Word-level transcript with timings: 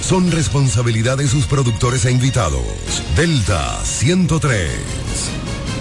son 0.00 0.30
responsabilidad 0.30 1.18
de 1.18 1.28
sus 1.28 1.46
productores 1.46 2.04
e 2.04 2.10
invitados. 2.10 2.62
Delta 3.16 3.84
103. 3.84 5.47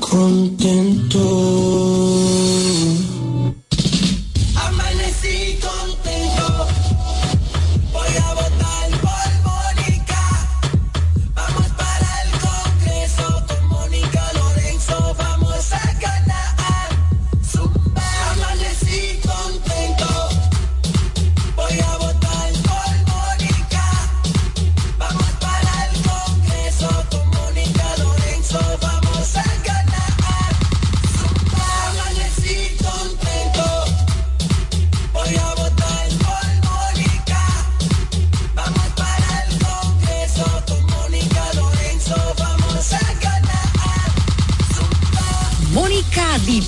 contento. 0.00 1.26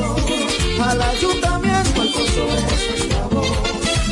Al 0.00 1.02
ayuntamiento, 1.02 2.00
Alfonso 2.00 2.46
es 2.56 2.88
nuestra 2.88 3.26
voz. 3.26 3.48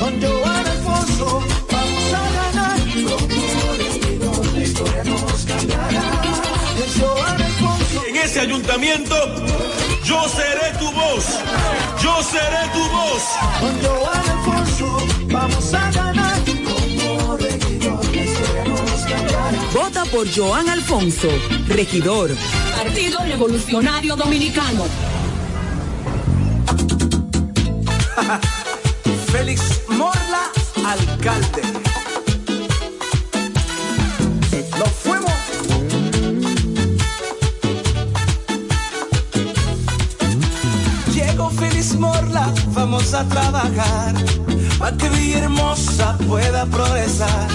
Con 0.01 0.21
Joan 0.21 0.67
Alfonso 0.67 1.43
vamos 1.71 2.13
a 2.13 2.31
ganar. 2.39 2.79
Como 2.81 3.73
regidor, 3.79 4.47
la 4.53 4.63
historia 4.63 5.05
nos 5.05 5.45
cambiará. 5.45 6.23
Es 6.85 7.01
Joan 7.01 7.43
Alfonso. 7.43 8.05
en 8.09 8.17
ese 8.17 8.41
ayuntamiento, 8.41 9.15
yo 10.05 10.29
seré 10.29 10.77
tu 10.79 10.91
voz. 10.91 11.25
Yo 12.03 12.23
seré 12.23 12.63
tu 12.73 12.83
voz. 12.91 13.23
Con 13.61 13.75
Joan 13.83 14.29
Alfonso 14.31 15.07
vamos 15.29 15.75
a 15.75 15.91
ganar. 15.93 16.37
Como 16.45 17.37
regidor, 17.37 18.05
la 18.15 18.23
historia 18.23 18.65
nos 18.65 19.01
cambiará. 19.03 19.53
Vota 19.73 20.05
por 20.07 20.27
Joan 20.35 20.69
Alfonso, 20.69 21.29
regidor. 21.69 22.31
Partido 22.77 23.21
Revolucionario 23.21 24.17
Dominicano. 24.17 24.85
Félix 29.33 29.81
Morla, 29.89 30.51
alcalde. 30.85 31.63
Nos 34.79 34.89
fuimos. 35.03 35.33
Llegó 41.15 41.51
Félix 41.51 41.95
Morla, 41.95 42.53
vamos 42.75 43.15
a 43.15 43.25
trabajar 43.25 44.15
para 44.79 44.97
que 44.97 45.09
Villahermosa 45.09 46.17
pueda 46.29 46.67
progresar. 46.67 47.49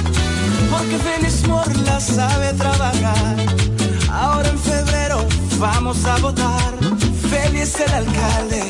Porque 0.69 0.97
Félix 0.97 1.47
Morla 1.47 1.99
sabe 1.99 2.53
trabajar. 2.53 3.35
Ahora 4.11 4.49
en 4.49 4.59
febrero 4.59 5.25
vamos 5.59 6.03
a 6.05 6.17
votar. 6.17 6.73
Félix 7.29 7.79
el 7.79 7.93
alcalde, 7.93 8.69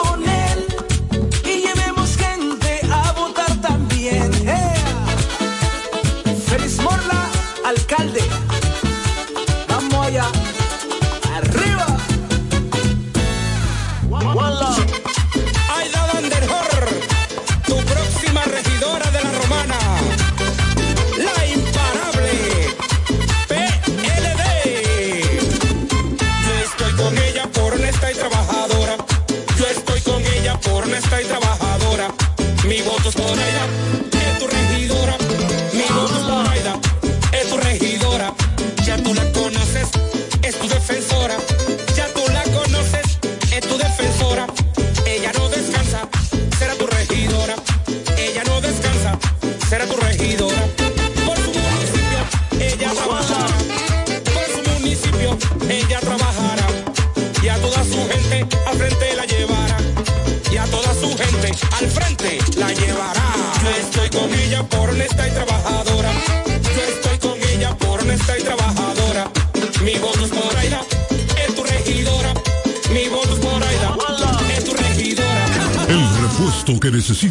suis 77.21 77.30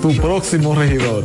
tu 0.00 0.14
próximo 0.20 0.74
regidor. 0.74 1.24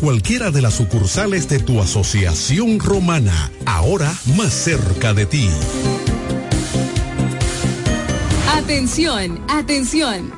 cualquiera 0.00 0.50
de 0.50 0.62
las 0.62 0.74
sucursales 0.74 1.48
de 1.48 1.58
tu 1.58 1.80
asociación 1.80 2.78
romana, 2.78 3.50
ahora 3.66 4.12
más 4.36 4.52
cerca 4.52 5.12
de 5.12 5.26
ti. 5.26 5.48
Atención, 8.56 9.44
atención. 9.48 10.37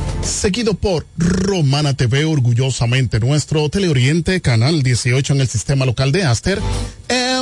seguido 0.23 0.73
por 0.73 1.05
Romana 1.17 1.93
TV, 1.93 2.25
orgullosamente 2.25 3.19
nuestro 3.19 3.69
Teleoriente, 3.69 4.41
Canal 4.41 4.83
18 4.83 5.33
en 5.33 5.41
el 5.41 5.47
sistema 5.47 5.85
local 5.85 6.11
de 6.11 6.23
Aster, 6.23 6.59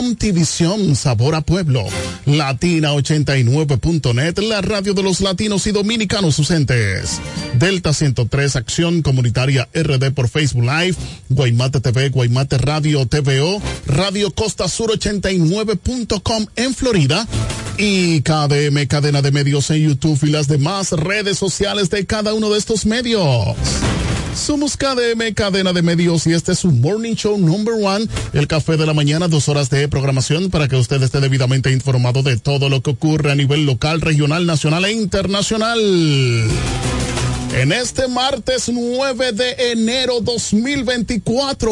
MTVision 0.02 0.96
Sabor 0.96 1.36
a 1.36 1.42
Pueblo, 1.42 1.86
Latina89.net, 2.26 4.40
la 4.40 4.62
radio 4.62 4.94
de 4.94 5.04
los 5.04 5.22
latinos 5.22 5.68
y 5.68 5.72
dominicanos 5.72 6.40
ausentes, 6.40 7.20
Delta 7.56 7.94
103 7.94 8.56
Acción 8.56 9.02
Comunitaria 9.02 9.68
RD 9.74 10.12
por 10.12 10.30
Facebook 10.30 10.64
Live, 10.64 10.96
Guaymate 11.30 11.82
TV, 11.82 12.10
Guaymate 12.10 12.58
Radio 12.58 13.06
TVO, 13.06 13.62
Radio 13.86 14.32
Costa 14.32 14.68
Sur 14.68 14.92
89.com 14.92 16.46
en 16.56 16.74
Florida, 16.74 17.28
y 17.82 18.22
KDM, 18.24 18.88
cadena 18.88 19.22
de 19.22 19.32
medios 19.32 19.70
en 19.70 19.78
YouTube 19.78 20.20
y 20.24 20.32
las 20.32 20.50
demás 20.50 20.92
redes 20.92 21.38
sociales 21.38 21.90
de 21.90 22.06
cada 22.06 22.34
uno 22.34 22.50
de 22.50 22.60
estos 22.60 22.86
medios. 22.86 23.56
Somos 24.36 24.76
KDM, 24.76 25.34
cadena 25.34 25.72
de 25.72 25.82
medios, 25.82 26.28
y 26.28 26.34
este 26.34 26.52
es 26.52 26.66
un 26.66 26.82
Morning 26.82 27.16
Show 27.16 27.38
Number 27.38 27.76
One, 27.76 28.06
el 28.34 28.48
café 28.48 28.76
de 28.76 28.86
la 28.86 28.94
mañana, 28.94 29.30
dos 29.30 29.48
horas 29.48 29.70
de 29.70 29.88
programación 29.88 30.50
para 30.50 30.68
que 30.68 30.76
usted 30.76 31.02
esté 31.02 31.22
debidamente 31.22 31.72
informado 31.72 32.22
de 32.22 32.36
todo 32.36 32.68
lo 32.68 32.82
que 32.82 32.92
ocurre 32.92 33.32
a 33.32 33.36
nivel 33.36 33.66
local, 33.66 34.02
regional, 34.02 34.46
nacional 34.46 34.84
e 34.84 34.92
internacional. 34.92 35.80
En 37.54 37.72
este 37.72 38.10
martes 38.10 38.70
9 38.70 39.32
de 39.32 39.72
enero 39.72 40.20
2024. 40.20 41.72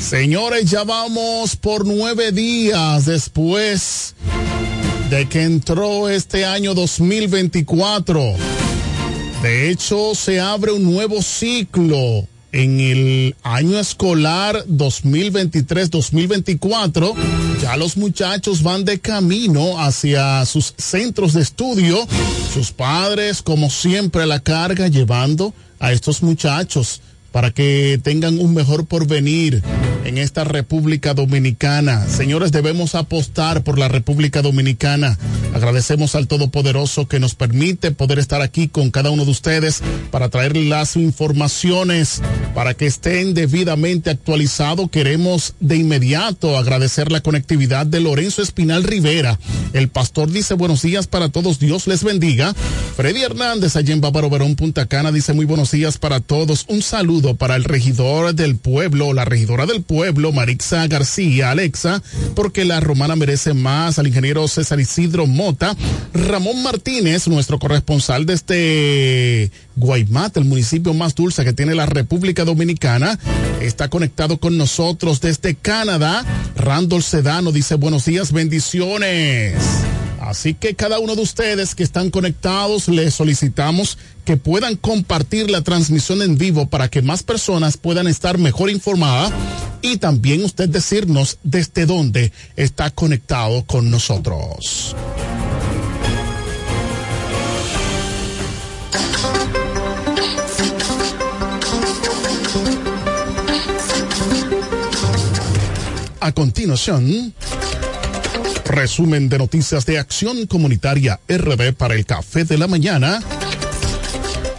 Señores, 0.00 0.68
ya 0.68 0.82
vamos 0.82 1.54
por 1.54 1.86
nueve 1.86 2.32
días 2.32 3.06
después 3.06 4.14
de 5.10 5.28
que 5.28 5.42
entró 5.42 6.08
este 6.08 6.44
año 6.44 6.74
2024. 6.74 8.20
De 9.42 9.70
hecho, 9.70 10.14
se 10.14 10.38
abre 10.40 10.70
un 10.72 10.84
nuevo 10.84 11.20
ciclo 11.22 12.26
en 12.52 12.80
el 12.80 13.34
año 13.42 13.78
escolar 13.78 14.64
2023-2024. 14.66 17.14
Ya 17.62 17.76
los 17.76 17.96
muchachos 17.96 18.62
van 18.62 18.84
de 18.84 19.00
camino 19.00 19.80
hacia 19.80 20.44
sus 20.44 20.74
centros 20.76 21.32
de 21.32 21.40
estudio. 21.42 22.06
Sus 22.52 22.72
padres, 22.72 23.40
como 23.42 23.70
siempre, 23.70 24.24
a 24.24 24.26
la 24.26 24.40
carga 24.40 24.88
llevando 24.88 25.54
a 25.78 25.92
estos 25.92 26.22
muchachos 26.22 27.00
para 27.38 27.52
que 27.52 28.00
tengan 28.02 28.40
un 28.40 28.52
mejor 28.52 28.86
porvenir 28.86 29.62
en 30.04 30.18
esta 30.18 30.42
República 30.42 31.14
Dominicana. 31.14 32.04
Señores, 32.08 32.50
debemos 32.50 32.96
apostar 32.96 33.62
por 33.62 33.78
la 33.78 33.86
República 33.86 34.42
Dominicana. 34.42 35.16
Agradecemos 35.54 36.16
al 36.16 36.26
Todopoderoso 36.26 37.06
que 37.06 37.20
nos 37.20 37.36
permite 37.36 37.92
poder 37.92 38.18
estar 38.18 38.40
aquí 38.42 38.66
con 38.66 38.90
cada 38.90 39.10
uno 39.10 39.24
de 39.24 39.30
ustedes 39.30 39.82
para 40.10 40.30
traer 40.30 40.56
las 40.56 40.96
informaciones 40.96 42.22
para 42.54 42.74
que 42.74 42.86
estén 42.86 43.34
debidamente 43.34 44.10
actualizados. 44.10 44.90
Queremos 44.90 45.54
de 45.60 45.76
inmediato 45.76 46.56
agradecer 46.56 47.12
la 47.12 47.20
conectividad 47.20 47.86
de 47.86 48.00
Lorenzo 48.00 48.42
Espinal 48.42 48.82
Rivera. 48.82 49.38
El 49.74 49.88
pastor 49.88 50.30
dice 50.30 50.54
buenos 50.54 50.82
días 50.82 51.06
para 51.06 51.28
todos, 51.28 51.60
Dios 51.60 51.86
les 51.86 52.02
bendiga. 52.02 52.54
Freddy 52.96 53.22
Hernández 53.22 53.76
allá 53.76 53.92
en 53.94 54.00
Bávaro 54.00 54.30
Verón, 54.30 54.56
Punta 54.56 54.86
Cana, 54.86 55.12
dice 55.12 55.34
muy 55.34 55.44
buenos 55.44 55.70
días 55.70 55.98
para 55.98 56.20
todos. 56.20 56.64
Un 56.68 56.82
saludo 56.82 57.27
para 57.34 57.56
el 57.56 57.64
regidor 57.64 58.34
del 58.34 58.56
pueblo, 58.56 59.12
la 59.12 59.24
regidora 59.24 59.66
del 59.66 59.82
pueblo, 59.82 60.32
Marixa 60.32 60.86
García, 60.86 61.50
Alexa, 61.50 62.02
porque 62.34 62.64
la 62.64 62.80
romana 62.80 63.16
merece 63.16 63.54
más, 63.54 63.98
al 63.98 64.06
ingeniero 64.06 64.46
César 64.48 64.80
Isidro 64.80 65.26
Mota, 65.26 65.76
Ramón 66.14 66.62
Martínez, 66.62 67.28
nuestro 67.28 67.58
corresponsal 67.58 68.26
desde 68.26 69.50
Guaymat, 69.78 70.36
el 70.36 70.44
municipio 70.44 70.92
más 70.92 71.14
dulce 71.14 71.44
que 71.44 71.52
tiene 71.52 71.74
la 71.74 71.86
República 71.86 72.44
Dominicana, 72.44 73.18
está 73.60 73.88
conectado 73.88 74.38
con 74.38 74.58
nosotros 74.58 75.20
desde 75.20 75.54
Canadá. 75.54 76.24
Randall 76.56 77.02
Sedano 77.02 77.52
dice 77.52 77.76
buenos 77.76 78.04
días, 78.04 78.32
bendiciones. 78.32 79.54
Así 80.20 80.52
que 80.54 80.74
cada 80.74 80.98
uno 80.98 81.14
de 81.16 81.22
ustedes 81.22 81.74
que 81.74 81.82
están 81.84 82.10
conectados, 82.10 82.88
les 82.88 83.14
solicitamos 83.14 83.96
que 84.24 84.36
puedan 84.36 84.76
compartir 84.76 85.50
la 85.50 85.62
transmisión 85.62 86.20
en 86.20 86.36
vivo 86.36 86.68
para 86.68 86.88
que 86.88 87.00
más 87.00 87.22
personas 87.22 87.78
puedan 87.78 88.08
estar 88.08 88.36
mejor 88.36 88.68
informadas 88.68 89.32
y 89.80 89.96
también 89.96 90.44
usted 90.44 90.68
decirnos 90.68 91.38
desde 91.44 91.86
dónde 91.86 92.32
está 92.56 92.90
conectado 92.90 93.64
con 93.64 93.90
nosotros. 93.90 94.94
A 106.28 106.32
continuación, 106.32 107.32
resumen 108.66 109.30
de 109.30 109.38
noticias 109.38 109.86
de 109.86 109.98
Acción 109.98 110.46
Comunitaria 110.46 111.18
RD 111.26 111.72
para 111.72 111.94
el 111.94 112.04
Café 112.04 112.44
de 112.44 112.58
la 112.58 112.66
Mañana. 112.66 113.22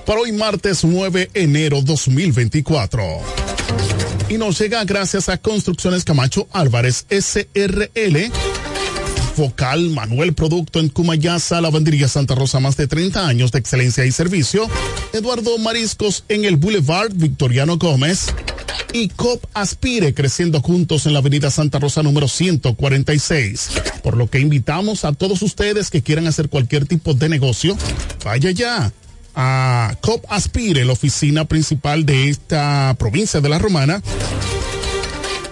Para 0.04 0.22
hoy 0.22 0.32
martes 0.32 0.84
9 0.84 1.30
de 1.32 1.44
enero 1.44 1.84
2024. 1.84 3.04
Y 4.30 4.40
nos 4.40 4.58
llega 4.58 4.84
gracias 4.84 5.30
a 5.30 5.38
Construcciones 5.38 6.04
Camacho 6.04 6.48
Álvarez 6.54 7.06
SRL. 7.08 8.32
Vocal 9.39 9.91
Manuel 9.91 10.34
Producto 10.34 10.81
en 10.81 10.89
Cumayasa, 10.89 11.62
Lavandería 11.62 12.10
Santa 12.10 12.36
Rosa, 12.36 12.60
más 12.60 12.75
de 12.75 12.88
30 12.88 13.25
años 13.25 13.53
de 13.53 13.60
excelencia 13.60 14.03
y 14.03 14.12
servicio. 14.12 14.67
Eduardo 15.13 15.58
Mariscos 15.58 16.25
en 16.27 16.43
el 16.43 16.58
Boulevard 16.58 17.13
Victoriano 17.13 17.77
Gómez 17.77 18.34
y 18.91 19.08
COP 19.08 19.46
Aspire 19.53 20.13
creciendo 20.13 20.60
juntos 20.60 21.05
en 21.05 21.13
la 21.13 21.19
avenida 21.19 21.50
Santa 21.51 21.79
Rosa 21.79 22.03
número 22.03 22.27
146. 22.27 23.69
Por 24.03 24.17
lo 24.17 24.29
que 24.29 24.41
invitamos 24.41 25.05
a 25.05 25.13
todos 25.13 25.41
ustedes 25.41 25.89
que 25.89 26.01
quieran 26.01 26.27
hacer 26.27 26.50
cualquier 26.50 26.86
tipo 26.86 27.13
de 27.13 27.29
negocio, 27.29 27.77
vaya 28.25 28.51
ya 28.51 28.91
a 29.36 29.96
COP 30.01 30.25
Aspire, 30.27 30.84
la 30.84 30.91
oficina 30.91 31.46
principal 31.46 32.05
de 32.05 32.27
esta 32.27 32.93
provincia 33.00 33.39
de 33.39 33.48
la 33.48 33.58
Romana 33.58 34.01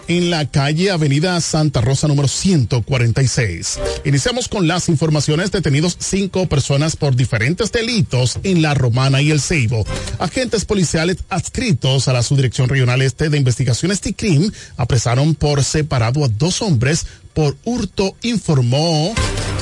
en 0.07 0.29
la 0.29 0.49
calle 0.49 0.91
Avenida 0.91 1.39
Santa 1.41 1.81
Rosa 1.81 2.07
número 2.07 2.27
146. 2.27 3.79
Iniciamos 4.05 4.47
con 4.47 4.67
las 4.67 4.89
informaciones 4.89 5.51
detenidos 5.51 5.97
cinco 5.99 6.47
personas 6.47 6.95
por 6.95 7.15
diferentes 7.15 7.71
delitos 7.71 8.39
en 8.43 8.61
La 8.61 8.73
Romana 8.73 9.21
y 9.21 9.31
El 9.31 9.41
Ceibo. 9.41 9.85
Agentes 10.19 10.65
policiales 10.65 11.17
adscritos 11.29 12.07
a 12.07 12.13
la 12.13 12.23
Subdirección 12.23 12.69
Regional 12.69 13.01
Este 13.01 13.29
de 13.29 13.37
Investigaciones 13.37 14.01
TICRIM 14.01 14.51
apresaron 14.77 15.35
por 15.35 15.63
separado 15.63 16.23
a 16.23 16.27
dos 16.27 16.61
hombres 16.61 17.05
por 17.33 17.55
hurto, 17.65 18.15
informó 18.23 19.13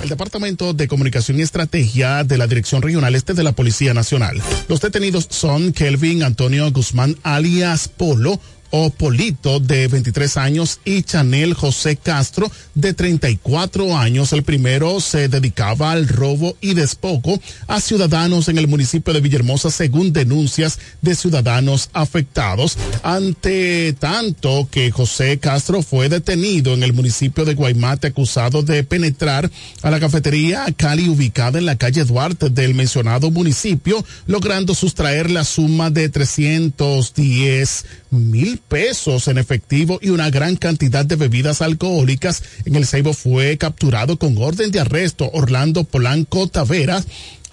el 0.02 0.10
Departamento 0.10 0.74
de 0.74 0.88
Comunicación 0.88 1.40
y 1.40 1.42
Estrategia 1.42 2.24
de 2.24 2.38
la 2.38 2.48
Dirección 2.48 2.82
Regional 2.82 3.16
Este 3.16 3.34
de 3.34 3.44
la 3.44 3.54
Policía 3.54 3.94
Nacional. 3.94 4.42
Los 4.68 4.80
detenidos 4.80 5.28
son 5.30 5.74
Kelvin 5.74 6.24
Antonio 6.24 6.72
Guzmán 6.72 7.18
alias 7.24 7.88
Polo, 7.88 8.40
o 8.78 8.90
Polito 8.90 9.62
de 9.62 9.88
23 9.88 10.36
años 10.36 10.82
y 10.84 11.04
Chanel 11.04 11.54
José 11.54 11.96
Castro 11.96 12.52
de 12.74 12.94
34 12.94 13.98
años. 13.98 14.34
El 14.34 14.44
primero 14.44 15.00
se 15.00 15.30
dedicaba 15.30 15.94
al 15.94 16.10
robo 16.10 16.58
y 16.60 16.74
despojo 16.74 17.40
a 17.68 17.80
ciudadanos 17.80 18.50
en 18.50 18.58
el 18.58 18.68
municipio 18.68 19.14
de 19.14 19.22
Villahermosa 19.22 19.72
según 19.72 20.12
denuncias 20.12 20.78
de 21.02 21.16
ciudadanos 21.16 21.90
afectados. 21.94 22.78
Ante 23.02 23.94
tanto 23.94 24.68
que 24.70 24.92
José 24.92 25.40
Castro 25.40 25.82
fue 25.82 26.10
detenido 26.10 26.74
en 26.74 26.84
el 26.84 26.92
municipio 26.92 27.46
de 27.46 27.54
Guaymate 27.54 28.08
acusado 28.08 28.62
de 28.62 28.84
penetrar 28.84 29.50
a 29.84 29.90
la 29.90 30.02
cafetería 30.02 30.66
Cali 30.76 31.08
ubicada 31.08 31.60
en 31.60 31.66
la 31.66 31.78
calle 31.78 32.04
Duarte 32.04 32.50
del 32.50 32.76
mencionado 32.76 33.32
municipio, 33.32 34.04
logrando 34.28 34.76
sustraer 34.76 35.32
la 35.32 35.46
suma 35.46 35.90
de 35.92 36.10
310 36.10 37.86
mil 38.16 38.58
pesos 38.58 39.28
en 39.28 39.38
efectivo 39.38 40.00
y 40.02 40.10
una 40.10 40.30
gran 40.30 40.56
cantidad 40.56 41.06
de 41.06 41.16
bebidas 41.16 41.62
alcohólicas. 41.62 42.44
En 42.66 42.76
el 42.76 42.86
Ceibo 42.86 43.14
fue 43.14 43.58
capturado 43.58 44.18
con 44.18 44.38
orden 44.38 44.72
de 44.72 44.80
arresto 44.80 45.30
Orlando 45.34 45.84
Polanco 45.84 46.48
Taveras 46.48 47.06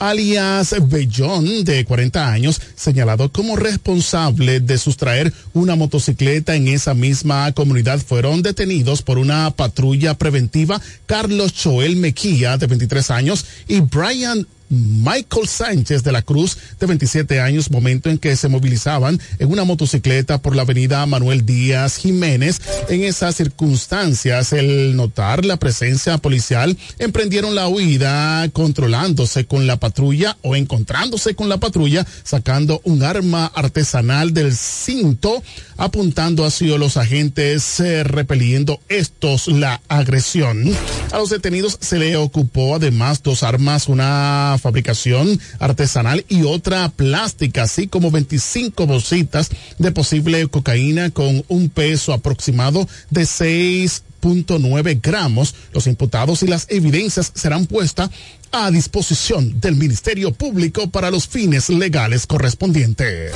alias 0.02 0.74
Bellón, 0.88 1.64
de 1.64 1.84
40 1.84 2.32
años, 2.32 2.60
señalado 2.74 3.30
como 3.30 3.54
responsable 3.54 4.58
de 4.58 4.76
sustraer 4.76 5.32
una 5.52 5.76
motocicleta 5.76 6.56
en 6.56 6.66
esa 6.66 6.92
misma 6.92 7.52
comunidad. 7.52 8.00
Fueron 8.00 8.42
detenidos 8.42 9.02
por 9.02 9.18
una 9.18 9.52
patrulla 9.52 10.18
preventiva 10.18 10.80
Carlos 11.06 11.54
Choel 11.54 11.96
Mequía, 11.96 12.56
de 12.56 12.66
23 12.66 13.10
años, 13.12 13.46
y 13.68 13.78
Brian 13.78 14.46
Michael 14.72 15.48
Sánchez 15.48 16.02
de 16.02 16.12
la 16.12 16.22
Cruz, 16.22 16.56
de 16.80 16.86
27 16.86 17.40
años, 17.40 17.70
momento 17.70 18.08
en 18.08 18.16
que 18.16 18.36
se 18.36 18.48
movilizaban 18.48 19.20
en 19.38 19.50
una 19.50 19.64
motocicleta 19.64 20.40
por 20.40 20.56
la 20.56 20.62
avenida 20.62 21.04
Manuel 21.04 21.44
Díaz 21.44 21.98
Jiménez. 21.98 22.58
En 22.88 23.04
esas 23.04 23.36
circunstancias, 23.36 24.54
el 24.54 24.96
notar 24.96 25.44
la 25.44 25.58
presencia 25.58 26.16
policial, 26.16 26.76
emprendieron 26.98 27.54
la 27.54 27.68
huida 27.68 28.48
controlándose 28.52 29.44
con 29.44 29.66
la 29.66 29.76
patrulla 29.76 30.38
o 30.40 30.56
encontrándose 30.56 31.34
con 31.34 31.50
la 31.50 31.58
patrulla, 31.58 32.06
sacando 32.24 32.80
un 32.84 33.02
arma 33.02 33.52
artesanal 33.54 34.32
del 34.32 34.56
cinto, 34.56 35.42
apuntando 35.76 36.46
hacia 36.46 36.78
los 36.78 36.96
agentes, 36.96 37.78
eh, 37.80 38.04
repeliendo 38.04 38.80
estos 38.88 39.48
la 39.48 39.82
agresión. 39.88 40.72
A 41.12 41.18
los 41.18 41.28
detenidos 41.28 41.76
se 41.80 41.98
le 41.98 42.16
ocupó 42.16 42.76
además 42.76 43.22
dos 43.22 43.42
armas, 43.42 43.88
una 43.88 44.56
fabricación 44.62 45.38
artesanal 45.58 46.24
y 46.28 46.44
otra 46.44 46.88
plástica, 46.88 47.64
así 47.64 47.88
como 47.88 48.10
25 48.10 48.86
bolsitas 48.86 49.50
de 49.78 49.92
posible 49.92 50.46
cocaína 50.48 51.10
con 51.10 51.44
un 51.48 51.68
peso 51.68 52.12
aproximado 52.12 52.88
de 53.10 53.22
6.9 53.22 55.00
gramos. 55.02 55.54
Los 55.72 55.86
imputados 55.86 56.42
y 56.42 56.46
las 56.46 56.66
evidencias 56.70 57.32
serán 57.34 57.66
puestas 57.66 58.10
a 58.52 58.70
disposición 58.70 59.60
del 59.60 59.76
Ministerio 59.76 60.32
Público 60.32 60.88
para 60.90 61.10
los 61.10 61.26
fines 61.26 61.68
legales 61.68 62.26
correspondientes. 62.26 63.32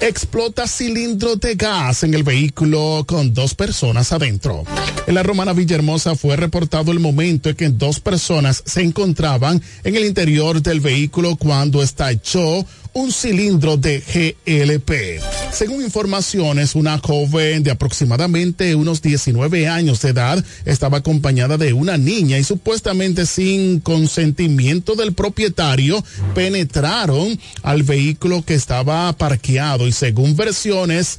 Explota 0.00 0.66
cilindro 0.68 1.36
de 1.36 1.54
gas 1.54 2.02
en 2.02 2.12
el 2.12 2.22
vehículo 2.22 3.04
con 3.06 3.32
dos 3.32 3.54
personas 3.54 4.12
adentro. 4.12 4.62
En 5.06 5.14
la 5.14 5.22
Romana 5.22 5.54
Villahermosa 5.54 6.14
fue 6.16 6.36
reportado 6.36 6.92
el 6.92 7.00
momento 7.00 7.48
en 7.48 7.56
que 7.56 7.68
dos 7.70 7.98
personas 8.00 8.62
se 8.66 8.82
encontraban 8.82 9.62
en 9.84 9.96
el 9.96 10.04
interior 10.04 10.60
del 10.60 10.80
vehículo 10.80 11.36
cuando 11.36 11.82
estalló 11.82 12.64
un 12.96 13.12
cilindro 13.12 13.76
de 13.76 14.00
GLP. 14.00 15.20
Según 15.52 15.82
informaciones, 15.82 16.74
una 16.74 16.96
joven 16.96 17.62
de 17.62 17.70
aproximadamente 17.70 18.74
unos 18.74 19.02
19 19.02 19.68
años 19.68 20.00
de 20.00 20.08
edad 20.08 20.42
estaba 20.64 20.98
acompañada 20.98 21.58
de 21.58 21.74
una 21.74 21.98
niña 21.98 22.38
y 22.38 22.44
supuestamente 22.44 23.26
sin 23.26 23.80
consentimiento 23.80 24.94
del 24.94 25.12
propietario 25.12 26.02
penetraron 26.34 27.38
al 27.62 27.82
vehículo 27.82 28.42
que 28.46 28.54
estaba 28.54 29.12
parqueado 29.12 29.86
y 29.86 29.92
según 29.92 30.34
versiones 30.34 31.18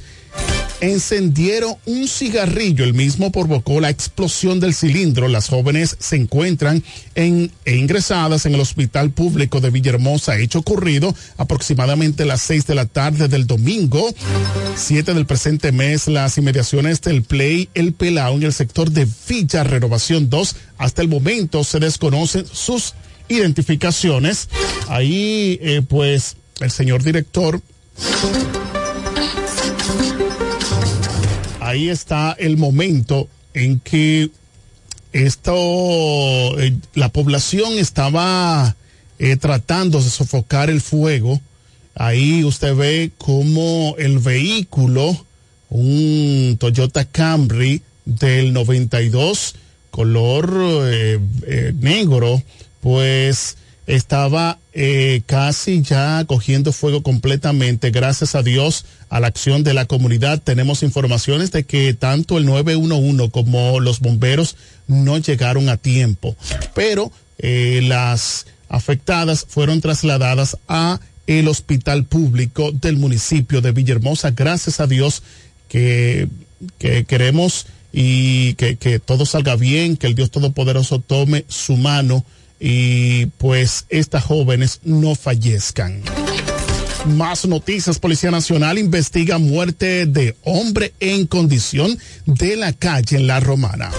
encendieron 0.80 1.76
un 1.86 2.08
cigarrillo. 2.08 2.84
El 2.84 2.94
mismo 2.94 3.32
provocó 3.32 3.80
la 3.80 3.90
explosión 3.90 4.60
del 4.60 4.74
cilindro. 4.74 5.28
Las 5.28 5.48
jóvenes 5.48 5.96
se 5.98 6.16
encuentran 6.16 6.82
en, 7.14 7.50
e 7.64 7.76
ingresadas 7.76 8.46
en 8.46 8.54
el 8.54 8.60
hospital 8.60 9.10
público 9.10 9.60
de 9.60 9.70
Villahermosa. 9.70 10.38
Hecho 10.38 10.60
ocurrido 10.60 11.14
aproximadamente 11.36 12.24
las 12.24 12.42
seis 12.42 12.66
de 12.66 12.74
la 12.74 12.86
tarde 12.86 13.28
del 13.28 13.46
domingo, 13.46 14.14
7 14.76 15.14
del 15.14 15.26
presente 15.26 15.72
mes, 15.72 16.06
las 16.06 16.38
inmediaciones 16.38 17.00
del 17.00 17.22
Play 17.22 17.68
El 17.74 17.92
Pelao 17.92 18.34
en 18.34 18.44
el 18.44 18.52
sector 18.52 18.90
de 18.90 19.08
Villa 19.28 19.64
Renovación 19.64 20.30
2. 20.30 20.56
Hasta 20.78 21.02
el 21.02 21.08
momento 21.08 21.64
se 21.64 21.80
desconocen 21.80 22.46
sus 22.50 22.94
identificaciones. 23.28 24.48
Ahí, 24.88 25.58
eh, 25.60 25.82
pues, 25.86 26.36
el 26.60 26.70
señor 26.70 27.02
director 27.02 27.60
ahí 31.68 31.90
está 31.90 32.34
el 32.38 32.56
momento 32.56 33.28
en 33.52 33.78
que 33.80 34.30
esto, 35.12 35.54
eh, 36.58 36.74
la 36.94 37.10
población 37.10 37.78
estaba 37.78 38.74
eh, 39.18 39.36
tratando 39.36 40.00
de 40.00 40.08
sofocar 40.08 40.70
el 40.70 40.80
fuego. 40.80 41.40
Ahí 41.94 42.42
usted 42.44 42.74
ve 42.74 43.10
como 43.18 43.94
el 43.98 44.18
vehículo, 44.18 45.26
un 45.68 46.56
Toyota 46.58 47.04
Camry 47.04 47.82
del 48.06 48.54
92, 48.54 49.54
color 49.90 50.50
eh, 50.86 51.20
negro, 51.78 52.42
pues 52.80 53.58
estaba 53.88 54.58
casi 55.26 55.82
ya 55.82 56.24
cogiendo 56.26 56.72
fuego 56.72 57.02
completamente, 57.02 57.90
gracias 57.90 58.36
a 58.36 58.42
Dios 58.44 58.84
a 59.08 59.18
la 59.18 59.26
acción 59.26 59.64
de 59.64 59.74
la 59.74 59.86
comunidad. 59.86 60.40
Tenemos 60.40 60.82
informaciones 60.82 61.50
de 61.50 61.64
que 61.64 61.94
tanto 61.94 62.38
el 62.38 62.44
911 62.44 63.30
como 63.30 63.80
los 63.80 64.00
bomberos 64.00 64.56
no 64.86 65.18
llegaron 65.18 65.68
a 65.68 65.78
tiempo, 65.78 66.36
pero 66.74 67.10
eh, 67.38 67.80
las 67.82 68.46
afectadas 68.68 69.46
fueron 69.48 69.80
trasladadas 69.80 70.58
a 70.68 71.00
el 71.26 71.48
hospital 71.48 72.04
público 72.04 72.72
del 72.72 72.96
municipio 72.96 73.60
de 73.60 73.72
Villahermosa. 73.72 74.30
Gracias 74.30 74.80
a 74.80 74.86
Dios 74.86 75.22
que, 75.68 76.28
que 76.78 77.04
queremos 77.04 77.66
y 77.92 78.54
que, 78.54 78.76
que 78.76 78.98
todo 78.98 79.26
salga 79.26 79.56
bien, 79.56 79.96
que 79.96 80.06
el 80.06 80.14
Dios 80.14 80.30
Todopoderoso 80.30 81.00
tome 81.00 81.44
su 81.48 81.76
mano 81.76 82.24
y 82.60 83.26
pues 83.26 83.86
estas 83.88 84.24
jóvenes 84.24 84.80
no 84.84 85.14
fallezcan. 85.14 86.02
Más 87.06 87.46
noticias. 87.46 87.98
Policía 87.98 88.30
Nacional 88.30 88.78
investiga 88.78 89.38
muerte 89.38 90.06
de 90.06 90.36
hombre 90.44 90.92
en 91.00 91.26
condición 91.26 91.98
de 92.26 92.56
la 92.56 92.72
calle 92.72 93.16
en 93.16 93.26
La 93.26 93.40
Romana. 93.40 93.90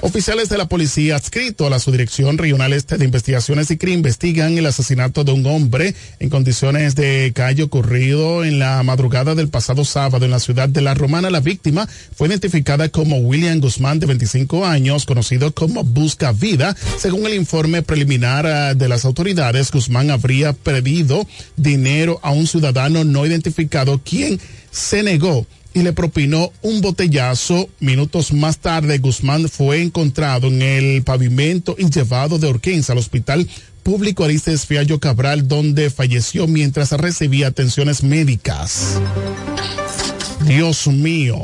Oficiales 0.00 0.48
de 0.48 0.58
la 0.58 0.68
policía 0.68 1.16
adscrito 1.16 1.66
a 1.66 1.70
la 1.70 1.80
Subdirección 1.80 2.38
Regional 2.38 2.72
Este 2.72 2.98
de 2.98 3.04
Investigaciones 3.04 3.70
y 3.72 3.76
CRI 3.76 3.94
investigan 3.94 4.56
el 4.56 4.66
asesinato 4.66 5.24
de 5.24 5.32
un 5.32 5.44
hombre 5.46 5.92
en 6.20 6.30
condiciones 6.30 6.94
de 6.94 7.32
calle 7.34 7.64
ocurrido 7.64 8.44
en 8.44 8.60
la 8.60 8.80
madrugada 8.84 9.34
del 9.34 9.48
pasado 9.48 9.84
sábado 9.84 10.24
en 10.24 10.30
la 10.30 10.38
ciudad 10.38 10.68
de 10.68 10.82
La 10.82 10.94
Romana. 10.94 11.30
La 11.30 11.40
víctima 11.40 11.88
fue 12.14 12.28
identificada 12.28 12.88
como 12.90 13.16
William 13.18 13.58
Guzmán 13.58 13.98
de 13.98 14.06
25 14.06 14.64
años, 14.64 15.04
conocido 15.04 15.52
como 15.52 15.82
Busca 15.82 16.30
Vida. 16.30 16.76
Según 16.96 17.26
el 17.26 17.34
informe 17.34 17.82
preliminar 17.82 18.46
ah, 18.46 18.74
de 18.74 18.88
las 18.88 19.04
autoridades, 19.04 19.72
Guzmán 19.72 20.12
habría 20.12 20.52
pedido 20.52 21.26
dinero 21.56 22.20
a 22.22 22.30
un 22.30 22.46
ciudadano 22.46 23.02
no 23.02 23.26
identificado 23.26 24.00
quien 24.04 24.38
se 24.70 25.02
negó 25.02 25.44
y 25.74 25.82
le 25.82 25.92
propinó 25.92 26.50
un 26.62 26.80
botellazo. 26.80 27.68
Minutos 27.80 28.32
más 28.32 28.58
tarde, 28.58 28.98
Guzmán 28.98 29.48
fue 29.48 29.82
encontrado 29.82 30.48
en 30.48 30.62
el 30.62 31.02
pavimento 31.02 31.76
y 31.78 31.90
llevado 31.90 32.38
de 32.38 32.48
urgencia 32.48 32.92
al 32.92 32.98
hospital 32.98 33.48
público 33.82 34.24
Aristes 34.24 34.66
Fiallo 34.66 34.98
Cabral, 34.98 35.48
donde 35.48 35.90
falleció 35.90 36.46
mientras 36.46 36.92
recibía 36.92 37.48
atenciones 37.48 38.02
médicas. 38.02 39.00
Dios 40.44 40.86
mío. 40.86 41.38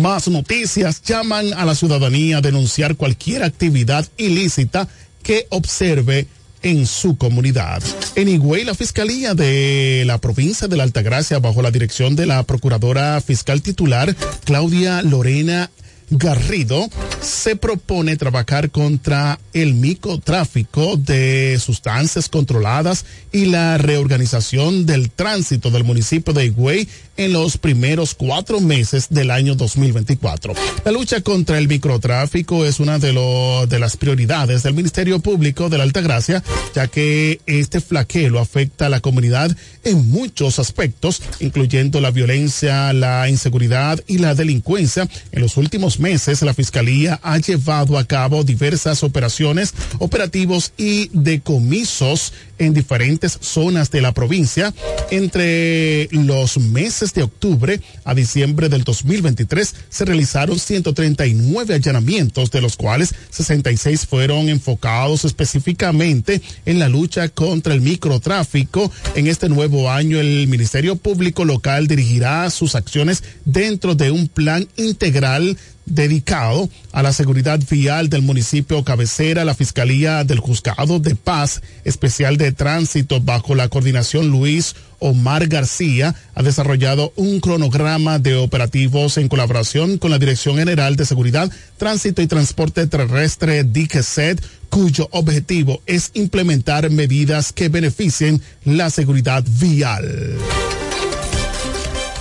Más 0.00 0.26
noticias 0.28 1.02
llaman 1.02 1.52
a 1.54 1.64
la 1.64 1.74
ciudadanía 1.74 2.38
a 2.38 2.40
denunciar 2.40 2.96
cualquier 2.96 3.42
actividad 3.42 4.06
ilícita 4.16 4.88
que 5.22 5.46
observe 5.50 6.26
en 6.62 6.86
su 6.86 7.16
comunidad. 7.16 7.82
En 8.14 8.28
Higüey, 8.28 8.64
la 8.64 8.74
Fiscalía 8.74 9.34
de 9.34 10.04
la 10.06 10.18
provincia 10.18 10.68
de 10.68 10.76
la 10.76 10.84
Altagracia, 10.84 11.38
bajo 11.38 11.62
la 11.62 11.70
dirección 11.70 12.16
de 12.16 12.26
la 12.26 12.42
Procuradora 12.42 13.20
Fiscal 13.20 13.62
Titular, 13.62 14.14
Claudia 14.44 15.02
Lorena 15.02 15.70
Garrido 16.18 16.90
se 17.20 17.56
propone 17.56 18.16
trabajar 18.16 18.70
contra 18.70 19.38
el 19.54 19.74
microtráfico 19.74 20.96
de 20.96 21.58
sustancias 21.58 22.28
controladas 22.28 23.06
y 23.32 23.46
la 23.46 23.78
reorganización 23.78 24.84
del 24.84 25.10
tránsito 25.10 25.70
del 25.70 25.84
municipio 25.84 26.34
de 26.34 26.46
Higüey 26.46 26.88
en 27.16 27.32
los 27.32 27.58
primeros 27.58 28.14
cuatro 28.14 28.60
meses 28.60 29.08
del 29.10 29.30
año 29.30 29.54
2024. 29.54 30.54
La 30.84 30.92
lucha 30.92 31.20
contra 31.20 31.58
el 31.58 31.68
microtráfico 31.68 32.64
es 32.64 32.80
una 32.80 32.98
de, 32.98 33.12
lo, 33.12 33.66
de 33.66 33.78
las 33.78 33.96
prioridades 33.96 34.62
del 34.62 34.74
Ministerio 34.74 35.20
Público 35.20 35.68
de 35.68 35.78
la 35.78 35.84
Altagracia, 35.84 36.42
ya 36.74 36.86
que 36.88 37.40
este 37.46 37.80
flaquelo 37.80 38.40
afecta 38.40 38.86
a 38.86 38.88
la 38.88 39.00
comunidad 39.00 39.54
en 39.84 40.08
muchos 40.10 40.58
aspectos, 40.58 41.22
incluyendo 41.40 42.00
la 42.00 42.10
violencia, 42.10 42.92
la 42.92 43.28
inseguridad 43.28 44.00
y 44.06 44.18
la 44.18 44.34
delincuencia. 44.34 45.08
En 45.32 45.42
los 45.42 45.56
últimos 45.56 46.00
meses, 46.00 46.42
la 46.42 46.54
Fiscalía 46.54 47.20
ha 47.22 47.38
llevado 47.38 47.98
a 47.98 48.04
cabo 48.04 48.44
diversas 48.44 49.02
operaciones, 49.02 49.74
operativos 49.98 50.72
y 50.76 51.10
decomisos 51.12 52.32
en 52.58 52.74
diferentes 52.74 53.38
zonas 53.40 53.90
de 53.90 54.00
la 54.00 54.12
provincia 54.12 54.72
entre 55.10 56.08
los 56.12 56.58
meses 56.58 57.11
de 57.14 57.22
octubre 57.22 57.80
a 58.04 58.14
diciembre 58.14 58.68
del 58.68 58.84
2023 58.84 59.74
se 59.88 60.04
realizaron 60.04 60.58
139 60.58 61.74
allanamientos, 61.74 62.50
de 62.50 62.60
los 62.60 62.76
cuales 62.76 63.14
66 63.30 64.06
fueron 64.06 64.48
enfocados 64.48 65.24
específicamente 65.24 66.42
en 66.66 66.78
la 66.78 66.88
lucha 66.88 67.28
contra 67.28 67.74
el 67.74 67.80
microtráfico. 67.80 68.90
En 69.14 69.26
este 69.26 69.48
nuevo 69.48 69.90
año, 69.90 70.18
el 70.18 70.46
Ministerio 70.48 70.96
Público 70.96 71.44
Local 71.44 71.86
dirigirá 71.86 72.48
sus 72.50 72.74
acciones 72.74 73.22
dentro 73.44 73.94
de 73.94 74.10
un 74.10 74.28
plan 74.28 74.68
integral 74.76 75.56
dedicado 75.86 76.68
a 76.92 77.02
la 77.02 77.12
seguridad 77.12 77.60
vial 77.70 78.08
del 78.08 78.22
municipio 78.22 78.82
cabecera, 78.84 79.44
la 79.44 79.54
Fiscalía 79.54 80.24
del 80.24 80.38
Juzgado 80.38 80.98
de 80.98 81.14
Paz 81.14 81.62
Especial 81.84 82.36
de 82.36 82.52
Tránsito 82.52 83.20
bajo 83.20 83.54
la 83.54 83.68
coordinación 83.68 84.28
Luis 84.28 84.74
Omar 85.02 85.48
García 85.48 86.14
ha 86.34 86.42
desarrollado 86.42 87.12
un 87.16 87.40
cronograma 87.40 88.18
de 88.18 88.36
operativos 88.36 89.18
en 89.18 89.28
colaboración 89.28 89.98
con 89.98 90.12
la 90.12 90.18
Dirección 90.18 90.56
General 90.56 90.94
de 90.94 91.04
Seguridad, 91.04 91.50
Tránsito 91.76 92.22
y 92.22 92.28
Transporte 92.28 92.86
Terrestre 92.86 93.64
DICESET, 93.64 94.40
cuyo 94.70 95.08
objetivo 95.10 95.82
es 95.86 96.12
implementar 96.14 96.88
medidas 96.90 97.52
que 97.52 97.68
beneficien 97.68 98.40
la 98.64 98.90
seguridad 98.90 99.44
vial. 99.58 100.38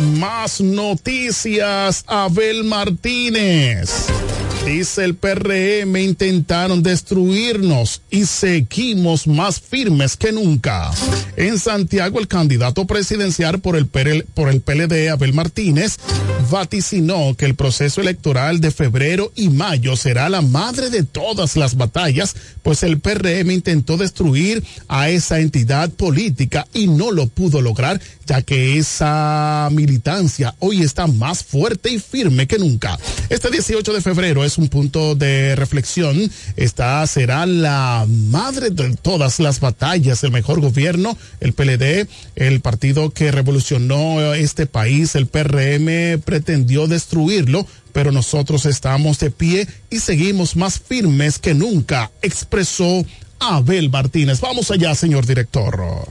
Más 0.01 0.59
noticias, 0.61 2.03
Abel 2.07 2.63
Martínez. 2.63 4.07
Dice 4.65 5.03
el 5.03 5.15
PRM, 5.15 5.97
intentaron 5.97 6.83
destruirnos 6.83 8.01
y 8.11 8.25
seguimos 8.25 9.25
más 9.25 9.59
firmes 9.59 10.15
que 10.15 10.31
nunca. 10.31 10.91
En 11.35 11.57
Santiago, 11.57 12.19
el 12.19 12.27
candidato 12.27 12.85
presidencial 12.85 13.59
por 13.59 13.75
el, 13.75 13.87
por 13.87 14.49
el 14.49 14.61
PLD, 14.61 15.09
Abel 15.09 15.33
Martínez, 15.33 15.97
vaticinó 16.51 17.35
que 17.35 17.45
el 17.45 17.55
proceso 17.55 18.01
electoral 18.01 18.61
de 18.61 18.71
febrero 18.71 19.31
y 19.35 19.49
mayo 19.49 19.95
será 19.95 20.29
la 20.29 20.41
madre 20.41 20.89
de 20.89 21.03
todas 21.03 21.55
las 21.55 21.75
batallas, 21.75 22.35
pues 22.61 22.83
el 22.83 22.99
PRM 22.99 23.49
intentó 23.51 23.97
destruir 23.97 24.63
a 24.87 25.09
esa 25.09 25.39
entidad 25.39 25.89
política 25.89 26.67
y 26.73 26.87
no 26.87 27.11
lo 27.11 27.27
pudo 27.27 27.61
lograr, 27.61 27.99
ya 28.27 28.41
que 28.41 28.77
esa 28.77 29.69
militancia 29.71 30.53
hoy 30.59 30.81
está 30.81 31.07
más 31.07 31.43
fuerte 31.43 31.89
y 31.89 31.99
firme 31.99 32.47
que 32.47 32.59
nunca. 32.59 32.99
Este 33.29 33.49
18 33.49 33.93
de 33.93 34.01
febrero 34.01 34.43
es 34.43 34.50
un 34.57 34.69
punto 34.69 35.15
de 35.15 35.55
reflexión. 35.55 36.31
Esta 36.55 37.05
será 37.07 37.45
la 37.45 38.05
madre 38.07 38.69
de 38.69 38.95
todas 38.95 39.39
las 39.39 39.59
batallas, 39.59 40.23
el 40.23 40.31
mejor 40.31 40.61
gobierno, 40.61 41.17
el 41.39 41.53
PLD, 41.53 42.07
el 42.35 42.61
partido 42.61 43.11
que 43.11 43.31
revolucionó 43.31 44.33
este 44.33 44.65
país, 44.65 45.15
el 45.15 45.27
PRM 45.27 46.21
pretendió 46.21 46.87
destruirlo, 46.87 47.65
pero 47.93 48.11
nosotros 48.11 48.65
estamos 48.65 49.19
de 49.19 49.31
pie 49.31 49.67
y 49.89 49.99
seguimos 49.99 50.55
más 50.55 50.79
firmes 50.79 51.39
que 51.39 51.53
nunca, 51.53 52.11
expresó 52.21 53.05
Abel 53.39 53.89
Martínez. 53.89 54.39
Vamos 54.39 54.71
allá, 54.71 54.93
señor 54.95 55.25
director. 55.25 56.07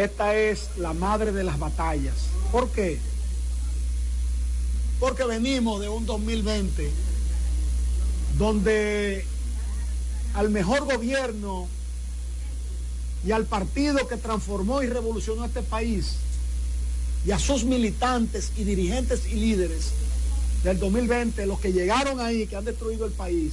Esta 0.00 0.34
es 0.34 0.70
la 0.78 0.94
madre 0.94 1.30
de 1.30 1.44
las 1.44 1.58
batallas. 1.58 2.14
¿Por 2.50 2.70
qué? 2.70 2.98
Porque 4.98 5.24
venimos 5.24 5.78
de 5.78 5.90
un 5.90 6.06
2020 6.06 6.90
donde 8.38 9.26
al 10.32 10.48
mejor 10.48 10.86
gobierno 10.86 11.68
y 13.26 13.32
al 13.32 13.44
partido 13.44 14.08
que 14.08 14.16
transformó 14.16 14.82
y 14.82 14.86
revolucionó 14.86 15.44
este 15.44 15.60
país 15.60 16.14
y 17.26 17.32
a 17.32 17.38
sus 17.38 17.64
militantes 17.64 18.52
y 18.56 18.64
dirigentes 18.64 19.26
y 19.26 19.34
líderes 19.34 19.90
del 20.64 20.78
2020, 20.78 21.44
los 21.44 21.60
que 21.60 21.74
llegaron 21.74 22.20
ahí, 22.20 22.46
que 22.46 22.56
han 22.56 22.64
destruido 22.64 23.04
el 23.04 23.12
país, 23.12 23.52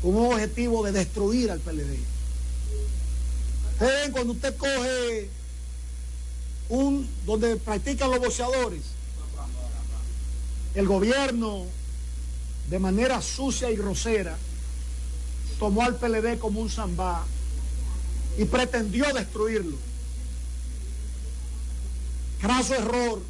con 0.00 0.16
un 0.16 0.32
objetivo 0.32 0.82
de 0.82 0.92
destruir 0.92 1.50
al 1.50 1.60
PLD. 1.60 2.15
Ustedes 3.78 4.04
ven 4.04 4.12
cuando 4.12 4.32
usted 4.32 4.56
coge 4.56 5.28
un 6.70 7.08
donde 7.26 7.56
practican 7.56 8.10
los 8.10 8.20
boxeadores, 8.20 8.80
el 10.74 10.86
gobierno 10.86 11.66
de 12.70 12.78
manera 12.78 13.20
sucia 13.20 13.70
y 13.70 13.76
grosera 13.76 14.38
tomó 15.58 15.82
al 15.82 15.96
PLD 15.96 16.38
como 16.38 16.60
un 16.60 16.70
zambá 16.70 17.24
y 18.38 18.46
pretendió 18.46 19.12
destruirlo. 19.12 19.76
Craso 22.40 22.74
error, 22.74 23.20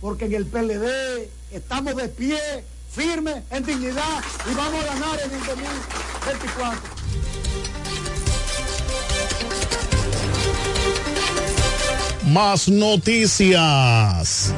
porque 0.00 0.24
en 0.24 0.32
el 0.32 0.46
PLD 0.46 1.28
estamos 1.52 1.94
de 1.96 2.08
pie, 2.08 2.38
firme, 2.90 3.44
en 3.50 3.66
dignidad 3.66 4.24
y 4.50 4.54
vamos 4.54 4.82
a 4.82 4.86
ganar 4.94 5.20
en 5.20 5.30
el 5.30 5.44
2024. 5.44 6.93
Más 12.26 12.68
noticias. 12.68 14.52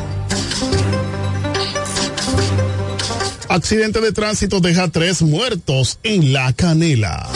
Accidente 3.48 4.00
de 4.00 4.12
tránsito 4.12 4.60
deja 4.60 4.88
tres 4.88 5.22
muertos 5.22 5.98
en 6.02 6.32
La 6.32 6.52
Canela. 6.52 7.28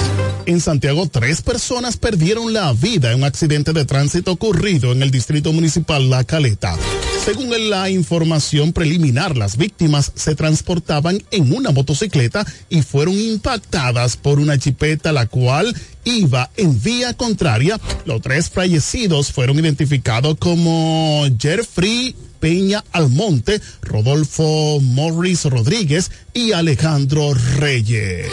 En 0.47 0.61
Santiago, 0.61 1.09
tres 1.09 1.43
personas 1.43 1.97
perdieron 1.97 2.53
la 2.53 2.73
vida 2.73 3.13
en 3.13 3.19
un 3.19 3.25
accidente 3.25 3.73
de 3.73 3.85
tránsito 3.85 4.33
ocurrido 4.33 4.93
en 4.93 5.03
el 5.03 5.11
distrito 5.11 5.53
municipal 5.53 6.11
La 6.11 6.25
Caleta. 6.25 6.77
Según 7.25 7.51
la 7.69 7.91
información 7.91 8.73
preliminar, 8.73 9.37
las 9.37 9.57
víctimas 9.57 10.13
se 10.15 10.35
transportaban 10.35 11.23
en 11.31 11.53
una 11.53 11.71
motocicleta 11.71 12.47
y 12.69 12.83
fueron 12.83 13.19
impactadas 13.19 14.17
por 14.17 14.41
una 14.41 14.59
chipeta 14.59 15.13
la 15.13 15.27
cual 15.27 15.75
iba 16.05 16.51
en 16.57 16.81
vía 16.83 17.15
contraria. 17.15 17.79
Los 18.05 18.23
tres 18.23 18.51
fallecidos 18.51 19.33
fueron 19.33 19.59
identificados 19.59 20.37
como 20.39 21.25
Jeffrey 21.39 22.15
Peña 22.41 22.83
Almonte, 22.93 23.61
Rodolfo 23.83 24.81
Morris 24.81 25.45
Rodríguez 25.45 26.11
y 26.33 26.53
Alejandro 26.53 27.35
Reyes. 27.59 28.31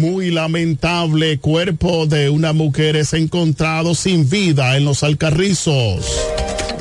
Muy 0.00 0.30
lamentable 0.30 1.38
cuerpo 1.38 2.06
de 2.06 2.28
una 2.28 2.52
mujer 2.52 2.94
es 2.96 3.14
encontrado 3.14 3.94
sin 3.94 4.28
vida 4.28 4.76
en 4.76 4.84
los 4.84 5.02
Alcarrizos. 5.02 6.04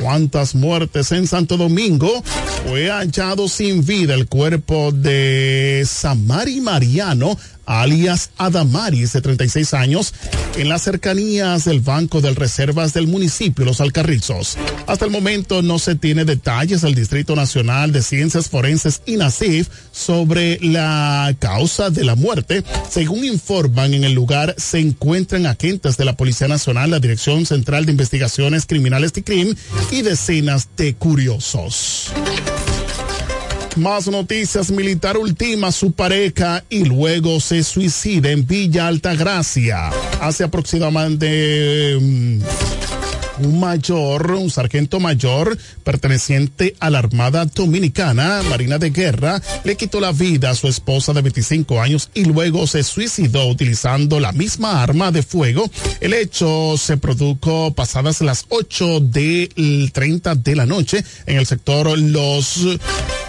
¿Cuántas 0.02 0.56
muertes 0.56 1.12
en 1.14 1.26
Santo 1.26 1.56
Domingo? 1.58 2.22
Fue 2.68 2.90
hallado 2.90 3.48
sin 3.48 3.86
vida 3.86 4.14
el 4.14 4.28
cuerpo 4.28 4.92
de 4.92 5.84
Samari 5.88 6.60
Mariano, 6.60 7.38
alias 7.68 8.32
Adamaris, 8.38 9.14
de 9.14 9.22
36 9.22 9.74
años, 9.76 10.14
en 10.56 10.70
las 10.70 10.82
cercanías 10.82 11.66
del 11.66 11.82
Banco 11.82 12.22
de 12.22 12.34
Reservas 12.34 12.94
del 12.94 13.08
municipio 13.08 13.66
Los 13.66 13.82
Alcarrizos. 13.82 14.58
Hasta 14.88 15.06
el 15.06 15.12
momento 15.12 15.62
no 15.62 15.78
se 15.78 15.96
tiene 15.96 16.26
detalles 16.26 16.82
del 16.82 16.96
Distrito 16.96 17.36
Nacional 17.36 17.92
de 17.92 18.02
Ciencias 18.02 18.50
Forenses 18.50 19.02
INACIF 19.06 19.68
sobre 19.92 20.60
la 20.62 21.36
causa 21.40 21.90
de 21.90 22.04
la 22.04 22.16
muerte. 22.16 22.64
Según 22.90 23.26
informan, 23.26 23.94
en 23.94 24.04
el 24.04 24.14
lugar 24.14 24.56
se 24.58 24.80
encuentran 24.80 25.46
agentes 25.46 25.98
de 25.98 26.06
la 26.06 26.16
Policía 26.16 26.48
Nacional, 26.48 26.92
la 26.92 27.00
Dirección 27.00 27.46
Central 27.46 27.86
de 27.86 27.92
Investigaciones 27.92 28.66
Criminales 28.66 29.14
TICRIM 29.14 29.56
y 29.92 30.02
decenas 30.02 30.70
de 30.78 30.96
curiosos. 30.96 32.12
Más 33.78 34.08
noticias. 34.08 34.72
Militar 34.72 35.18
ultima 35.18 35.72
su 35.72 35.92
pareja 35.92 36.64
y 36.70 36.86
luego 36.86 37.40
se 37.40 37.64
suicida 37.64 38.32
en 38.32 38.46
Villa 38.46 38.88
Altagracia. 38.88 39.90
Hace 40.20 40.44
aproximadamente 40.44 41.96
um, 41.96 42.42
un 43.40 43.60
mayor, 43.60 44.32
un 44.32 44.50
sargento 44.50 45.00
mayor 45.00 45.58
perteneciente 45.84 46.76
a 46.80 46.90
la 46.90 47.00
Armada 47.00 47.46
Dominicana, 47.46 48.42
Marina 48.50 48.78
de 48.78 48.90
Guerra, 48.90 49.42
le 49.64 49.76
quitó 49.76 50.00
la 50.00 50.12
vida 50.12 50.50
a 50.50 50.56
su 50.56 50.68
esposa 50.68 51.14
de 51.14 51.22
25 51.22 51.82
años 51.82 52.10
y 52.14 52.26
luego 52.26 52.68
se 52.68 52.84
suicidó 52.84 53.48
utilizando 53.48 54.20
la 54.20 54.32
misma 54.32 54.82
arma 54.82 55.12
de 55.12 55.24
fuego. 55.24 55.70
El 56.00 56.14
hecho 56.14 56.76
se 56.78 56.98
produjo 56.98 57.74
pasadas 57.74 58.22
las 58.22 58.46
8 58.50 59.00
del 59.02 59.92
30 59.94 60.36
de 60.36 60.56
la 60.56 60.66
noche 60.66 61.04
en 61.26 61.38
el 61.38 61.46
sector 61.46 61.98
Los 61.98 62.68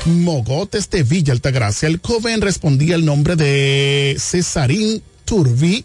Mogotes 0.07 0.91
de 0.91 1.03
Villa 1.03 1.33
Altagracia. 1.33 1.89
El 1.89 2.01
joven 2.03 2.41
respondía 2.41 2.97
el 2.97 3.05
nombre 3.05 3.37
de 3.37 4.17
Cesarín 4.19 5.03
Turbi 5.25 5.85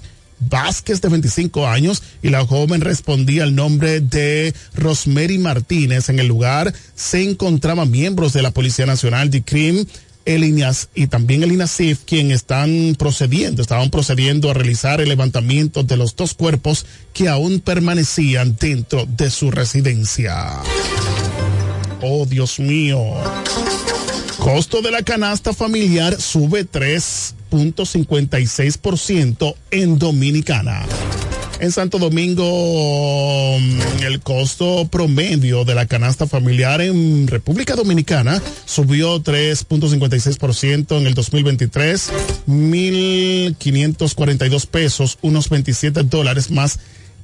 Vázquez 0.49 1.01
de 1.01 1.09
25 1.09 1.67
años 1.67 2.03
y 2.21 2.29
la 2.29 2.45
joven 2.45 2.81
respondía 2.81 3.43
el 3.43 3.55
nombre 3.55 3.99
de 3.99 4.53
Rosemary 4.75 5.37
Martínez. 5.37 6.09
En 6.09 6.19
el 6.19 6.27
lugar 6.27 6.73
se 6.95 7.23
encontraban 7.23 7.91
miembros 7.91 8.33
de 8.33 8.41
la 8.41 8.51
Policía 8.51 8.85
Nacional 8.85 9.29
de 9.29 9.43
CRIM, 9.43 9.85
el 10.25 10.43
INAS 10.43 10.89
y 10.95 11.07
también 11.07 11.43
el 11.43 11.51
INASIF, 11.51 11.99
quien 12.05 12.31
están 12.31 12.95
procediendo, 12.97 13.61
estaban 13.61 13.89
procediendo 13.89 14.49
a 14.49 14.53
realizar 14.53 15.01
el 15.01 15.09
levantamiento 15.09 15.83
de 15.83 15.97
los 15.97 16.15
dos 16.15 16.33
cuerpos 16.33 16.85
que 17.13 17.27
aún 17.27 17.59
permanecían 17.59 18.55
dentro 18.59 19.05
de 19.05 19.29
su 19.29 19.51
residencia. 19.51 20.61
Oh, 22.01 22.25
Dios 22.25 22.59
mío. 22.59 22.99
Costo 24.37 24.81
de 24.81 24.91
la 24.91 25.03
canasta 25.03 25.53
familiar 25.53 26.19
sube 26.19 26.65
3.56% 27.53 29.55
en 29.69 29.99
Dominicana. 29.99 30.83
En 31.59 31.71
Santo 31.71 31.99
Domingo, 31.99 33.55
el 34.01 34.19
costo 34.21 34.87
promedio 34.89 35.63
de 35.63 35.75
la 35.75 35.85
canasta 35.85 36.25
familiar 36.25 36.81
en 36.81 37.27
República 37.27 37.75
Dominicana 37.75 38.41
subió 38.65 39.23
3.56% 39.23 40.97
en 40.97 41.05
el 41.05 41.13
2023, 41.13 42.11
1.542 42.47 44.67
pesos, 44.67 45.19
unos 45.21 45.49
27 45.49 46.01
dólares 46.03 46.49
más 46.49 46.79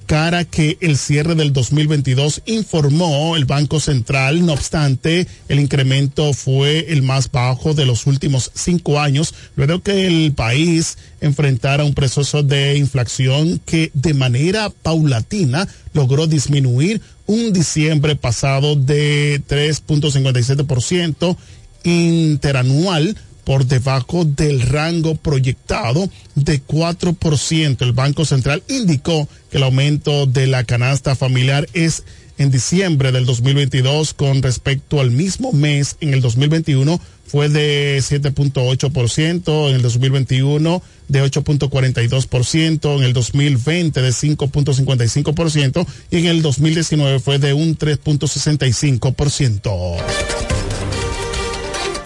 cara 0.10 0.44
que 0.44 0.80
el 0.82 0.98
cierre 0.98 1.36
del 1.36 1.54
2022 1.54 2.42
informó 2.48 3.36
el 3.36 3.46
Banco 3.46 3.80
Central. 3.80 4.44
No 4.44 4.54
obstante, 4.54 5.28
el 5.48 5.60
incremento 5.60 6.34
fue 6.34 6.92
el 6.92 7.04
más 7.04 7.32
bajo 7.32 7.76
de 7.76 7.86
los 7.86 8.08
últimos 8.08 8.50
cinco 8.56 9.00
años, 9.00 9.36
luego 9.56 9.84
que 9.84 10.08
el 10.08 10.34
país 10.34 10.98
enfrentara 11.22 11.84
un 11.84 11.94
proceso 11.94 12.42
de 12.42 12.76
inflación 12.76 13.62
que 13.68 13.92
de 13.94 14.16
manera 14.16 14.72
paulatina 14.72 15.68
logró 15.94 16.26
disminuir 16.26 17.02
un 17.28 17.54
diciembre 17.54 18.16
pasado 18.16 18.76
de 18.76 19.44
3.57% 19.48 21.38
interanual 21.84 23.16
por 23.50 23.66
debajo 23.66 24.24
del 24.26 24.62
rango 24.62 25.16
proyectado 25.16 26.08
de 26.36 26.64
4%. 26.64 27.82
El 27.82 27.94
Banco 27.94 28.24
Central 28.24 28.62
indicó 28.68 29.28
que 29.50 29.58
el 29.58 29.64
aumento 29.64 30.28
de 30.28 30.46
la 30.46 30.66
canasta 30.66 31.16
familiar 31.16 31.68
es 31.74 32.04
en 32.38 32.52
diciembre 32.52 33.12
del 33.12 33.26
2022 33.26 34.14
con 34.14 34.44
respecto 34.44 35.02
al 35.02 35.10
mismo 35.10 35.52
mes 35.52 35.98
en 36.00 36.14
el 36.14 36.22
2021 36.22 37.02
fue 37.26 37.50
de 37.50 37.98
7.8%, 37.98 39.70
en 39.70 39.76
el 39.76 39.82
2021 39.82 40.84
de 41.08 41.24
8.42%, 41.24 42.98
en 42.98 43.04
el 43.04 43.14
2020 43.14 44.00
de 44.00 44.10
5.55% 44.10 45.88
y 46.12 46.18
en 46.18 46.28
el 46.28 46.44
2019 46.44 47.20
fue 47.20 47.40
de 47.40 47.54
un 47.54 47.76
3.65%. 47.76 49.98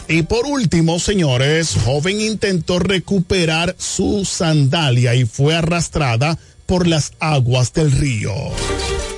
Y 0.08 0.24
por 0.24 0.46
último, 0.46 1.00
señores, 1.00 1.76
joven 1.86 2.20
intentó 2.20 2.80
recuperar 2.80 3.76
su 3.80 4.26
sandalia 4.26 5.16
y 5.16 5.26
fue 5.26 5.56
arrastrada 5.56 6.38
por 6.66 6.88
las 6.88 7.14
aguas 7.20 7.74
del 7.74 7.92
río. 7.92 8.34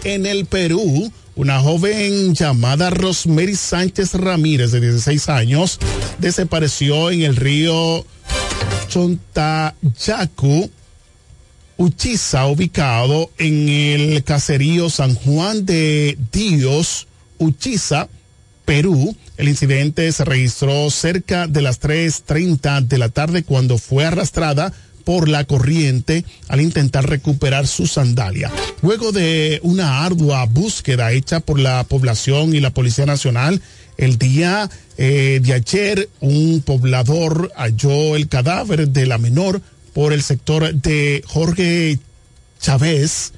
En 0.04 0.26
el 0.26 0.46
Perú, 0.46 1.12
una 1.36 1.60
joven 1.60 2.36
llamada 2.36 2.92
Rosemary 2.92 3.56
Sánchez 3.56 4.14
Ramírez, 4.14 4.72
de 4.72 4.80
16 4.80 5.30
años, 5.30 5.80
desapareció 6.20 7.10
en 7.10 7.24
el 7.24 7.36
río 7.36 8.06
Chontayacu, 8.88 10.70
Uchiza, 11.78 12.46
ubicado 12.46 13.32
en 13.38 13.68
el 13.68 14.24
caserío 14.24 14.90
San 14.90 15.16
Juan 15.16 15.66
de 15.66 16.18
Dios, 16.32 17.08
Uchiza, 17.38 18.08
Perú. 18.66 19.16
El 19.38 19.48
incidente 19.48 20.12
se 20.12 20.26
registró 20.26 20.90
cerca 20.90 21.48
de 21.48 21.62
las 21.62 21.80
3.30 21.82 22.88
de 22.88 22.98
la 22.98 23.10
tarde 23.10 23.44
cuando 23.44 23.78
fue 23.78 24.06
arrastrada 24.06 24.74
por 25.06 25.30
la 25.30 25.46
corriente 25.46 26.26
al 26.48 26.62
intentar 26.62 27.08
recuperar 27.08 27.68
su 27.68 27.88
sandalia. 27.88 28.52
Luego 28.82 29.12
de 29.12 29.60
una 29.64 30.04
ardua 30.04 30.46
búsqueda 30.46 31.12
hecha 31.12 31.40
por 31.40 31.60
la 31.60 31.84
población 31.84 32.56
y 32.56 32.60
la 32.60 32.72
Policía 32.72 33.06
Nacional, 33.06 33.62
el 33.98 34.18
día 34.18 34.70
eh, 34.98 35.40
de 35.42 35.54
ayer 35.54 36.10
un 36.20 36.62
poblador 36.62 37.52
halló 37.56 38.16
el 38.16 38.28
cadáver 38.28 38.90
de 38.90 39.06
la 39.06 39.18
menor 39.18 39.62
por 39.94 40.12
el 40.12 40.24
sector 40.24 40.74
de 40.74 41.24
Jorge 41.26 42.00
Chávez 42.60 43.32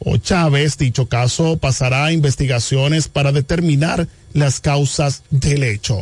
o 0.00 0.16
Chávez. 0.16 0.76
Dicho 0.76 1.06
caso 1.06 1.58
pasará 1.58 2.06
a 2.06 2.12
investigaciones 2.12 3.08
para 3.08 3.32
determinar 3.32 4.08
las 4.32 4.60
causas 4.60 5.22
del 5.30 5.62
hecho. 5.62 5.96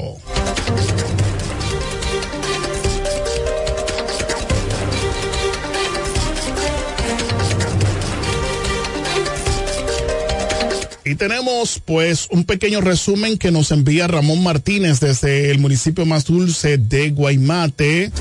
Y 11.08 11.14
tenemos 11.14 11.80
pues 11.82 12.28
un 12.30 12.44
pequeño 12.44 12.82
resumen 12.82 13.38
que 13.38 13.50
nos 13.50 13.70
envía 13.70 14.06
Ramón 14.06 14.42
Martínez 14.42 15.00
desde 15.00 15.50
el 15.50 15.58
municipio 15.58 16.04
más 16.04 16.26
dulce 16.26 16.76
de 16.76 17.12
Guaymate. 17.12 18.12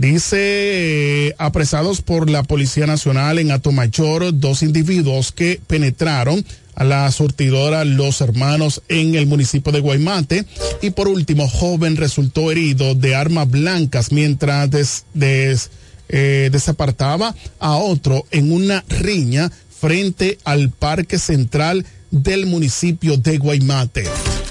Dice, 0.00 0.38
eh, 0.38 1.34
apresados 1.38 2.02
por 2.02 2.28
la 2.28 2.42
Policía 2.42 2.86
Nacional 2.86 3.38
en 3.38 3.50
Atomayor, 3.50 4.38
dos 4.38 4.62
individuos 4.62 5.30
que 5.30 5.60
penetraron 5.66 6.44
a 6.74 6.84
la 6.84 7.10
surtidora 7.12 7.84
Los 7.84 8.20
Hermanos 8.20 8.82
en 8.88 9.14
el 9.14 9.26
municipio 9.26 9.72
de 9.72 9.80
Guaymate. 9.80 10.46
Y 10.82 10.90
por 10.90 11.08
último, 11.08 11.48
joven 11.48 11.96
resultó 11.96 12.50
herido 12.50 12.94
de 12.94 13.14
armas 13.14 13.48
blancas 13.50 14.10
mientras 14.10 14.70
des, 14.70 15.04
des, 15.14 15.70
eh, 16.08 16.48
desapartaba 16.50 17.34
a 17.60 17.76
otro 17.76 18.26
en 18.30 18.52
una 18.52 18.84
riña 18.88 19.52
frente 19.80 20.38
al 20.44 20.70
Parque 20.70 21.18
Central 21.18 21.84
del 22.10 22.46
municipio 22.46 23.16
de 23.16 23.38
Guaymate. 23.38 24.04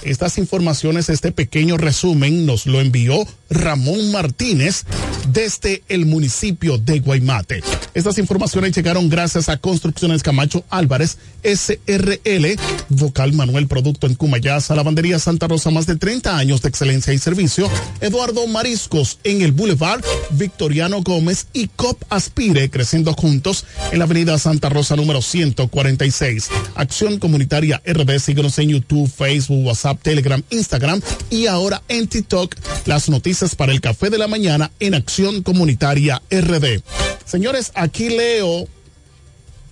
Estas 0.04 0.38
informaciones, 0.38 1.10
este 1.10 1.32
pequeño 1.32 1.78
resumen, 1.78 2.46
nos 2.46 2.66
lo 2.66 2.82
envió 2.82 3.26
Ramón 3.50 4.12
Martínez 4.12 4.84
desde 5.32 5.84
el 5.88 6.06
municipio 6.06 6.78
de 6.78 7.00
Guaymate. 7.00 7.64
Estas 7.94 8.18
informaciones 8.18 8.76
llegaron 8.76 9.10
gracias 9.10 9.50
a 9.50 9.58
Construcciones 9.58 10.24
Camacho 10.24 10.64
Álvarez, 10.70 11.18
SRL, 11.44 12.60
Vocal 12.90 13.34
Manuel 13.34 13.68
Producto 13.68 14.08
en 14.08 14.16
Cumayasa, 14.16 14.76
Lavandería 14.76 15.20
Santa 15.20 15.48
Rosa, 15.48 15.70
más 15.70 15.86
de 15.86 15.96
30 15.96 16.38
años 16.38 16.62
de 16.62 16.70
excelencia 16.70 17.14
y 17.14 17.18
servicio, 17.18 17.70
Eduardo 18.02 18.46
Mariscos 18.48 19.20
en 19.24 19.42
el 19.42 19.52
Boulevard, 19.52 20.04
Victoriano 20.32 21.02
Gómez 21.02 21.48
y 21.54 21.68
COP 21.68 22.04
Aspire, 22.10 22.70
creciendo 22.70 23.14
juntos 23.14 23.66
en 23.92 24.00
la 24.00 24.06
Avenida 24.06 24.38
Santa 24.38 24.70
Rosa 24.70 24.96
número 24.96 25.22
146. 25.22 26.50
Acción 26.76 27.20
Comunitaria 27.20 27.82
RD, 27.86 28.20
síguenos 28.20 28.58
en 28.60 28.70
YouTube, 28.70 29.10
Facebook, 29.10 29.66
WhatsApp, 29.66 30.02
Telegram, 30.02 30.42
Instagram 30.50 31.02
y 31.30 31.48
ahora 31.48 31.82
en 31.88 32.08
TikTok. 32.08 32.56
Las 32.86 33.10
noticias 33.10 33.56
para 33.56 33.72
el 33.72 33.82
café 33.82 34.10
de 34.10 34.18
la 34.18 34.28
mañana 34.28 34.72
en 34.80 34.96
Acción 34.96 35.13
Comunitaria 35.44 36.22
RD. 36.32 36.82
Señores, 37.26 37.72
aquí 37.76 38.10
leo, 38.10 38.68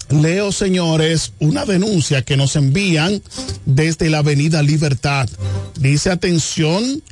leo 0.10 0.52
señores, 0.52 1.34
una 1.40 1.66
denuncia 1.66 2.22
que 2.22 2.38
nos 2.38 2.56
envían 2.56 3.24
desde 3.66 4.10
la 4.12 4.20
Avenida 4.20 4.62
Libertad. 4.62 5.28
Dice 5.80 6.12
atención. 6.12 7.04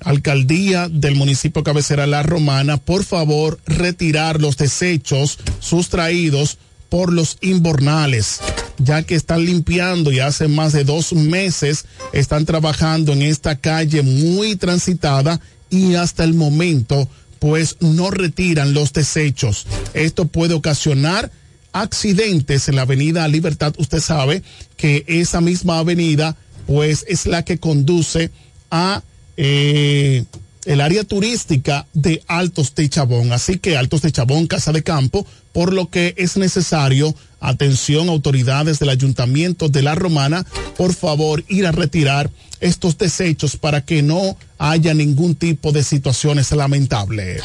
Alcaldía 0.00 0.88
del 0.88 1.16
municipio 1.16 1.64
cabecera 1.64 2.06
La 2.06 2.22
Romana, 2.22 2.76
por 2.76 3.04
favor, 3.04 3.58
retirar 3.66 4.40
los 4.40 4.56
desechos 4.56 5.40
sustraídos 5.58 6.58
por 6.88 7.12
los 7.12 7.36
inbornales, 7.40 8.38
ya 8.78 9.02
que 9.02 9.16
están 9.16 9.44
limpiando 9.44 10.12
y 10.12 10.20
hace 10.20 10.46
más 10.46 10.72
de 10.72 10.84
dos 10.84 11.12
meses 11.14 11.84
están 12.12 12.46
trabajando 12.46 13.12
en 13.12 13.22
esta 13.22 13.56
calle 13.56 14.02
muy 14.02 14.54
transitada 14.54 15.40
y 15.68 15.94
hasta 15.96 16.22
el 16.22 16.34
momento 16.34 17.08
pues 17.38 17.76
no 17.80 18.10
retiran 18.10 18.74
los 18.74 18.92
desechos. 18.92 19.66
Esto 19.94 20.26
puede 20.26 20.54
ocasionar 20.54 21.30
accidentes 21.72 22.68
en 22.68 22.76
la 22.76 22.82
avenida 22.82 23.26
Libertad. 23.28 23.74
Usted 23.78 24.00
sabe 24.00 24.42
que 24.76 25.04
esa 25.06 25.40
misma 25.40 25.78
avenida 25.78 26.36
pues 26.66 27.04
es 27.08 27.26
la 27.26 27.44
que 27.44 27.58
conduce 27.58 28.30
a 28.70 29.02
eh, 29.36 30.24
el 30.68 30.82
área 30.82 31.02
turística 31.02 31.86
de 31.94 32.22
Altos 32.26 32.74
de 32.74 32.90
Chabón. 32.90 33.32
Así 33.32 33.58
que 33.58 33.78
Altos 33.78 34.02
de 34.02 34.12
Chabón, 34.12 34.46
Casa 34.46 34.70
de 34.70 34.82
Campo, 34.82 35.26
por 35.52 35.72
lo 35.72 35.88
que 35.88 36.12
es 36.18 36.36
necesario, 36.36 37.14
atención 37.40 38.10
autoridades 38.10 38.78
del 38.78 38.90
Ayuntamiento 38.90 39.70
de 39.70 39.80
La 39.80 39.94
Romana, 39.94 40.44
por 40.76 40.92
favor 40.92 41.42
ir 41.48 41.66
a 41.66 41.72
retirar 41.72 42.30
estos 42.60 42.98
desechos 42.98 43.56
para 43.56 43.82
que 43.82 44.02
no 44.02 44.36
haya 44.58 44.92
ningún 44.92 45.36
tipo 45.36 45.72
de 45.72 45.82
situaciones 45.82 46.52
lamentables. 46.52 47.42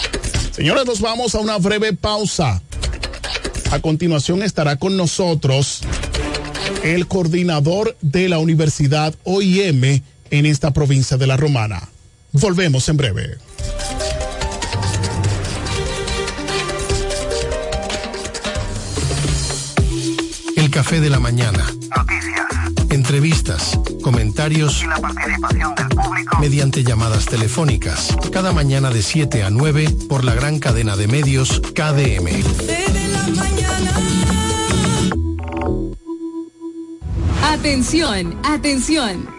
Señores, 0.52 0.86
nos 0.86 1.00
vamos 1.00 1.34
a 1.34 1.40
una 1.40 1.58
breve 1.58 1.94
pausa. 1.94 2.62
A 3.72 3.80
continuación 3.80 4.44
estará 4.44 4.76
con 4.76 4.98
nosotros 4.98 5.80
el 6.84 7.08
coordinador 7.08 7.96
de 8.02 8.28
la 8.28 8.40
Universidad 8.40 9.16
OIM 9.24 10.02
en 10.30 10.46
esta 10.46 10.74
provincia 10.74 11.16
de 11.16 11.28
La 11.28 11.38
Romana. 11.38 11.93
Volvemos 12.34 12.90
en 12.90 12.98
breve. 12.98 13.38
El 20.56 20.72
café 20.72 21.00
de 21.00 21.12
la 21.12 21.20
mañana. 21.20 21.64
Noticias. 21.96 22.48
Entrevistas, 22.90 23.80
comentarios 24.02 24.82
y 24.82 24.88
la 24.88 24.98
participación 24.98 25.76
del 25.76 25.88
público 25.90 26.40
mediante 26.40 26.84
llamadas 26.84 27.26
telefónicas. 27.26 28.18
Cada 28.32 28.52
mañana 28.52 28.90
de 28.90 29.04
7 29.04 29.44
a 29.44 29.52
9 29.52 29.90
por 30.10 30.24
la 30.24 30.34
gran 30.34 30.58
cadena 30.58 30.96
de 30.96 31.08
medios 31.08 31.62
KDM. 31.76 32.44
Atención, 37.44 38.40
atención. 38.44 39.28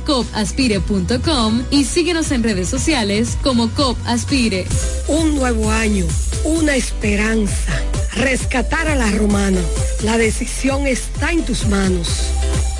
copaspire.com 0.00 1.62
y 1.70 1.84
síguenos 1.84 2.30
en 2.32 2.42
redes 2.42 2.68
sociales 2.68 3.36
como 3.42 3.70
COP 3.70 3.96
Aspire. 4.06 4.66
Un 5.06 5.34
nuevo 5.34 5.70
año, 5.70 6.06
una 6.44 6.76
esperanza. 6.76 7.82
Rescatar 8.14 8.88
a 8.88 8.96
la 8.96 9.10
romana. 9.12 9.60
La 10.02 10.18
decisión 10.18 10.86
está 10.86 11.32
en 11.32 11.44
tus 11.44 11.66
manos. 11.66 12.08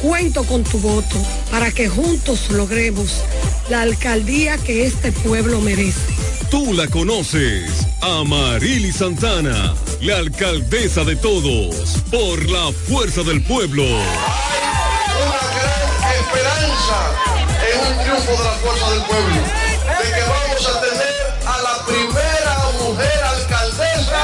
Cuento 0.02 0.44
con 0.44 0.64
tu 0.64 0.78
voto 0.78 1.16
para 1.50 1.70
que 1.70 1.88
juntos 1.88 2.50
logremos 2.50 3.22
la 3.68 3.82
alcaldía 3.82 4.58
que 4.58 4.86
este 4.86 5.12
pueblo 5.12 5.60
merece. 5.60 6.18
Tú 6.50 6.72
la 6.72 6.86
conoces, 6.86 7.86
Amarili 8.00 8.90
Santana, 8.90 9.74
la 10.00 10.16
alcaldesa 10.16 11.04
de 11.04 11.14
todos, 11.16 12.02
por 12.10 12.48
la 12.48 12.72
fuerza 12.72 13.22
del 13.22 13.42
pueblo. 13.42 13.84
Esperanza 16.78 17.10
en 17.66 17.80
un 17.80 17.98
triunfo 18.04 18.30
de 18.30 18.44
la 18.44 18.52
fuerza 18.52 18.90
del 18.90 19.02
pueblo, 19.02 19.34
de 19.34 20.12
que 20.14 20.22
vamos 20.22 20.68
a 20.68 20.80
tener 20.80 21.14
a 21.44 21.62
la 21.62 21.84
primera 21.86 22.56
mujer 22.78 23.22
alcaldesa. 23.24 24.22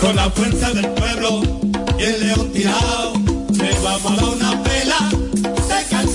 Con 0.00 0.16
la 0.16 0.30
fuerza 0.30 0.70
del 0.72 0.88
pueblo 0.90 1.42
y 1.98 2.02
el 2.02 2.26
león 2.26 2.52
tirado, 2.52 3.12
le 3.52 3.78
vamos 3.80 4.12
a 4.12 4.16
dar 4.16 4.24
una 4.24 4.62
pela. 4.64 5.19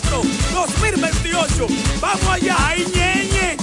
2028. 0.00 1.66
Vamos 2.00 2.26
allá, 2.28 2.56
ay 2.58 2.86
ñeñe, 2.94 3.56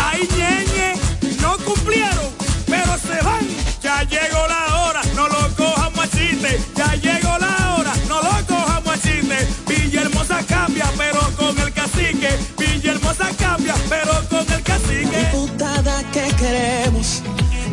ay 0.00 0.28
ñeñe, 0.36 0.94
no 1.40 1.56
cumplieron, 1.58 2.30
pero 2.66 2.96
se 2.98 3.20
van. 3.24 3.46
Ya 3.82 4.04
llegó 4.04 4.46
la 4.46 4.84
hora, 4.84 5.00
no 5.16 5.26
lo 5.26 5.56
cojan 5.56 5.92
machiste. 5.96 6.60
Ya 6.76 6.94
llegó 6.94 7.36
la 7.38 7.74
hora, 7.74 7.92
no 8.08 8.22
lo 8.22 8.46
cojan 8.46 8.84
machiste. 8.84 9.48
Villahermosa 9.66 10.44
cambia, 10.46 10.88
pero 10.96 11.20
con 11.36 11.58
el 11.58 11.72
cacique. 11.72 12.38
Villahermosa 12.58 13.30
cambia, 13.36 13.74
pero 13.88 14.12
con 14.30 14.52
el 14.52 14.62
cacique. 14.62 15.30
Diputada 15.32 16.02
que 16.12 16.28
queremos, 16.36 17.22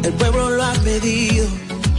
el 0.04 0.14
pueblo 0.14 0.50
lo 0.50 0.64
ha 0.64 0.74
pedido, 0.74 1.48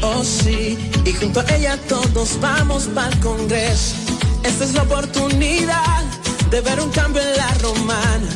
oh 0.03 0.25
sí, 0.25 0.77
y 1.05 1.13
junto 1.13 1.41
a 1.41 1.55
ella 1.55 1.79
todos 1.89 2.41
vamos 2.41 2.89
para 2.95 3.11
el 3.11 3.21
Congreso. 3.21 4.10
Esta 4.43 4.65
es 4.65 4.75
la 4.75 4.83
oportunidad 4.83 6.03
de 6.51 6.61
ver 6.61 6.81
un 6.81 6.91
cambio 6.91 7.23
en 7.23 7.37
la 7.37 7.55
romana, 7.63 8.29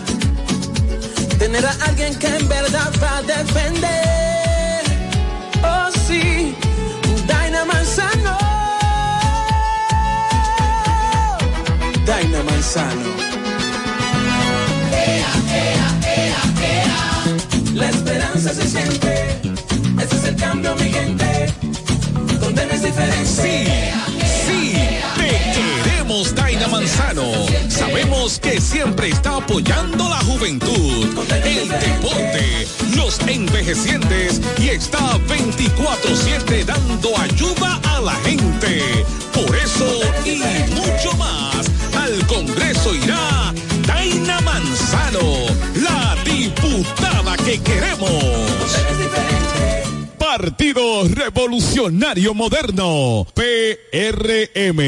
tener 1.39 1.65
a 1.67 1.73
alguien 1.87 2.15
que 2.19 2.29
en 2.29 2.49
verdad 2.49 2.93
va 3.03 3.19
a 3.19 3.23
defender, 3.23 4.85
oh 5.63 5.91
sí, 6.07 6.55
Daina 7.27 7.65
Manzano, 7.65 8.39
Daina 12.07 12.43
Manzano. 12.45 13.25
La 17.75 17.91
esperanza 17.91 18.55
se 18.55 18.69
siente. 18.69 19.41
Ese 20.01 20.17
es 20.17 20.25
el 20.25 20.37
cambio, 20.37 20.77
mi 20.77 20.91
gente. 20.91 21.53
Donde 22.41 22.67
no 22.67 22.73
es 22.73 22.83
diferente. 22.83 23.27
Sí, 23.27 24.14
Daina 26.33 26.69
Manzano. 26.69 27.31
Sabemos 27.69 28.39
que 28.39 28.61
siempre 28.61 29.09
está 29.09 29.37
apoyando 29.37 30.09
la 30.09 30.21
juventud, 30.21 31.07
el 31.45 31.69
deporte, 31.69 32.67
los 32.97 33.19
envejecientes 33.27 34.41
y 34.59 34.69
está 34.69 35.19
24-7 35.27 36.65
dando 36.65 37.19
ayuda 37.19 37.81
a 37.85 38.01
la 38.01 38.15
gente. 38.27 38.81
Por 39.33 39.57
eso 39.57 40.01
y 40.25 40.39
mucho 40.73 41.13
más, 41.17 41.71
al 41.97 42.27
Congreso 42.27 42.95
irá 42.95 43.53
Daina 43.87 44.41
Manzano, 44.41 45.47
la 45.83 46.17
diputada 46.25 47.37
que 47.39 47.61
queremos. 47.61 48.23
Partido 50.19 51.09
Revolucionario 51.09 52.35
Moderno, 52.35 53.27
PRM. 53.35 54.81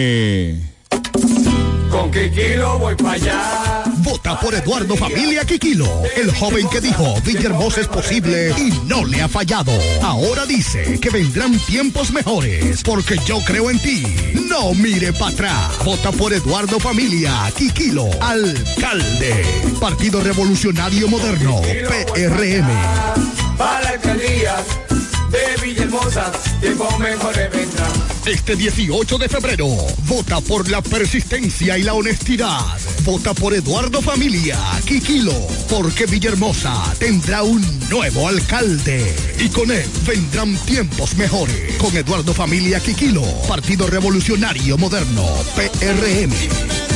Con 1.91 2.11
Kikilo 2.11 2.79
voy 2.79 2.95
para 2.95 3.12
allá. 3.12 3.85
Vota 3.99 4.39
por 4.39 4.55
Eduardo 4.55 4.97
Familia 4.97 5.45
Quiquilo, 5.45 6.03
el 6.17 6.33
joven 6.33 6.69
que 6.69 6.81
dijo 6.81 7.21
Villahermosa 7.23 7.81
es 7.81 7.89
posible 7.89 8.53
y 8.57 8.71
no 8.87 9.05
le 9.05 9.23
ha 9.23 9.29
fallado. 9.29 9.73
Ahora 10.03 10.47
dice 10.47 11.01
que 11.01 11.11
vendrán 11.11 11.59
tiempos 11.61 12.12
mejores 12.12 12.83
porque 12.83 13.19
yo 13.27 13.41
creo 13.45 13.71
en 13.71 13.81
ti. 13.81 14.05
No 14.49 14.75
mire 14.75 15.12
para 15.12 15.33
atrás. 15.33 15.85
Vota 15.85 16.12
por 16.12 16.33
Eduardo 16.33 16.79
Familia 16.79 17.33
Quiquilo, 17.57 18.09
alcalde. 18.20 19.45
Partido 19.81 20.20
Revolucionario 20.22 21.09
Moderno, 21.09 21.61
PRM. 21.62 22.68
Para 23.57 23.83
la 23.83 23.89
alcaldía 23.91 24.57
de 25.31 25.62
Villahermosa, 25.62 26.31
tiempo 26.61 26.89
mejores 26.99 27.51
vendrán. 27.51 27.93
Este 28.27 28.57
18 28.57 29.18
de 29.18 29.29
febrero, 29.29 29.68
vota 30.09 30.41
por 30.41 30.68
la 30.68 30.83
persistencia 30.83 31.79
y 31.79 31.85
la 31.85 31.95
honestidad. 31.95 32.59
Vota 33.05 33.33
por 33.33 33.55
Eduardo 33.55 34.03
Familia, 34.03 34.59
Quiquilo, 34.85 35.33
porque 35.68 36.07
Villahermosa 36.07 36.93
tendrá 36.99 37.45
un 37.45 37.64
nuevo 37.89 38.27
alcalde. 38.27 39.14
Y 39.39 39.49
con 39.49 39.70
él 39.70 39.89
vendrán 40.05 40.57
tiempos 40.66 41.16
mejores. 41.16 41.77
Con 41.77 41.97
Eduardo 41.97 42.35
Familia, 42.35 42.81
Quiquilo, 42.81 43.22
Partido 43.47 43.87
Revolucionario 43.87 44.77
Moderno, 44.77 45.24
PRM. 45.55 46.95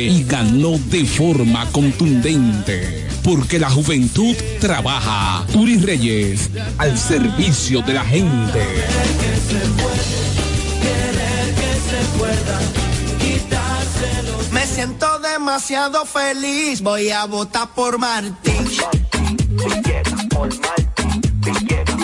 y 0.07 0.23
ganó 0.23 0.77
de 0.89 1.05
forma 1.05 1.65
contundente. 1.71 3.07
Porque 3.23 3.59
la 3.59 3.69
juventud 3.69 4.35
trabaja. 4.59 5.45
Turi 5.51 5.77
Reyes, 5.77 6.49
al 6.77 6.97
servicio 6.97 7.81
de 7.81 7.93
la 7.93 8.03
gente. 8.03 8.65
Me 14.51 14.65
siento 14.65 15.19
demasiado 15.19 16.05
feliz, 16.05 16.81
voy 16.81 17.09
a 17.09 17.25
votar 17.25 17.69
por 17.73 17.97
Martín. 17.99 18.65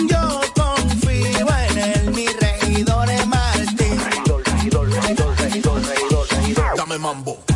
Yo 0.08 0.40
confío 0.54 1.46
en 1.70 1.78
él, 1.78 2.10
mi 2.14 2.26
regidor 2.26 3.10
es 3.10 3.26
Martín. 3.26 3.98
Dame 6.76 6.98
mambo. 6.98 7.47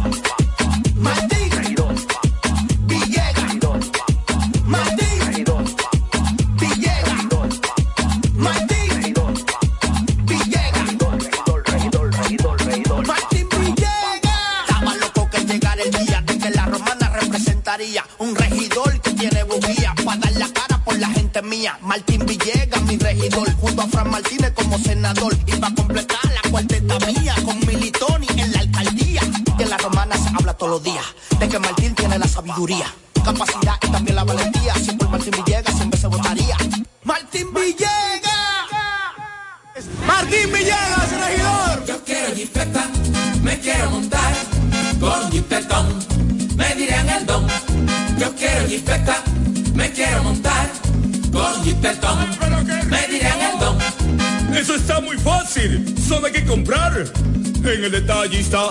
Martín 21.82 22.26
Villegas, 22.26 22.82
mi 22.82 22.96
regidor, 22.96 23.52
junto 23.54 23.82
a 23.82 23.86
Fran 23.86 24.10
Martínez 24.10 24.52
como 24.52 24.78
senador. 24.78 25.36
Y 25.46 25.52
para 25.52 25.72
completar 25.74 26.18
la 26.34 26.50
cuarteta 26.50 26.98
mía 27.06 27.34
con 27.44 27.58
Militoni 27.60 28.26
en 28.36 28.52
la 28.52 28.60
alcaldía. 28.60 29.22
En 29.58 29.70
la 29.70 29.76
romana 29.78 30.16
se 30.16 30.28
habla 30.30 30.54
todos 30.54 30.72
los 30.72 30.82
días 30.82 31.04
de 31.38 31.48
que 31.48 31.58
Martín 31.60 31.94
tiene 31.94 32.18
la 32.18 32.26
sabiduría, 32.26 32.86
capacidad 33.24 33.76
y 33.80 33.92
también 33.92 34.16
la 34.16 34.24
valentía. 34.24 34.74
Si 34.74 34.90
por 34.92 35.08
Martín 35.08 35.34
Villegas 35.36 35.76
siempre 35.76 36.00
se 36.00 36.08
votaría. 36.08 36.56
Martín 37.04 37.54
Villegas. 37.54 37.92
Martín 40.04 40.52
Villegas, 40.52 41.12
regidor. 41.12 41.86
Yo 41.86 42.04
quiero 42.04 42.34
jipeta, 42.34 42.88
me 43.40 43.60
quiero 43.60 43.90
montar 43.90 44.34
con 44.98 45.30
jipetón, 45.30 46.04
me 46.56 46.74
dirán 46.74 47.08
el 47.08 47.24
don. 47.24 47.46
Yo 48.18 48.34
quiero 48.34 48.66
jipeta, 48.66 49.22
me 49.74 49.92
quiero 49.92 50.24
montar 50.24 50.71
me 51.62 53.08
dirán 53.08 53.40
el 53.40 53.58
don. 53.58 53.78
Eso 54.56 54.74
está 54.74 55.00
muy 55.00 55.16
fácil. 55.18 55.94
Solo 55.98 56.26
hay 56.26 56.32
que 56.32 56.44
comprar. 56.44 57.04
En 57.64 57.84
el 57.84 57.92
detallista 57.92 58.70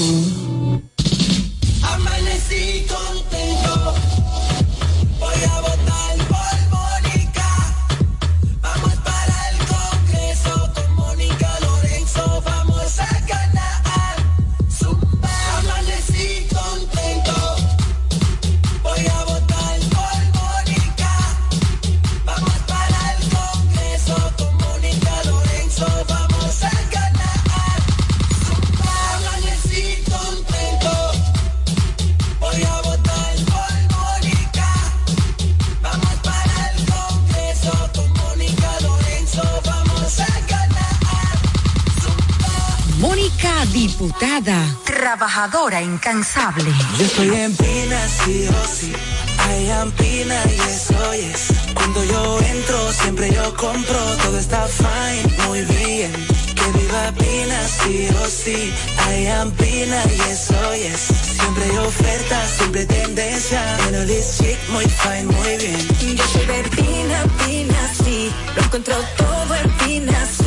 Diputada, 43.71 44.65
trabajadora 44.83 45.81
incansable. 45.81 46.71
Yo 46.97 47.05
estoy 47.05 47.29
en 47.33 47.55
Pina, 47.55 48.07
sí 48.07 48.47
o 48.49 48.67
sí. 48.67 48.91
I 48.91 49.69
am 49.71 49.91
Pina 49.93 50.35
y 50.45 50.59
eso 50.69 51.13
es. 51.13 51.47
Cuando 51.73 52.03
yo 52.03 52.39
entro, 52.41 52.91
siempre 52.91 53.33
yo 53.33 53.55
compro. 53.55 53.97
Todo 54.23 54.37
está 54.37 54.67
fine, 54.67 55.47
muy 55.47 55.61
bien. 55.61 56.11
Que 56.53 56.79
viva 56.79 57.11
Pina, 57.17 57.59
sí 57.67 58.07
o 58.21 58.27
sí. 58.27 58.73
I 59.09 59.27
am 59.27 59.51
Pina 59.51 60.03
y 60.05 60.31
eso 60.31 60.73
es. 60.73 60.99
Siempre 61.39 61.63
hay 61.63 61.77
ofertas, 61.77 62.49
siempre 62.57 62.85
tendencia. 62.85 63.61
En 63.87 64.05
this 64.05 64.37
chic, 64.37 64.57
muy 64.69 64.85
fine, 64.85 65.25
muy 65.25 65.57
bien. 65.57 66.17
Yo 66.17 66.23
soy 66.27 66.45
de 66.45 66.63
Pina, 66.69 67.23
Pina, 67.45 67.93
sí. 68.03 68.31
Lo 68.55 68.63
encuentro 68.63 68.95
todo 69.17 69.55
en 69.55 69.69
Pina, 69.77 70.27
sí. 70.37 70.40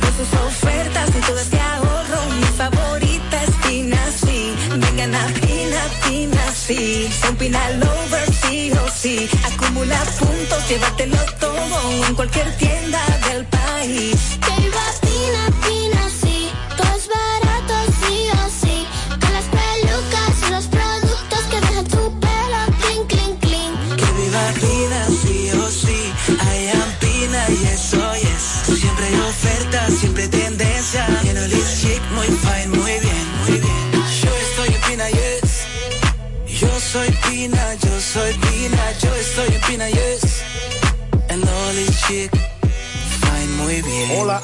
Con 0.00 0.16
sus 0.16 0.40
ofertas 0.40 1.08
y 1.10 1.20
todo 1.26 1.38
este 1.38 1.60
ahorro. 1.60 2.20
Mi 2.36 2.44
favorita 2.56 3.42
es 3.42 3.50
Pina, 3.66 3.98
sí. 4.24 4.54
Vengan 4.70 5.14
a 5.14 5.26
Pina, 5.26 5.82
Pina, 6.08 6.42
sí. 6.54 7.08
Son 7.20 7.36
Pina 7.36 7.70
Lover, 7.70 8.34
sí 8.34 8.72
o 8.72 8.90
sí. 8.90 9.28
Acumula 9.44 10.00
puntos, 10.18 10.68
llévatelo 10.68 11.18
todo 11.40 12.06
en 12.06 12.14
cualquier 12.14 12.50
tienda 12.56 13.00
del 13.28 13.44
país. 13.46 14.38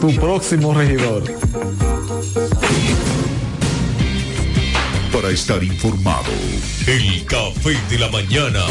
tu 0.00 0.14
próximo 0.16 0.74
regidor. 0.74 1.24
Para 5.12 5.30
estar 5.30 5.62
informado, 5.62 6.32
el 6.86 7.24
café 7.26 7.76
de 7.88 7.98
la 7.98 8.08
mañana. 8.10 8.64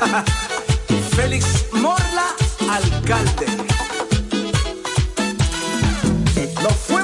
Félix 1.16 1.66
Morla, 1.72 2.34
alcalde. 2.68 3.46
Fuimos. 6.86 7.03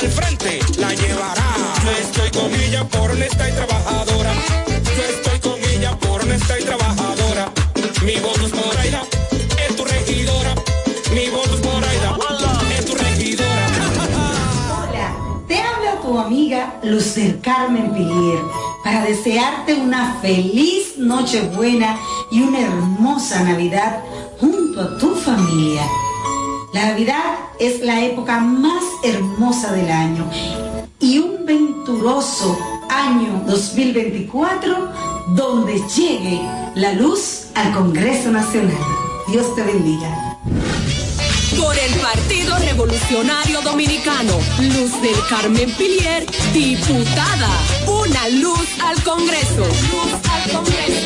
al 0.00 0.08
frente 0.08 0.60
la 0.78 0.94
llevará. 0.94 1.44
Yo 1.84 1.90
estoy 1.90 2.30
con 2.30 2.54
ella 2.54 2.84
por 2.88 3.10
honesta 3.10 3.48
y 3.48 3.52
trabajadora. 3.52 4.32
Yo 4.66 5.04
estoy 5.04 5.38
con 5.40 5.58
ella 5.70 5.96
por 5.98 6.20
honesta 6.22 6.58
y 6.58 6.64
trabajadora. 6.64 7.52
Mi 8.04 8.16
voto 8.16 8.46
es 8.46 8.52
por 8.52 8.78
Aida, 8.78 9.02
es 9.68 9.76
tu 9.76 9.84
regidora. 9.84 10.54
Mi 11.14 11.28
voto 11.28 11.54
es 11.54 11.60
por 11.60 11.84
Aida, 11.84 12.18
es 12.78 12.84
tu 12.86 12.94
regidora. 12.94 13.66
Hola, 14.70 15.16
te 15.46 15.60
habla 15.60 16.00
tu 16.02 16.18
amiga 16.18 16.78
Lucer 16.82 17.40
Carmen 17.40 17.92
Pilier 17.92 18.40
para 18.84 19.04
desearte 19.04 19.74
una 19.74 20.18
feliz 20.20 20.96
Nochebuena 20.96 21.98
y 22.30 22.40
una 22.40 22.60
hermosa 22.60 23.42
Navidad 23.42 24.02
junto 24.40 24.80
a 24.80 24.98
tu 24.98 25.14
familia. 25.14 25.82
La 26.78 26.90
Navidad 26.90 27.34
es 27.58 27.80
la 27.80 28.04
época 28.04 28.38
más 28.38 28.84
hermosa 29.02 29.72
del 29.72 29.90
año 29.90 30.30
y 31.00 31.18
un 31.18 31.44
venturoso 31.44 32.56
año 32.88 33.42
2024 33.48 34.92
donde 35.34 35.82
llegue 35.96 36.40
la 36.76 36.92
luz 36.92 37.46
al 37.56 37.72
Congreso 37.72 38.30
Nacional. 38.30 38.78
Dios 39.26 39.56
te 39.56 39.64
bendiga. 39.64 40.38
Por 41.58 41.76
el 41.76 41.94
Partido 41.96 42.56
Revolucionario 42.58 43.60
Dominicano, 43.62 44.34
Luz 44.60 45.02
del 45.02 45.16
Carmen 45.28 45.72
Pilier, 45.72 46.26
diputada. 46.52 47.50
Una 47.88 48.28
luz 48.28 48.68
al 48.84 49.02
Congreso. 49.02 49.64
Luz 49.64 50.12
al 50.30 50.52
Congreso. 50.52 50.97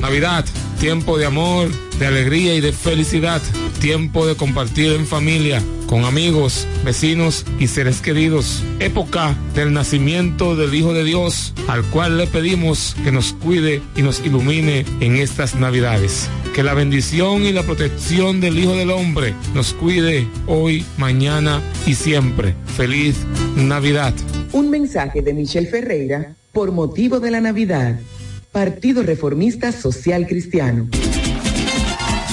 Navidad, 0.00 0.44
tiempo 0.78 1.18
de 1.18 1.24
amor, 1.24 1.70
de 1.98 2.06
alegría 2.06 2.54
y 2.54 2.60
de 2.60 2.72
felicidad. 2.72 3.42
Tiempo 3.80 4.26
de 4.26 4.36
compartir 4.36 4.92
en 4.92 5.06
familia, 5.06 5.62
con 5.86 6.04
amigos, 6.04 6.66
vecinos 6.84 7.44
y 7.58 7.68
seres 7.68 8.00
queridos. 8.00 8.62
Época 8.80 9.36
del 9.54 9.72
nacimiento 9.72 10.56
del 10.56 10.74
Hijo 10.74 10.92
de 10.92 11.04
Dios, 11.04 11.54
al 11.68 11.82
cual 11.84 12.18
le 12.18 12.26
pedimos 12.26 12.96
que 13.04 13.12
nos 13.12 13.32
cuide 13.32 13.82
y 13.96 14.02
nos 14.02 14.24
ilumine 14.24 14.84
en 15.00 15.16
estas 15.16 15.54
Navidades. 15.54 16.28
Que 16.54 16.62
la 16.62 16.74
bendición 16.74 17.42
y 17.42 17.52
la 17.52 17.62
protección 17.62 18.40
del 18.40 18.58
Hijo 18.58 18.74
del 18.76 18.90
Hombre 18.90 19.34
nos 19.54 19.72
cuide 19.74 20.26
hoy, 20.46 20.84
mañana 20.98 21.60
y 21.86 21.94
siempre. 21.94 22.54
Feliz 22.76 23.16
Navidad. 23.56 24.14
Un 24.52 24.70
mensaje 24.70 25.22
de 25.22 25.34
Michelle 25.34 25.68
Ferreira 25.68 26.34
por 26.52 26.72
motivo 26.72 27.20
de 27.20 27.30
la 27.30 27.40
Navidad. 27.40 27.98
Partido 28.52 29.02
Reformista 29.02 29.72
Social 29.72 30.26
Cristiano. 30.28 30.88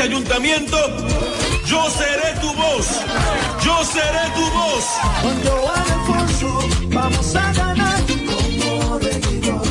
ese 0.00 0.08
ayuntamiento 0.08 0.78
yo 1.66 1.90
seré 1.90 2.34
tu 2.40 2.52
voz. 2.54 2.86
Yo 3.62 3.84
seré 3.84 4.24
tu 4.34 4.44
voz. 4.56 4.84
Con 5.22 5.42
Joan 5.44 5.90
Alfonso 5.92 6.68
vamos 6.88 7.36
a 7.36 7.52
ganar. 7.52 8.00
Como 8.06 8.98
regidor. 8.98 9.62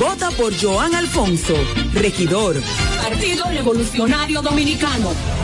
Vota 0.00 0.30
por 0.30 0.52
Joan 0.58 0.94
Alfonso, 0.94 1.54
regidor. 1.92 2.56
Partido 3.02 3.44
Revolucionario 3.50 4.40
Dominicano. 4.40 5.43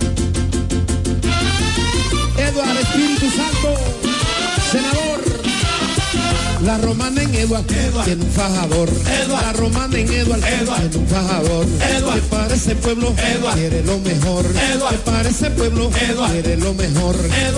La 6.71 6.77
romana 6.77 7.21
en 7.21 7.35
Eduard, 7.35 7.65
tiene 7.65 8.23
un 8.23 8.31
fajador. 8.31 8.89
La 9.27 9.51
romana 9.51 9.99
en 9.99 10.09
Eduard, 10.09 10.39
tiene 10.39 10.95
un 10.95 11.05
fajador. 11.05 11.65
Que 11.65 12.21
para 12.29 12.55
ese 12.55 12.75
pueblo 12.75 13.13
quiere 13.53 13.83
lo 13.83 13.99
mejor. 13.99 14.45
Que 14.45 14.97
para 15.03 15.27
ese 15.27 15.49
pueblo 15.51 15.89
quiere 15.89 16.55
lo 16.55 16.73
mejor. 16.73 17.17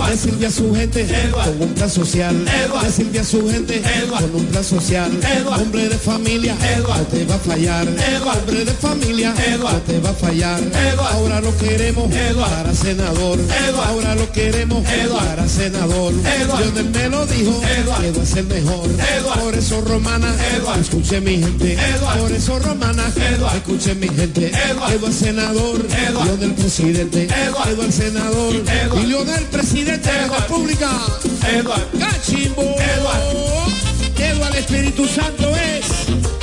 Decirle 0.10 0.48
a 0.48 0.50
su 0.50 0.74
gente 0.74 1.08
con 1.32 1.62
un 1.62 1.74
plan 1.76 1.92
social. 1.92 2.44
Decirle 2.82 3.20
a 3.20 3.24
su 3.24 3.48
gente 3.48 3.84
con 4.10 4.36
un 4.36 4.46
plan 4.48 4.64
social. 4.64 5.12
Hombre 5.46 5.90
de 5.90 5.98
familia, 6.00 6.56
no 6.80 6.96
te 7.06 7.24
va 7.26 7.36
a 7.36 7.38
fallar. 7.38 7.88
Hombre 7.88 8.66
de 8.66 8.74
familia, 8.74 9.36
no 9.60 9.70
te 9.82 10.00
va 10.00 10.10
a 10.10 10.14
fallar. 10.14 10.60
Ahora 11.12 11.40
lo 11.40 11.56
queremos 11.58 12.12
para 12.36 12.74
senador. 12.74 13.38
Ahora 13.86 14.16
lo 14.16 14.32
queremos 14.32 14.84
para 14.84 15.48
senador. 15.48 16.14
Lionel 16.58 16.90
me 16.90 17.10
lo 17.10 17.28
dijo, 17.28 17.62
que 18.02 18.12
va 18.12 18.24
a 18.24 18.26
ser 18.26 18.46
mejor. 18.46 18.90
Por 19.40 19.56
eso 19.56 19.82
romana, 19.82 20.34
escuche 20.80 21.20
mi 21.22 21.38
gente. 21.38 21.78
Por 22.20 22.32
eso 22.32 22.60
romana, 22.60 23.04
escuche 23.56 23.96
mi 23.96 24.08
gente. 24.08 24.52
Eduardo 24.70 25.12
senador, 25.12 25.86
Eduardo 26.08 26.38
del 26.38 26.54
presidente. 26.54 27.28
Eduardo 27.46 27.84
el 27.84 27.94
senador, 27.94 28.56
y 28.56 29.06
Leo 29.06 29.26
del 29.26 29.44
presidente 29.46 30.12
de 30.12 30.28
la 30.28 30.38
República. 30.40 30.90
Eduardo. 31.52 31.86
Cachimbo. 32.00 32.62
Eduardo. 32.62 33.66
Eduardo 34.18 34.58
Espíritu 34.58 35.08
Santo 35.08 35.50
es. 35.56 36.43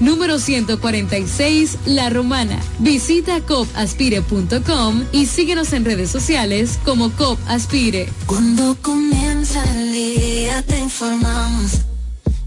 número 0.00 0.38
146, 0.38 1.78
La 1.86 2.10
Romana. 2.10 2.58
Visita 2.78 3.40
copaspire.com 3.40 5.04
y 5.12 5.26
síguenos 5.26 5.72
en 5.72 5.84
redes 5.84 6.10
sociales 6.10 6.78
como 6.84 7.10
COP 7.10 7.38
Aspire. 7.48 8.08
Cuando 8.26 8.76
comienza 8.80 9.62
el 9.74 9.92
día 9.92 10.62
te 10.62 10.78
informamos. 10.78 11.72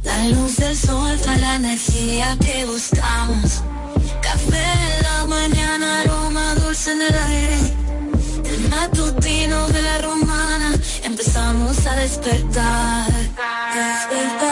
La 0.04 0.28
luz 0.30 0.58
del 0.58 0.76
sol 0.76 1.18
trae 1.22 1.40
la 1.40 1.56
energía 1.56 2.38
que 2.40 2.66
buscamos. 2.66 3.62
Café 4.22 4.64
en 4.98 5.04
la 5.04 5.26
mañana, 5.28 6.02
aroma 6.02 6.56
dulce 6.56 6.92
en 6.92 7.02
el 7.02 7.14
aire. 7.14 7.58
El 8.46 8.70
matutino 8.70 9.68
de 9.68 9.82
la 9.82 9.98
romana, 10.00 10.74
empezamos 11.04 11.86
a 11.86 11.96
despertar. 11.96 13.12
Despertar. 13.12 14.51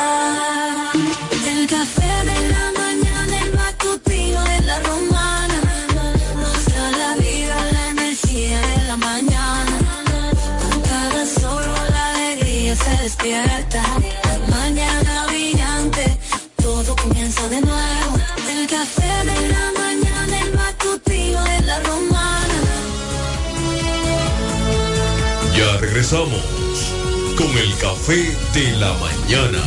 Regresamos 26.11 27.35
con 27.37 27.57
el 27.57 27.75
café 27.77 28.35
de 28.53 28.71
la 28.77 28.93
mañana. 28.93 29.63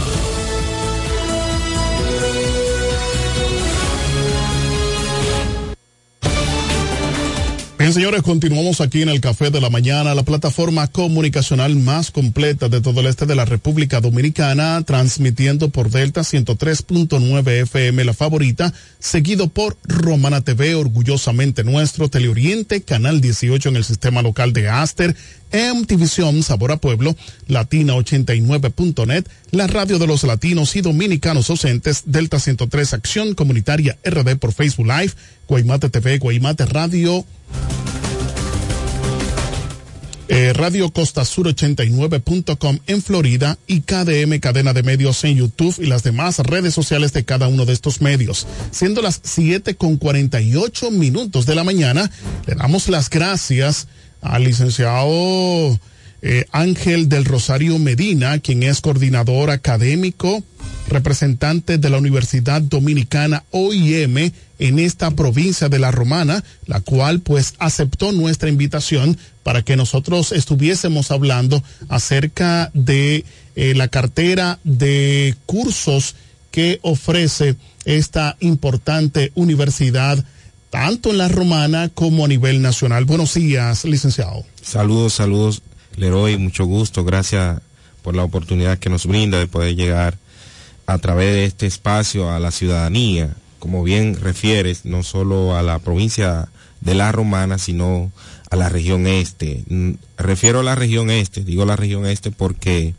Bien, 7.82 7.92
señores, 7.92 8.22
continuamos 8.22 8.80
aquí 8.80 9.02
en 9.02 9.08
el 9.08 9.20
Café 9.20 9.50
de 9.50 9.60
la 9.60 9.68
Mañana, 9.68 10.14
la 10.14 10.22
plataforma 10.22 10.86
comunicacional 10.86 11.74
más 11.74 12.12
completa 12.12 12.68
de 12.68 12.80
todo 12.80 13.00
el 13.00 13.06
este 13.06 13.26
de 13.26 13.34
la 13.34 13.44
República 13.44 14.00
Dominicana, 14.00 14.84
transmitiendo 14.86 15.68
por 15.68 15.90
Delta 15.90 16.20
103.9 16.20 17.62
FM, 17.62 18.04
la 18.04 18.14
favorita, 18.14 18.72
seguido 19.00 19.48
por 19.48 19.76
Romana 19.82 20.42
TV, 20.42 20.76
orgullosamente 20.76 21.64
nuestro, 21.64 22.08
Teleoriente, 22.08 22.82
Canal 22.82 23.20
18 23.20 23.70
en 23.70 23.76
el 23.76 23.84
sistema 23.84 24.22
local 24.22 24.52
de 24.52 24.68
Aster, 24.68 25.16
MTVision, 25.52 26.42
Sabor 26.42 26.72
a 26.72 26.76
Pueblo, 26.78 27.16
Latina89.net, 27.48 29.24
la 29.50 29.66
radio 29.66 29.98
de 29.98 30.06
los 30.06 30.24
latinos 30.24 30.76
y 30.76 30.80
dominicanos 30.80 31.48
docentes, 31.48 32.04
Delta 32.06 32.40
103 32.40 32.94
Acción 32.94 33.34
Comunitaria 33.34 33.98
RD 34.04 34.36
por 34.36 34.52
Facebook 34.52 34.86
Live, 34.86 35.12
Guaymate 35.46 35.90
TV, 35.90 36.18
Guaymate 36.18 36.66
Radio, 36.66 37.24
eh, 40.34 40.54
Radio 40.54 40.90
Costa 40.90 41.26
Sur 41.26 41.46
89.com 41.48 42.78
en 42.86 43.02
Florida 43.02 43.58
y 43.66 43.82
KDM 43.82 44.38
Cadena 44.40 44.72
de 44.72 44.82
Medios 44.82 45.22
en 45.24 45.36
YouTube 45.36 45.74
y 45.78 45.84
las 45.84 46.04
demás 46.04 46.38
redes 46.38 46.72
sociales 46.72 47.12
de 47.12 47.24
cada 47.26 47.48
uno 47.48 47.66
de 47.66 47.74
estos 47.74 48.00
medios. 48.00 48.46
Siendo 48.70 49.02
las 49.02 49.20
7 49.22 49.74
con 49.74 49.98
48 49.98 50.90
minutos 50.90 51.44
de 51.44 51.54
la 51.54 51.64
mañana, 51.64 52.10
le 52.46 52.54
damos 52.54 52.88
las 52.88 53.10
gracias 53.10 53.88
al 54.22 54.44
licenciado 54.44 55.78
eh, 56.22 56.46
Ángel 56.52 57.08
del 57.08 57.24
Rosario 57.24 57.78
Medina, 57.78 58.38
quien 58.38 58.62
es 58.62 58.80
coordinador 58.80 59.50
académico, 59.50 60.44
representante 60.88 61.78
de 61.78 61.90
la 61.90 61.98
Universidad 61.98 62.62
Dominicana 62.62 63.42
OIM 63.50 64.30
en 64.60 64.78
esta 64.78 65.10
provincia 65.10 65.68
de 65.68 65.80
La 65.80 65.90
Romana, 65.90 66.44
la 66.66 66.80
cual 66.80 67.20
pues 67.20 67.54
aceptó 67.58 68.12
nuestra 68.12 68.48
invitación 68.48 69.18
para 69.42 69.62
que 69.62 69.74
nosotros 69.74 70.30
estuviésemos 70.30 71.10
hablando 71.10 71.62
acerca 71.88 72.70
de 72.72 73.24
eh, 73.56 73.74
la 73.74 73.88
cartera 73.88 74.60
de 74.62 75.34
cursos 75.46 76.14
que 76.52 76.78
ofrece 76.82 77.56
esta 77.84 78.36
importante 78.38 79.32
universidad 79.34 80.24
tanto 80.72 81.10
en 81.10 81.18
la 81.18 81.28
romana 81.28 81.90
como 81.90 82.24
a 82.24 82.28
nivel 82.28 82.62
nacional. 82.62 83.04
Buenos 83.04 83.34
días, 83.34 83.84
licenciado. 83.84 84.42
Saludos, 84.62 85.12
saludos. 85.12 85.60
Leroy, 85.96 86.38
mucho 86.38 86.64
gusto. 86.64 87.04
Gracias 87.04 87.60
por 88.00 88.16
la 88.16 88.24
oportunidad 88.24 88.78
que 88.78 88.88
nos 88.88 89.04
brinda 89.04 89.38
de 89.38 89.46
poder 89.46 89.76
llegar 89.76 90.16
a 90.86 90.96
través 90.96 91.34
de 91.34 91.44
este 91.44 91.66
espacio 91.66 92.30
a 92.30 92.40
la 92.40 92.50
ciudadanía. 92.50 93.36
Como 93.58 93.84
bien 93.84 94.18
refieres, 94.18 94.86
no 94.86 95.02
solo 95.02 95.54
a 95.54 95.62
la 95.62 95.78
provincia 95.78 96.48
de 96.80 96.94
La 96.94 97.12
Romana, 97.12 97.58
sino 97.58 98.10
a 98.50 98.56
la 98.56 98.70
región 98.70 99.06
este. 99.06 99.64
Mm, 99.68 99.92
Refiero 100.16 100.60
a 100.60 100.64
la 100.64 100.74
región 100.74 101.10
este, 101.10 101.44
digo 101.44 101.66
la 101.66 101.76
región 101.76 102.06
este 102.06 102.30
porque 102.30 102.94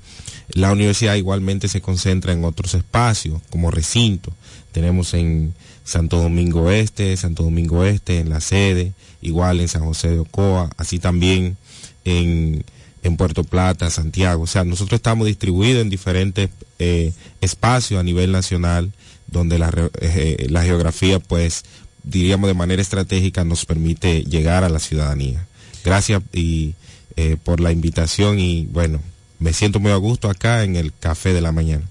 la 0.49 0.71
universidad 0.71 1.15
igualmente 1.15 1.67
se 1.67 1.81
concentra 1.81 2.33
en 2.33 2.45
otros 2.45 2.75
espacios, 2.75 3.41
como 3.49 3.71
recinto. 3.71 4.31
Tenemos 4.71 5.15
en 5.15 5.55
Santo 5.83 6.17
Domingo 6.17 6.71
Este, 6.71 7.15
Santo 7.17 7.43
Domingo 7.43 7.83
Este, 7.83 8.19
en 8.19 8.29
la 8.29 8.39
sede, 8.39 8.93
igual 9.21 9.59
en 9.59 9.67
San 9.67 9.83
José 9.83 10.09
de 10.09 10.19
Ocoa, 10.19 10.69
así 10.77 10.99
también 10.99 11.57
en, 12.05 12.63
en 13.03 13.17
Puerto 13.17 13.43
Plata, 13.43 13.89
Santiago. 13.89 14.43
O 14.43 14.47
sea, 14.47 14.63
nosotros 14.63 14.97
estamos 14.97 15.27
distribuidos 15.27 15.81
en 15.81 15.89
diferentes 15.89 16.49
eh, 16.79 17.11
espacios 17.41 17.99
a 17.99 18.03
nivel 18.03 18.31
nacional, 18.31 18.91
donde 19.27 19.59
la, 19.59 19.71
re- 19.71 19.91
eh, 20.01 20.47
la 20.49 20.63
geografía, 20.63 21.19
pues, 21.19 21.63
diríamos 22.03 22.47
de 22.47 22.53
manera 22.53 22.81
estratégica, 22.81 23.43
nos 23.43 23.65
permite 23.65 24.23
llegar 24.23 24.63
a 24.63 24.69
la 24.69 24.79
ciudadanía. 24.79 25.47
Gracias 25.83 26.21
y 26.31 26.75
eh, 27.15 27.37
por 27.43 27.59
la 27.59 27.71
invitación 27.71 28.39
y 28.39 28.65
bueno, 28.71 28.99
me 29.39 29.53
siento 29.53 29.79
muy 29.79 29.91
a 29.91 29.97
gusto 29.97 30.29
acá 30.29 30.63
en 30.63 30.75
el 30.75 30.93
café 30.97 31.33
de 31.33 31.41
la 31.41 31.51
mañana. 31.51 31.83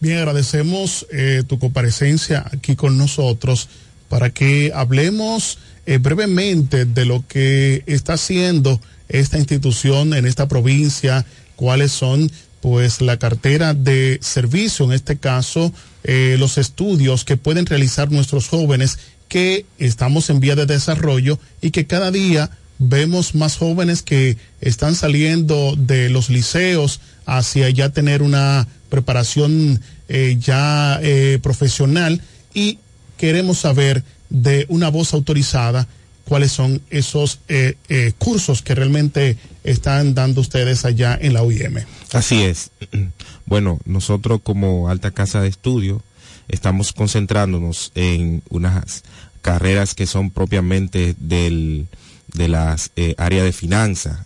Bien, 0.00 0.16
agradecemos 0.16 1.06
eh, 1.12 1.42
tu 1.46 1.58
comparecencia 1.58 2.46
aquí 2.50 2.74
con 2.74 2.96
nosotros 2.96 3.68
para 4.08 4.30
que 4.30 4.72
hablemos 4.74 5.58
eh, 5.84 5.98
brevemente 5.98 6.86
de 6.86 7.04
lo 7.04 7.22
que 7.28 7.84
está 7.84 8.14
haciendo 8.14 8.80
esta 9.10 9.36
institución 9.36 10.14
en 10.14 10.24
esta 10.24 10.48
provincia, 10.48 11.26
cuáles 11.54 11.92
son 11.92 12.32
pues 12.62 13.02
la 13.02 13.18
cartera 13.18 13.74
de 13.74 14.18
servicio, 14.22 14.86
en 14.86 14.92
este 14.92 15.18
caso, 15.18 15.70
eh, 16.04 16.36
los 16.38 16.56
estudios 16.56 17.26
que 17.26 17.36
pueden 17.36 17.66
realizar 17.66 18.10
nuestros 18.10 18.48
jóvenes 18.48 18.98
que 19.28 19.66
estamos 19.78 20.30
en 20.30 20.40
vía 20.40 20.56
de 20.56 20.64
desarrollo 20.64 21.38
y 21.60 21.72
que 21.72 21.86
cada 21.86 22.10
día 22.10 22.50
vemos 22.78 23.34
más 23.34 23.58
jóvenes 23.58 24.00
que 24.00 24.38
están 24.62 24.94
saliendo 24.94 25.76
de 25.76 26.08
los 26.08 26.30
liceos 26.30 27.00
hacia 27.26 27.68
ya 27.68 27.90
tener 27.90 28.22
una 28.22 28.66
preparación 28.90 29.80
eh, 30.08 30.36
ya 30.38 30.98
eh, 31.02 31.38
profesional 31.42 32.20
y 32.52 32.78
queremos 33.16 33.58
saber 33.58 34.04
de 34.28 34.66
una 34.68 34.90
voz 34.90 35.14
autorizada 35.14 35.88
cuáles 36.24 36.52
son 36.52 36.82
esos 36.90 37.40
eh, 37.48 37.76
cursos 38.18 38.62
que 38.62 38.74
realmente 38.74 39.36
están 39.64 40.14
dando 40.14 40.40
ustedes 40.40 40.84
allá 40.84 41.18
en 41.20 41.32
la 41.32 41.42
UIM. 41.42 41.78
Así 42.12 42.42
es. 42.42 42.70
Bueno, 43.46 43.80
nosotros 43.84 44.38
como 44.44 44.88
alta 44.88 45.10
casa 45.10 45.40
de 45.40 45.48
estudio 45.48 46.04
estamos 46.46 46.92
concentrándonos 46.92 47.90
en 47.96 48.44
unas 48.48 49.02
carreras 49.42 49.96
que 49.96 50.06
son 50.06 50.30
propiamente 50.30 51.16
del, 51.18 51.88
de 52.32 52.46
las 52.46 52.92
áreas 53.16 53.42
de 53.42 53.52
finanzas, 53.52 54.24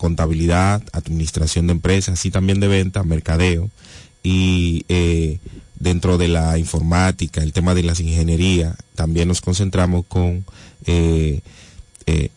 contabilidad, 0.00 0.82
administración 0.92 1.66
de 1.66 1.72
empresas, 1.72 2.24
y 2.24 2.30
también 2.30 2.58
de 2.58 2.68
venta, 2.68 3.02
mercadeo, 3.02 3.68
y 4.22 4.86
eh, 4.88 5.38
dentro 5.78 6.16
de 6.16 6.28
la 6.28 6.56
informática, 6.56 7.42
el 7.42 7.52
tema 7.52 7.74
de 7.74 7.82
las 7.82 8.00
ingenierías, 8.00 8.76
también 8.94 9.28
nos 9.28 9.42
concentramos 9.42 10.06
con 10.06 10.46
eh, 10.86 11.40
eh, 12.06 12.30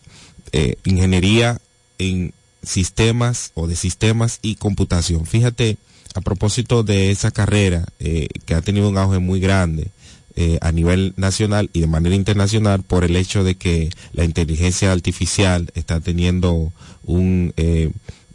eh, 0.52 0.76
ingeniería 0.84 1.58
en 1.96 2.34
sistemas 2.62 3.50
o 3.54 3.66
de 3.66 3.76
sistemas 3.76 4.40
y 4.42 4.56
computación. 4.56 5.24
Fíjate, 5.24 5.78
a 6.14 6.20
propósito 6.20 6.82
de 6.82 7.10
esa 7.10 7.30
carrera 7.30 7.86
que 7.98 8.54
ha 8.54 8.60
tenido 8.60 8.90
un 8.90 8.98
auge 8.98 9.20
muy 9.20 9.40
grande 9.40 9.88
eh, 10.36 10.58
a 10.60 10.72
nivel 10.72 11.12
nacional 11.16 11.70
y 11.72 11.80
de 11.80 11.86
manera 11.86 12.14
internacional 12.14 12.82
por 12.82 13.04
el 13.04 13.16
hecho 13.16 13.44
de 13.44 13.54
que 13.54 13.90
la 14.12 14.24
inteligencia 14.24 14.92
artificial 14.92 15.70
está 15.74 16.00
teniendo 16.00 16.72
un... 17.04 17.52
eh, 17.56 17.90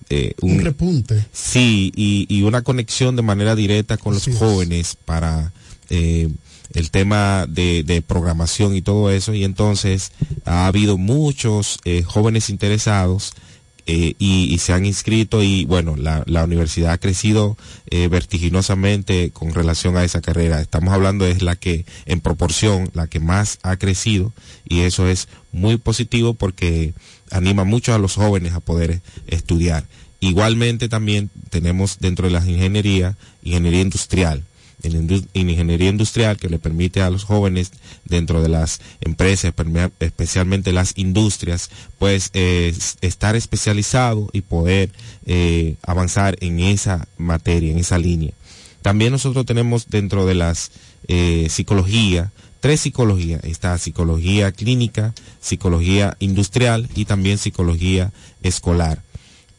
eh, 0.10 0.34
Un 0.42 0.62
repunte. 0.62 1.26
Sí, 1.32 1.92
y, 1.96 2.26
y 2.30 2.42
una 2.44 2.62
conexión 2.64 3.16
de 3.16 3.22
manera 3.22 3.56
directa 3.56 3.98
con 3.98 4.14
los 4.14 4.28
jóvenes 4.38 4.98
para 5.06 5.52
eh, 5.90 6.30
el 6.74 6.90
tema 6.92 7.46
de, 7.48 7.84
de 7.84 8.02
programación 8.02 8.76
y 8.76 8.82
todo 8.82 9.12
eso. 9.12 9.34
Y 9.34 9.44
entonces 9.44 10.12
ha 10.46 10.66
habido 10.68 10.98
muchos 10.98 11.80
eh, 11.86 12.04
jóvenes 12.04 12.50
interesados 12.50 13.34
eh, 13.92 14.14
y, 14.20 14.56
se 14.60 14.72
han 14.72 14.86
inscrito 14.86 15.42
y 15.42 15.66
bueno, 15.66 15.96
la, 15.96 16.24
la 16.28 16.44
universidad 16.44 16.92
ha 16.92 17.00
crecido 17.00 17.58
eh, 17.90 18.08
vertiginosamente 18.08 19.32
con 19.32 19.52
relación 19.52 19.98
a 19.98 20.04
esa 20.04 20.22
carrera. 20.22 20.62
Estamos 20.62 20.94
hablando 20.94 21.26
es 21.26 21.42
la 21.42 21.56
que 21.56 21.86
en 22.06 22.22
proporción, 22.22 22.92
la 22.94 23.08
que 23.08 23.20
más 23.20 23.58
ha 23.64 23.78
crecido 23.78 24.32
y 24.68 24.82
eso 24.82 25.08
es 25.08 25.28
muy 25.52 25.78
positivo 25.78 26.36
porque 26.36 26.94
anima 27.32 27.64
mucho 27.64 27.96
a 27.96 27.98
los 27.98 28.14
jóvenes 28.14 28.54
a 28.54 28.60
poder 28.60 29.02
estudiar. 29.26 29.88
Igualmente 30.20 30.88
también 30.88 31.32
tenemos 31.50 31.98
dentro 32.00 32.28
de 32.28 32.34
las 32.34 32.48
ingenierías, 32.48 33.16
ingeniería 33.42 33.82
industrial. 33.82 34.44
En, 34.84 35.30
ingeniería 35.34 35.90
industrial 35.90 36.38
que 36.38 36.50
le 36.50 36.60
permite 36.60 37.02
a 37.02 37.10
los 37.10 37.24
jóvenes 37.24 37.72
dentro 38.06 38.42
de 38.42 38.50
las 38.50 38.80
empresas, 39.02 39.54
especialmente 40.00 40.72
las 40.72 40.94
industrias, 40.98 41.70
pues 41.98 42.30
eh, 42.34 42.74
estar 43.02 43.36
especializado 43.36 44.30
y 44.32 44.42
poder 44.42 44.92
eh, 45.26 45.76
avanzar 45.84 46.38
en 46.42 46.60
esa 46.60 47.08
materia, 47.18 47.72
en 47.72 47.80
esa 47.80 47.98
línea. 47.98 48.32
También 48.82 49.12
nosotros 49.12 49.46
tenemos 49.46 49.90
dentro 49.90 50.26
de 50.26 50.36
las 50.36 50.72
eh, 51.08 51.48
psicología, 51.50 52.32
tres 52.60 52.82
psicologías. 52.82 53.44
Está 53.44 53.78
psicología 53.78 54.52
clínica, 54.52 55.14
psicología 55.42 56.16
industrial 56.20 56.88
y 56.96 57.06
también 57.06 57.38
psicología 57.38 58.12
escolar. 58.44 59.02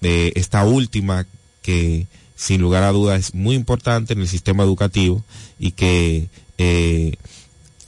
Eh, 0.03 0.33
esta 0.35 0.65
última 0.65 1.27
que 1.63 2.07
sin 2.41 2.63
lugar 2.63 2.83
a 2.85 2.91
dudas 2.91 3.21
es 3.21 3.35
muy 3.35 3.55
importante 3.55 4.15
en 4.15 4.21
el 4.23 4.27
sistema 4.27 4.63
educativo 4.63 5.23
y 5.59 5.73
que 5.73 6.31
eh, 6.57 7.17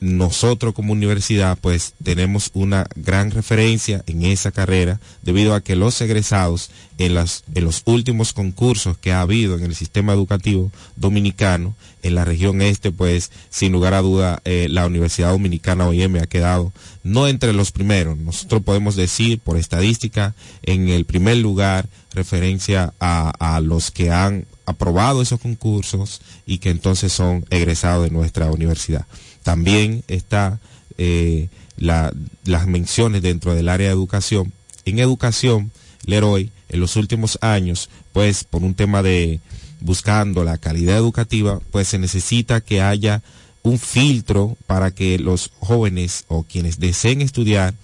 nosotros 0.03 0.75
como 0.75 0.93
universidad 0.93 1.57
pues 1.61 1.95
tenemos 2.03 2.51
una 2.55 2.87
gran 2.97 3.31
referencia 3.31 4.03
en 4.09 4.25
esa 4.25 4.51
carrera 4.51 4.99
debido 5.23 5.55
a 5.55 5.61
que 5.61 5.77
los 5.77 6.01
egresados 6.01 6.71
en, 6.99 7.15
las, 7.15 7.45
en 7.55 7.65
los 7.65 7.83
últimos 7.85 8.33
concursos 8.33 8.99
que 8.99 9.13
ha 9.13 9.21
habido 9.21 9.57
en 9.57 9.63
el 9.63 9.77
sistema 9.77 10.13
educativo 10.13 10.73
dominicano 10.97 11.77
en 12.03 12.17
la 12.17 12.25
región 12.25 12.63
este 12.63 12.91
pues 12.91 13.31
sin 13.49 13.71
lugar 13.71 13.95
a 13.95 14.03
duda 14.03 14.43
eh, 14.45 14.67
la 14.69 14.87
Universidad 14.87 15.31
Dominicana 15.31 15.87
OIM 15.87 16.17
ha 16.17 16.27
quedado 16.27 16.73
no 17.05 17.29
entre 17.29 17.53
los 17.53 17.71
primeros. 17.71 18.19
Nosotros 18.19 18.63
podemos 18.63 18.97
decir 18.97 19.39
por 19.39 19.57
estadística 19.57 20.35
en 20.65 20.89
el 20.89 21.05
primer 21.05 21.37
lugar 21.37 21.89
referencia 22.13 22.93
a, 22.99 23.31
a 23.39 23.61
los 23.61 23.93
que 23.93 24.11
han 24.11 24.47
aprobado 24.67 25.23
esos 25.23 25.41
concursos 25.41 26.21
y 26.45 26.59
que 26.59 26.71
entonces 26.71 27.13
son 27.13 27.47
egresados 27.51 28.05
de 28.05 28.11
nuestra 28.11 28.51
universidad 28.51 29.07
también 29.43 30.05
está 30.09 30.59
eh, 30.99 31.49
la- 31.77 32.13
las 32.45 32.67
menciones 32.67 33.23
dentro 33.23 33.55
del 33.55 33.69
área 33.69 33.89
de 33.89 33.93
educación. 33.95 34.53
En 34.85 34.99
educación, 34.99 35.71
Leroy, 36.05 36.51
en 36.69 36.81
los 36.81 36.97
últimos 36.97 37.39
años, 37.41 37.89
pues 38.13 38.45
por 38.45 38.63
un 38.63 38.75
tema 38.75 39.03
de 39.03 39.41
buscando 39.81 40.45
la 40.45 40.59
calidad 40.59 40.97
educativa, 40.97 41.61
pues 41.71 41.89
se 41.89 41.99
necesita 41.99 42.61
que 42.61 42.81
haya 42.83 43.23
un 43.63 43.79
filtro 43.79 44.57
para 44.67 44.91
que 44.91 45.19
los 45.19 45.51
jóvenes 45.61 46.25
o 46.29 46.43
quienes 46.45 46.79
deseen 46.79 47.21
estudiar 47.23 47.75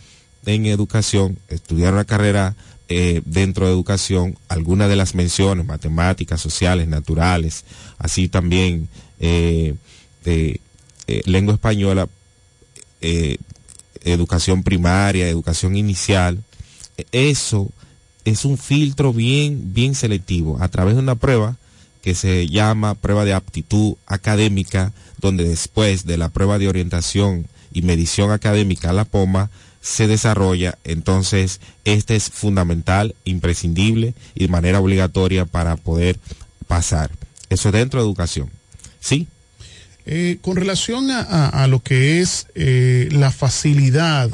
en 0.47 0.67
educación, 0.67 1.39
estudiar 1.49 1.93
una 1.95 2.05
carrera 2.05 2.57
eh, 2.89 3.21
dentro 3.27 3.67
de 3.67 3.73
educación, 3.73 4.37
algunas 4.49 4.89
de 4.89 4.97
las 4.97 5.15
menciones, 5.15 5.67
matemáticas, 5.67 6.41
sociales, 6.41 6.89
naturales, 6.89 7.65
así 7.99 8.29
también 8.29 8.89
eh, 9.21 9.75
eh, 11.09 11.23
lengua 11.25 11.55
española, 11.55 12.07
eh, 13.01 13.39
educación 14.05 14.63
primaria, 14.63 15.29
educación 15.29 15.75
inicial, 15.75 16.43
eh, 16.99 17.07
eso 17.13 17.71
es 18.27 18.45
un 18.45 18.59
filtro 18.59 19.15
bien, 19.15 19.73
bien 19.73 19.95
selectivo 19.95 20.59
a 20.61 20.69
través 20.69 20.95
de 20.95 21.01
una 21.01 21.15
prueba 21.15 21.57
que 22.03 22.15
se 22.15 22.47
llama 22.47 22.95
prueba 22.95 23.25
de 23.25 23.33
aptitud 23.33 23.97
académica, 24.07 24.93
donde 25.19 25.49
después 25.49 26.05
de 26.05 26.19
la 26.19 26.29
prueba 26.29 26.59
de 26.59 26.69
orientación 26.69 27.47
y 27.73 27.81
medición 27.81 28.31
académica, 28.31 28.93
la 28.93 29.07
POMA, 29.07 29.49
se 29.81 30.09
desarrolla, 30.09 30.77
entonces 30.85 31.61
este 31.85 32.17
es 32.17 32.29
fundamental, 32.29 33.15
imprescindible 33.25 34.13
y 34.35 34.41
de 34.41 34.49
manera 34.49 34.81
obligatoria 34.81 35.47
para 35.47 35.77
poder 35.77 36.19
pasar. 36.67 37.11
Eso 37.49 37.71
es 37.71 37.73
dentro 37.73 38.01
de 38.01 38.07
educación. 38.07 38.51
¿Sí? 39.01 39.27
Eh, 40.11 40.39
con 40.41 40.57
relación 40.57 41.11
a, 41.11 41.21
a- 41.21 41.65
a 41.65 41.67
lo 41.67 41.81
que 41.83 42.21
es 42.23 42.47
eh, 42.55 43.09
la 43.13 43.31
facilidad 43.31 44.31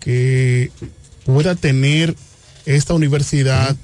que 0.00 0.70
pueda 1.24 1.54
tener 1.54 2.14
esta 2.66 2.94
universidad 2.94 3.76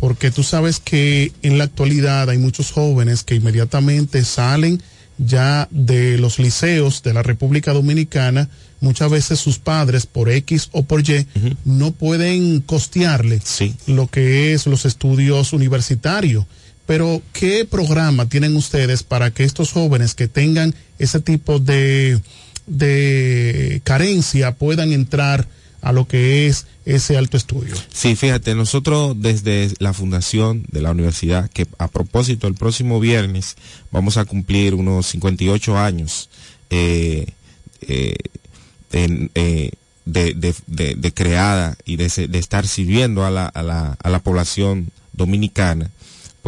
porque 0.00 0.30
tú 0.32 0.42
sabes 0.42 0.80
que 0.80 1.32
en 1.42 1.58
la 1.58 1.64
actualidad 1.64 2.28
hay 2.28 2.38
muchos 2.38 2.72
jóvenes 2.72 3.22
que 3.22 3.36
inmediatamente 3.36 4.24
salen 4.24 4.82
ya 5.18 5.68
de 5.70 6.18
los 6.18 6.38
liceos 6.40 7.02
de 7.02 7.12
la 7.14 7.22
República 7.22 7.72
Dominicana, 7.72 8.48
muchas 8.80 9.10
veces 9.10 9.38
sus 9.40 9.58
padres 9.58 10.06
por 10.06 10.28
X 10.30 10.68
o 10.72 10.82
por 10.84 11.08
Y 11.08 11.26
no 11.64 11.90
pueden 11.92 12.60
costearle 12.60 13.40
lo 13.86 14.06
que 14.08 14.52
es 14.54 14.66
los 14.66 14.84
estudios 14.84 15.52
universitarios. 15.52 16.44
Pero, 16.88 17.20
¿qué 17.34 17.66
programa 17.66 18.30
tienen 18.30 18.56
ustedes 18.56 19.02
para 19.02 19.30
que 19.30 19.44
estos 19.44 19.72
jóvenes 19.72 20.14
que 20.14 20.26
tengan 20.26 20.74
ese 20.98 21.20
tipo 21.20 21.58
de, 21.58 22.18
de 22.66 23.82
carencia 23.84 24.54
puedan 24.54 24.94
entrar 24.94 25.46
a 25.82 25.92
lo 25.92 26.08
que 26.08 26.46
es 26.46 26.66
ese 26.86 27.18
alto 27.18 27.36
estudio? 27.36 27.74
Sí, 27.92 28.16
fíjate, 28.16 28.54
nosotros 28.54 29.14
desde 29.20 29.70
la 29.80 29.92
fundación 29.92 30.64
de 30.72 30.80
la 30.80 30.92
universidad, 30.92 31.50
que 31.50 31.66
a 31.76 31.88
propósito 31.88 32.46
el 32.46 32.54
próximo 32.54 33.00
viernes 33.00 33.56
vamos 33.92 34.16
a 34.16 34.24
cumplir 34.24 34.74
unos 34.74 35.08
58 35.08 35.76
años 35.76 36.30
eh, 36.70 37.26
eh, 37.82 38.16
eh, 38.92 39.72
de, 40.06 41.12
creada 41.14 41.76
y 41.84 41.96
de, 41.96 42.06
estar 42.38 42.66
sirviendo 42.66 43.26
a 43.26 43.30
la, 43.30 43.44
a, 43.44 43.62
la, 43.62 43.98
a 44.02 44.08
la 44.08 44.20
población 44.20 44.90
dominicana, 45.12 45.90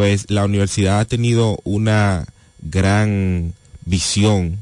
pues 0.01 0.31
la 0.31 0.47
universidad 0.47 0.99
ha 0.99 1.05
tenido 1.05 1.61
una 1.63 2.25
gran 2.63 3.53
visión 3.85 4.57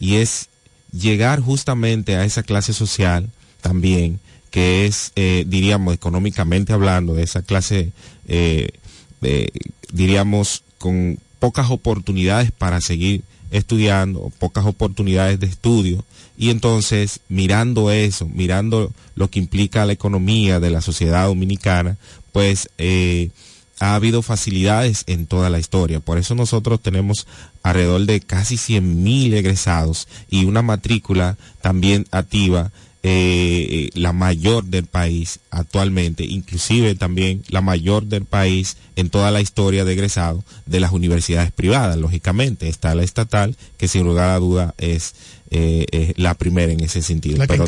y 0.00 0.14
es 0.14 0.48
llegar 0.92 1.40
justamente 1.40 2.16
a 2.16 2.24
esa 2.24 2.42
clase 2.42 2.72
social 2.72 3.28
también 3.60 4.18
que 4.50 4.86
es, 4.86 5.12
eh, 5.14 5.44
diríamos, 5.46 5.92
económicamente 5.92 6.72
hablando, 6.72 7.12
de 7.12 7.22
esa 7.22 7.42
clase, 7.42 7.92
eh, 8.28 8.70
diríamos, 9.92 10.62
con 10.78 11.18
pocas 11.38 11.70
oportunidades 11.70 12.50
para 12.50 12.80
seguir 12.80 13.24
estudiando, 13.50 14.32
pocas 14.38 14.64
oportunidades 14.64 15.38
de 15.38 15.48
estudio, 15.48 16.02
y 16.38 16.48
entonces 16.48 17.20
mirando 17.28 17.90
eso, 17.90 18.26
mirando 18.26 18.90
lo 19.16 19.28
que 19.28 19.38
implica 19.38 19.84
la 19.84 19.92
economía 19.92 20.60
de 20.60 20.70
la 20.70 20.80
sociedad 20.80 21.26
dominicana, 21.26 21.98
pues 22.32 22.70
eh, 22.78 23.28
ha 23.80 23.94
habido 23.94 24.22
facilidades 24.22 25.04
en 25.06 25.26
toda 25.26 25.50
la 25.50 25.58
historia. 25.58 26.00
Por 26.00 26.18
eso 26.18 26.34
nosotros 26.34 26.80
tenemos 26.80 27.26
alrededor 27.62 28.06
de 28.06 28.20
casi 28.20 28.56
100.000 28.56 29.34
egresados 29.34 30.08
y 30.30 30.44
una 30.44 30.62
matrícula 30.62 31.36
también 31.60 32.06
activa 32.10 32.70
eh, 33.04 33.90
la 33.94 34.12
mayor 34.12 34.64
del 34.64 34.86
país 34.86 35.38
actualmente, 35.50 36.24
inclusive 36.24 36.96
también 36.96 37.42
la 37.48 37.60
mayor 37.60 38.06
del 38.06 38.24
país 38.24 38.76
en 38.96 39.08
toda 39.08 39.30
la 39.30 39.40
historia 39.40 39.84
de 39.84 39.92
egresado 39.92 40.44
de 40.66 40.80
las 40.80 40.92
universidades 40.92 41.52
privadas. 41.52 41.96
Lógicamente 41.96 42.68
está 42.68 42.94
la 42.94 43.04
estatal, 43.04 43.56
que 43.76 43.86
sin 43.86 44.04
lugar 44.04 44.30
a 44.30 44.38
duda 44.38 44.74
es, 44.78 45.14
eh, 45.50 46.12
la 46.16 46.34
primera 46.34 46.72
en 46.72 46.80
ese 46.80 47.02
sentido. 47.02 47.38
La 47.38 47.46
pero, 47.46 47.66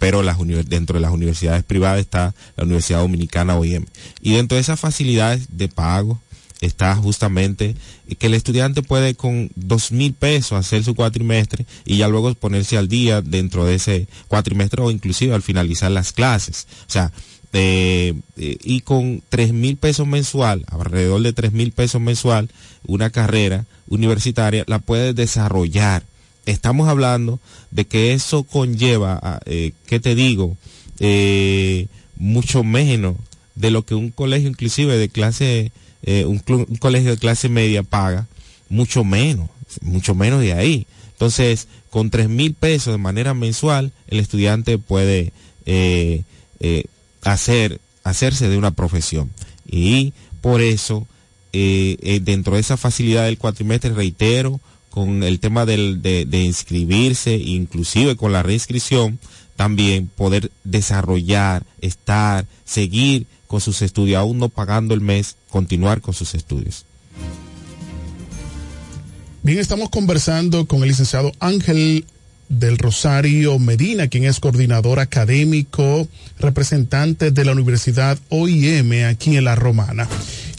pero 0.00 0.22
las 0.22 0.38
dentro 0.66 0.94
de 0.94 1.00
las 1.00 1.12
universidades 1.12 1.62
privadas 1.62 2.00
está 2.00 2.34
la 2.56 2.64
Universidad 2.64 2.98
Dominicana 2.98 3.56
OIM. 3.56 3.86
Y 4.20 4.34
dentro 4.34 4.56
de 4.56 4.62
esas 4.62 4.80
facilidades 4.80 5.46
de 5.56 5.68
pago, 5.68 6.20
está 6.62 6.96
justamente 6.96 7.74
que 8.18 8.28
el 8.28 8.34
estudiante 8.34 8.82
puede 8.82 9.14
con 9.14 9.50
dos 9.56 9.92
mil 9.92 10.14
pesos 10.14 10.52
hacer 10.52 10.82
su 10.82 10.94
cuatrimestre 10.94 11.66
y 11.84 11.98
ya 11.98 12.08
luego 12.08 12.32
ponerse 12.34 12.78
al 12.78 12.88
día 12.88 13.20
dentro 13.20 13.66
de 13.66 13.74
ese 13.74 14.06
cuatrimestre 14.28 14.80
o 14.80 14.90
inclusive 14.90 15.34
al 15.34 15.42
finalizar 15.42 15.90
las 15.90 16.12
clases. 16.12 16.66
O 16.88 16.90
sea, 16.90 17.12
eh, 17.52 18.14
eh, 18.38 18.56
y 18.62 18.80
con 18.80 19.22
tres 19.28 19.52
mil 19.52 19.76
pesos 19.76 20.06
mensual, 20.06 20.64
alrededor 20.68 21.20
de 21.20 21.32
tres 21.34 21.52
mil 21.52 21.72
pesos 21.72 22.00
mensual, 22.00 22.48
una 22.86 23.10
carrera 23.10 23.66
universitaria 23.88 24.64
la 24.66 24.78
puede 24.78 25.12
desarrollar. 25.12 26.04
Estamos 26.46 26.88
hablando 26.88 27.40
de 27.70 27.84
que 27.84 28.12
eso 28.12 28.44
conlleva, 28.44 29.40
eh, 29.46 29.72
¿qué 29.86 30.00
te 30.00 30.14
digo? 30.14 30.56
Eh, 31.00 31.86
mucho 32.16 32.62
menos 32.64 33.16
de 33.54 33.70
lo 33.70 33.84
que 33.84 33.94
un 33.94 34.10
colegio 34.10 34.48
inclusive 34.48 34.96
de 34.96 35.08
clase 35.08 35.72
eh, 36.02 36.24
un, 36.24 36.38
colegio 36.78 37.10
de 37.10 37.18
clase 37.18 37.48
media 37.48 37.82
paga 37.82 38.26
mucho 38.68 39.04
menos, 39.04 39.48
mucho 39.80 40.14
menos 40.14 40.40
de 40.40 40.52
ahí. 40.52 40.86
Entonces, 41.12 41.68
con 41.90 42.10
tres 42.10 42.28
mil 42.28 42.54
pesos 42.54 42.92
de 42.92 42.98
manera 42.98 43.34
mensual, 43.34 43.92
el 44.08 44.18
estudiante 44.18 44.78
puede 44.78 45.32
eh, 45.66 46.24
eh, 46.60 46.84
hacer, 47.22 47.80
hacerse 48.02 48.48
de 48.48 48.58
una 48.58 48.72
profesión. 48.72 49.30
Y 49.66 50.12
por 50.40 50.60
eso, 50.60 51.06
dentro 51.52 52.54
de 52.54 52.60
esa 52.60 52.76
facilidad 52.76 53.24
del 53.24 53.38
cuatrimestre, 53.38 53.92
reitero, 53.92 54.60
con 54.90 55.22
el 55.22 55.38
tema 55.38 55.64
del, 55.64 56.02
de, 56.02 56.24
de 56.24 56.40
inscribirse, 56.40 57.36
inclusive 57.36 58.16
con 58.16 58.32
la 58.32 58.42
reinscripción, 58.42 59.18
también 59.56 60.08
poder 60.08 60.50
desarrollar, 60.64 61.64
estar, 61.80 62.46
seguir 62.64 63.26
con 63.52 63.60
sus 63.60 63.82
estudios, 63.82 64.18
aún 64.18 64.38
no 64.38 64.48
pagando 64.48 64.94
el 64.94 65.02
mes, 65.02 65.36
continuar 65.50 66.00
con 66.00 66.14
sus 66.14 66.34
estudios. 66.34 66.86
Bien, 69.42 69.58
estamos 69.58 69.90
conversando 69.90 70.64
con 70.64 70.80
el 70.82 70.88
licenciado 70.88 71.32
Ángel 71.38 72.06
del 72.48 72.78
Rosario 72.78 73.58
Medina, 73.58 74.08
quien 74.08 74.24
es 74.24 74.40
coordinador 74.40 75.00
académico, 75.00 76.08
representante 76.38 77.30
de 77.30 77.44
la 77.44 77.52
Universidad 77.52 78.18
OIM 78.30 79.04
aquí 79.06 79.36
en 79.36 79.44
La 79.44 79.54
Romana. 79.54 80.08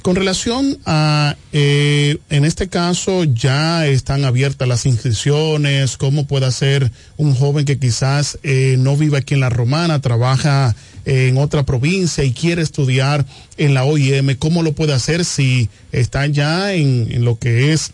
Con 0.04 0.16
relación 0.16 0.78
a, 0.86 1.36
eh, 1.52 2.18
en 2.30 2.46
este 2.46 2.68
caso, 2.68 3.24
ya 3.24 3.88
están 3.88 4.24
abiertas 4.24 4.68
las 4.68 4.86
inscripciones, 4.86 5.98
cómo 5.98 6.28
puede 6.28 6.46
hacer 6.46 6.92
un 7.18 7.34
joven 7.34 7.66
que 7.66 7.80
quizás 7.80 8.38
eh, 8.44 8.76
no 8.78 8.98
vive 8.98 9.18
aquí 9.18 9.34
en 9.34 9.40
La 9.40 9.50
Romana, 9.50 10.00
trabaja 10.00 10.76
en 11.06 11.38
otra 11.38 11.64
provincia 11.64 12.24
y 12.24 12.34
quiere 12.34 12.62
estudiar 12.62 13.26
en 13.58 13.74
la 13.74 13.84
OIM, 13.84 14.36
¿cómo 14.38 14.64
lo 14.64 14.74
puede 14.74 14.94
hacer 14.94 15.26
si 15.26 15.70
está 15.92 16.28
ya 16.28 16.74
en, 16.74 17.24
lo 17.24 17.38
que 17.38 17.74
es 17.74 17.92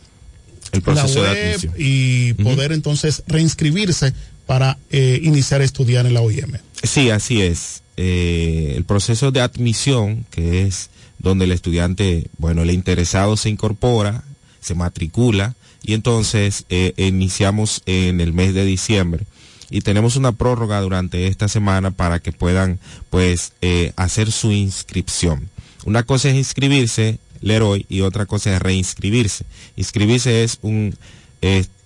el 0.72 0.82
proceso 0.82 1.24
de 1.24 1.30
admisión. 1.30 1.74
y 1.78 2.34
poder 2.34 2.72
entonces 2.72 3.24
reinscribirse 3.28 4.14
para 4.45 4.78
eh, 4.91 5.20
iniciar 5.24 5.62
a 5.62 5.64
estudiar 5.64 6.05
en 6.05 6.14
la 6.14 6.22
OIM? 6.22 6.53
Sí, 6.84 7.10
así 7.10 7.41
es. 7.41 7.82
Eh, 7.97 8.74
el 8.78 8.86
proceso 8.86 9.32
de 9.32 9.41
admisión, 9.41 10.26
que 10.30 10.64
es 10.64 10.89
donde 11.18 11.45
el 11.45 11.51
estudiante, 11.51 12.28
bueno, 12.38 12.62
el 12.62 12.72
interesado 12.72 13.36
se 13.36 13.49
incorpora, 13.49 14.24
se 14.62 14.76
matricula 14.76 15.55
y 15.84 15.93
entonces 15.93 16.66
eh, 16.70 16.93
iniciamos 16.97 17.82
en 17.86 18.22
el 18.22 18.34
mes 18.34 18.53
de 18.53 18.66
diciembre 18.66 19.26
y 19.70 19.82
tenemos 19.82 20.15
una 20.15 20.32
prórroga 20.32 20.82
durante 20.82 21.28
esta 21.28 21.47
semana 21.47 21.91
para 21.91 22.20
que 22.20 22.32
puedan 22.32 22.80
pues 23.09 23.53
eh, 23.61 23.93
hacer 23.95 24.32
su 24.32 24.51
inscripción. 24.51 25.49
Una 25.86 26.03
cosa 26.03 26.30
es 26.30 26.36
inscribirse, 26.36 27.20
Leroy, 27.41 27.86
y 27.89 28.01
otra 28.01 28.26
cosa 28.26 28.53
es 28.53 28.61
reinscribirse. 28.61 29.45
Inscribirse 29.76 30.43
es 30.43 30.59
un, 30.61 30.95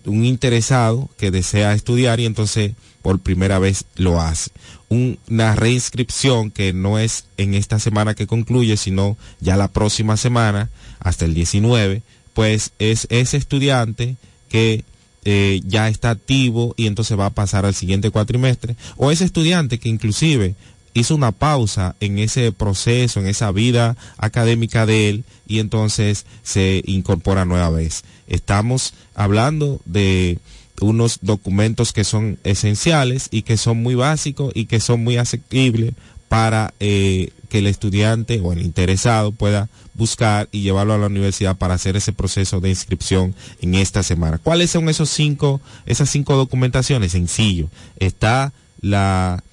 un 0.05 0.25
interesado 0.25 1.09
que 1.17 1.31
desea 1.31 1.73
estudiar 1.73 2.19
y 2.19 2.25
entonces 2.25 2.71
por 3.01 3.19
primera 3.19 3.59
vez 3.59 3.86
lo 3.95 4.19
hace. 4.19 4.51
Una 4.89 5.55
reinscripción 5.55 6.51
que 6.51 6.73
no 6.73 6.97
es 6.99 7.25
en 7.38 7.53
esta 7.53 7.79
semana 7.79 8.13
que 8.13 8.27
concluye, 8.27 8.77
sino 8.77 9.17
ya 9.41 9.57
la 9.57 9.67
próxima 9.67 10.17
semana, 10.17 10.69
hasta 10.99 11.25
el 11.25 11.34
19, 11.34 12.01
pues 12.34 12.71
es 12.79 13.07
ese 13.09 13.38
estudiante 13.38 14.15
que 14.49 14.86
eh, 15.26 15.61
ya 15.65 15.88
está 15.88 16.11
activo 16.11 16.74
y 16.78 16.88
entonces 16.88 17.17
va 17.17 17.28
a 17.28 17.34
pasar 17.34 17.65
al 17.65 17.76
siguiente 17.76 18.11
cuatrimestre, 18.11 18.76
o 18.97 19.11
ese 19.11 19.26
estudiante 19.26 19.80
que 19.80 19.89
inclusive 19.89 20.55
hizo 20.93 21.15
una 21.15 21.32
pausa 21.32 21.95
en 21.99 22.19
ese 22.19 22.51
proceso, 22.51 23.19
en 23.19 23.28
esa 23.28 23.51
vida 23.51 23.97
académica 24.17 24.86
de 24.86 25.09
él 25.09 25.24
y 25.47 25.59
entonces 25.59 26.26
se 26.43 26.84
incorpora 26.86 27.45
nueva 27.45 27.69
vez. 27.69 28.03
Estamos 28.28 28.93
hablando 29.15 29.82
de 29.86 30.39
unos 30.82 31.19
documentos 31.21 31.93
que 31.93 32.03
son 32.03 32.38
esenciales 32.43 33.28
y 33.32 33.43
que 33.43 33.57
son 33.57 33.82
muy 33.82 33.95
básicos 33.95 34.51
y 34.55 34.65
que 34.65 34.80
son 34.80 35.03
muy 35.03 35.17
asequibles 35.17 35.93
para 36.28 36.74
eh, 36.80 37.32
que 37.54 37.60
el 37.60 37.68
estudiante 37.68 38.41
o 38.41 38.51
el 38.51 38.64
interesado 38.64 39.32
pueda 39.32 39.70
buscar 39.93 40.49
y 40.51 40.64
llevarlo 40.64 40.95
a 40.95 40.97
la 40.97 41.06
universidad 41.06 41.56
para 41.56 41.76
hacer 41.76 41.95
ese 41.95 42.12
proceso 42.12 42.60
de 42.60 42.70
inscripción 42.70 43.36
en 43.62 43.76
esta 43.76 44.01
semana. 44.01 44.39
¿Cuáles 44.39 44.72
son 44.72 44.89
esos 44.89 45.12
cinco, 45.12 45.62
esas 45.86 46.10
cinco 46.10 46.36
documentaciones? 46.36 47.12
Sencillo. 47.12 47.70
Está 47.97 48.54
la 48.82 49.43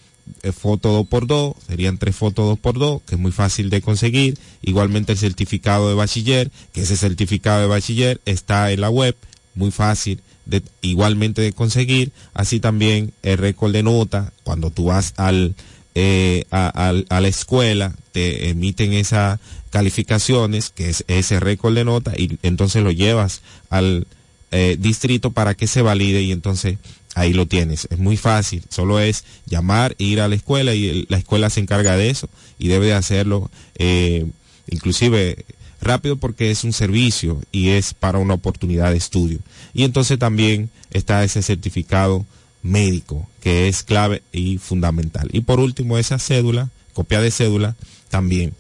eh, 0.43 0.51
foto 0.51 1.05
2x2, 1.05 1.57
serían 1.69 1.99
tres 1.99 2.17
fotos 2.17 2.59
2x2, 2.59 3.03
que 3.05 3.17
es 3.17 3.21
muy 3.21 3.33
fácil 3.33 3.69
de 3.69 3.83
conseguir. 3.83 4.39
Igualmente 4.63 5.13
el 5.13 5.19
certificado 5.19 5.91
de 5.91 5.95
bachiller, 5.95 6.51
que 6.73 6.81
ese 6.81 6.97
certificado 6.97 7.61
de 7.61 7.67
bachiller 7.67 8.19
está 8.25 8.73
en 8.73 8.81
la 8.81 8.89
web, 8.89 9.15
muy 9.55 9.73
fácil 9.73 10.23
de, 10.47 10.63
igualmente 10.81 11.43
de 11.43 11.53
conseguir. 11.53 12.13
Así 12.33 12.61
también 12.61 13.13
el 13.23 13.37
récord 13.37 13.73
de 13.73 13.83
nota, 13.83 14.33
cuando 14.43 14.71
tú 14.71 14.85
vas 14.87 15.13
al 15.19 15.55
eh, 15.95 16.45
a, 16.51 16.93
la 16.93 17.29
escuela, 17.29 17.95
te 18.13 18.51
emiten 18.51 18.93
esas 18.93 19.41
calificaciones, 19.71 20.71
que 20.71 20.89
es 20.89 21.05
ese 21.09 21.41
récord 21.41 21.75
de 21.75 21.85
nota, 21.85 22.13
y 22.17 22.39
entonces 22.43 22.83
lo 22.83 22.91
llevas 22.91 23.43
al 23.71 24.07
eh, 24.53 24.77
distrito 24.79 25.31
para 25.31 25.55
que 25.55 25.67
se 25.67 25.83
valide 25.83 26.23
y 26.23 26.33
entonces 26.33 26.79
ahí 27.15 27.33
lo 27.33 27.47
tienes. 27.47 27.87
Es 27.91 27.99
muy 27.99 28.17
fácil, 28.17 28.63
solo 28.69 29.01
es 29.01 29.25
llamar, 29.47 29.95
ir 29.99 30.21
a 30.21 30.29
la 30.29 30.35
escuela 30.35 30.75
y 30.75 31.07
la 31.09 31.19
escuela 31.19 31.51
se 31.51 31.61
encarga 31.61 31.97
de 31.97 32.11
eso 32.11 32.29
y 32.59 32.69
debe 32.69 32.87
de 32.87 32.95
hacerlo 32.95 33.51
eh, 33.77 34.27
inclusive 34.69 35.45
rápido 35.81 36.17
porque 36.17 36.51
es 36.51 36.65
un 36.65 36.73
servicio 36.73 37.41
y 37.53 37.71
es 37.71 37.95
para 37.95 38.19
una 38.19 38.35
oportunidad 38.35 38.91
de 38.91 38.99
estudio. 38.99 39.39
Y 39.73 39.85
entonces 39.85 40.19
también 40.19 40.71
está 40.91 41.25
ese 41.25 41.43
certificado 41.43 42.27
médico 42.63 43.29
que 43.41 43.69
es 43.69 43.83
clave 43.83 44.23
y 44.33 44.59
fundamental. 44.59 45.29
Y 45.33 45.43
por 45.43 45.61
último, 45.61 45.99
esa 45.99 46.19
cédula, 46.19 46.69
copia 46.93 47.21
de 47.21 47.31
cédula, 47.31 47.77
también. 48.09 48.53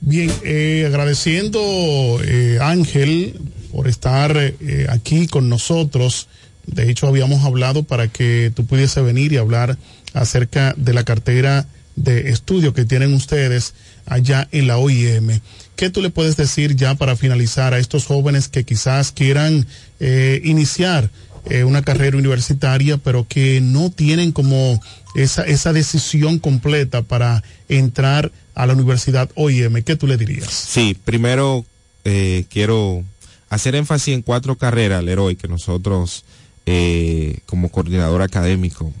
Bien, 0.00 0.30
eh, 0.44 0.84
agradeciendo 0.86 2.20
eh, 2.24 2.58
Ángel 2.60 3.34
por 3.72 3.88
estar 3.88 4.36
eh, 4.36 4.86
aquí 4.88 5.26
con 5.26 5.48
nosotros. 5.48 6.28
De 6.66 6.90
hecho, 6.90 7.06
habíamos 7.06 7.44
hablado 7.44 7.82
para 7.82 8.08
que 8.08 8.52
tú 8.54 8.64
pudiese 8.64 9.02
venir 9.02 9.32
y 9.32 9.38
hablar 9.38 9.76
acerca 10.14 10.74
de 10.76 10.94
la 10.94 11.04
cartera 11.04 11.66
de 11.96 12.30
estudio 12.30 12.72
que 12.72 12.84
tienen 12.84 13.12
ustedes 13.12 13.74
allá 14.06 14.48
en 14.52 14.66
la 14.66 14.78
OIM. 14.78 15.40
¿Qué 15.76 15.90
tú 15.90 16.00
le 16.00 16.10
puedes 16.10 16.36
decir 16.36 16.76
ya 16.76 16.94
para 16.94 17.16
finalizar 17.16 17.74
a 17.74 17.78
estos 17.78 18.06
jóvenes 18.06 18.48
que 18.48 18.64
quizás 18.64 19.12
quieran 19.12 19.66
eh, 20.00 20.40
iniciar 20.44 21.10
eh, 21.50 21.64
una 21.64 21.82
carrera 21.82 22.16
universitaria, 22.16 22.96
pero 22.98 23.26
que 23.28 23.60
no 23.60 23.90
tienen 23.90 24.32
como 24.32 24.80
esa, 25.14 25.42
esa 25.44 25.72
decisión 25.72 26.38
completa 26.38 27.02
para 27.02 27.42
entrar 27.68 28.30
a 28.54 28.66
la 28.66 28.74
universidad 28.74 29.30
OIM? 29.34 29.82
¿Qué 29.82 29.96
tú 29.96 30.06
le 30.06 30.16
dirías? 30.16 30.50
Sí, 30.52 30.96
primero 31.04 31.64
eh, 32.04 32.44
quiero 32.50 33.02
hacer 33.50 33.74
énfasis 33.74 34.14
en 34.14 34.22
cuatro 34.22 34.56
carreras, 34.56 35.02
Leroy, 35.04 35.36
que 35.36 35.48
nosotros 35.48 36.24
eh, 36.66 37.38
como 37.46 37.70
coordinador 37.70 38.22
académico, 38.22 38.92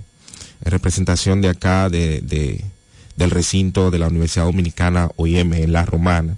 en 0.64 0.70
representación 0.70 1.40
de 1.42 1.48
acá, 1.50 1.88
de, 1.90 2.20
de- 2.22 2.64
del 3.16 3.30
recinto 3.30 3.90
de 3.90 3.98
la 3.98 4.06
Universidad 4.08 4.44
Dominicana 4.46 5.10
OIM 5.16 5.52
en 5.54 5.72
La 5.72 5.84
Romana, 5.84 6.36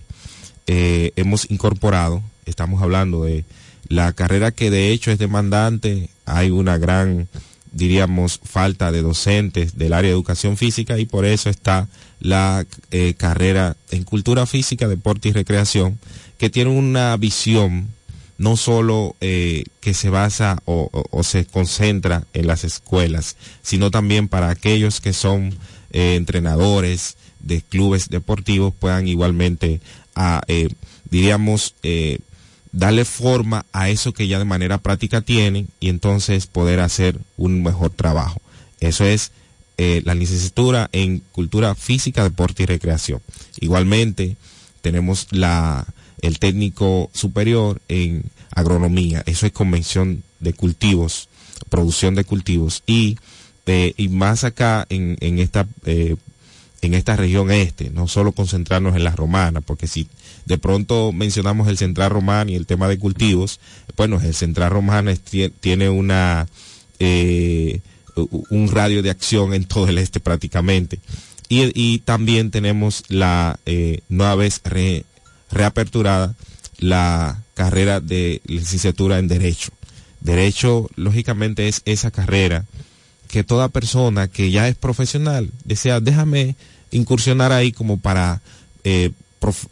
hemos 0.67 1.51
incorporado, 1.51 2.23
estamos 2.47 2.83
hablando 2.83 3.25
de 3.25 3.45
la 3.89 4.13
carrera 4.13 4.53
que 4.53 4.71
de 4.71 4.91
hecho 4.91 5.11
es 5.11 5.19
demandante, 5.19 6.11
hay 6.25 6.51
una 6.51 6.79
gran, 6.79 7.29
diríamos, 7.73 8.41
falta 8.43 8.93
de 8.93 9.03
docentes 9.03 9.77
del 9.77 9.93
área 9.93 10.11
de 10.11 10.15
educación 10.15 10.57
física 10.57 10.99
y 10.99 11.07
por 11.07 11.25
eso 11.25 11.51
está 11.51 11.89
la 12.21 12.67
eh, 12.91 13.15
carrera 13.15 13.77
en 13.91 14.05
cultura 14.05 14.47
física, 14.47 14.89
deporte 14.89 15.29
y 15.29 15.33
recreación, 15.33 15.99
que 16.39 16.51
tiene 16.51 16.71
una 16.71 17.17
visión 17.17 17.89
no 18.39 18.57
solo 18.57 19.17
eh, 19.21 19.65
que 19.81 19.93
se 19.93 20.09
basa 20.09 20.63
o, 20.65 20.89
se 21.23 21.45
concentra 21.45 22.25
en 22.33 22.47
las 22.47 22.65
escuelas, 22.65 23.37
sino 23.63 23.91
también 23.91 24.29
para 24.29 24.49
aquellos 24.49 25.01
que 25.03 25.13
son 25.13 25.55
eh, 25.93 26.15
entrenadores 26.15 27.17
de 27.41 27.61
clubes 27.61 28.09
deportivos 28.09 28.73
puedan 28.79 29.09
igualmente, 29.09 29.81
a, 30.15 30.41
diríamos, 31.11 31.75
darle 32.73 33.05
forma 33.05 33.67
a 33.73 33.91
eso 33.91 34.13
que 34.13 34.29
ya 34.29 34.39
de 34.39 34.45
manera 34.45 34.79
práctica 34.79 35.21
tienen 35.21 35.69
y 35.81 35.89
entonces 35.89 36.47
poder 36.47 36.81
hacer 36.81 37.19
un 37.37 37.63
mejor 37.63 37.91
trabajo. 37.91 38.41
Eso 38.81 39.05
es 39.05 39.33
eh, 39.79 40.03
la 40.05 40.15
licenciatura 40.15 40.89
en 40.93 41.21
cultura 41.33 41.75
física, 41.75 42.23
deporte 42.23 42.63
y 42.63 42.67
recreación. 42.67 43.21
Igualmente 43.61 44.37
tenemos 44.83 45.27
la, 45.31 45.87
el 46.23 46.39
técnico 46.39 47.11
superior 47.13 47.81
en 47.89 48.25
agronomía, 48.55 49.23
eso 49.27 49.47
es 49.47 49.53
convención 49.53 50.23
de 50.39 50.53
cultivos, 50.53 51.29
producción 51.69 52.15
de 52.15 52.25
cultivos 52.25 52.83
y, 52.87 53.17
eh, 53.67 53.95
y 53.97 54.09
más 54.09 54.45
acá 54.45 54.87
en, 54.89 55.17
en 55.21 55.39
esta 55.39 55.67
eh, 55.85 56.17
en 56.83 56.95
esta 56.95 57.17
región 57.17 57.51
este, 57.51 57.91
no 57.91 58.09
solo 58.09 58.33
concentrarnos 58.33 58.97
en 58.97 59.05
la 59.05 59.15
romana, 59.15 59.61
porque 59.61 59.87
si 59.87 60.09
de 60.47 60.59
pronto 60.59 61.13
mencionamos 61.13 61.69
el 61.69 61.77
central 61.77 62.11
romano 62.11 62.51
y 62.51 62.55
el 62.55 62.67
tema 62.67 62.89
de 62.89 62.99
cultivos, 62.99 63.61
bueno, 63.97 64.21
el 64.21 64.35
central 64.35 64.71
romano 64.71 65.13
tiene 65.61 65.91
una 65.91 66.47
eh, 66.99 67.81
un 68.51 68.71
radio 68.71 69.03
de 69.03 69.11
acción 69.11 69.55
en 69.55 69.65
todo 69.65 69.89
el 69.89 69.99
este 69.99 70.21
prácticamente. 70.21 71.01
Y, 71.53 71.99
también 72.05 72.53
tenemos 72.53 73.03
la 73.09 73.59
eh, 73.67 74.03
nueva 74.09 74.37
vez 74.37 74.61
re- 74.63 75.05
reaperturada 75.51 76.37
la 76.79 77.43
carrera 77.55 77.99
de 77.99 78.41
licenciatura 78.47 79.19
en 79.19 79.27
Derecho. 79.27 79.71
Derecho, 80.21 80.89
lógicamente, 80.95 81.67
es 81.67 81.83
esa 81.87 82.13
carrera 82.13 82.67
que 83.31 83.45
toda 83.45 83.69
persona 83.69 84.29
que 84.29 84.51
ya 84.51 84.69
es 84.69 84.75
profesional 84.75 85.51
desea, 85.65 86.01
déjame 86.01 86.57
incursionar 86.91 87.53
ahí 87.53 87.71
como 87.71 87.99
para 87.99 88.43
eh, 88.83 89.13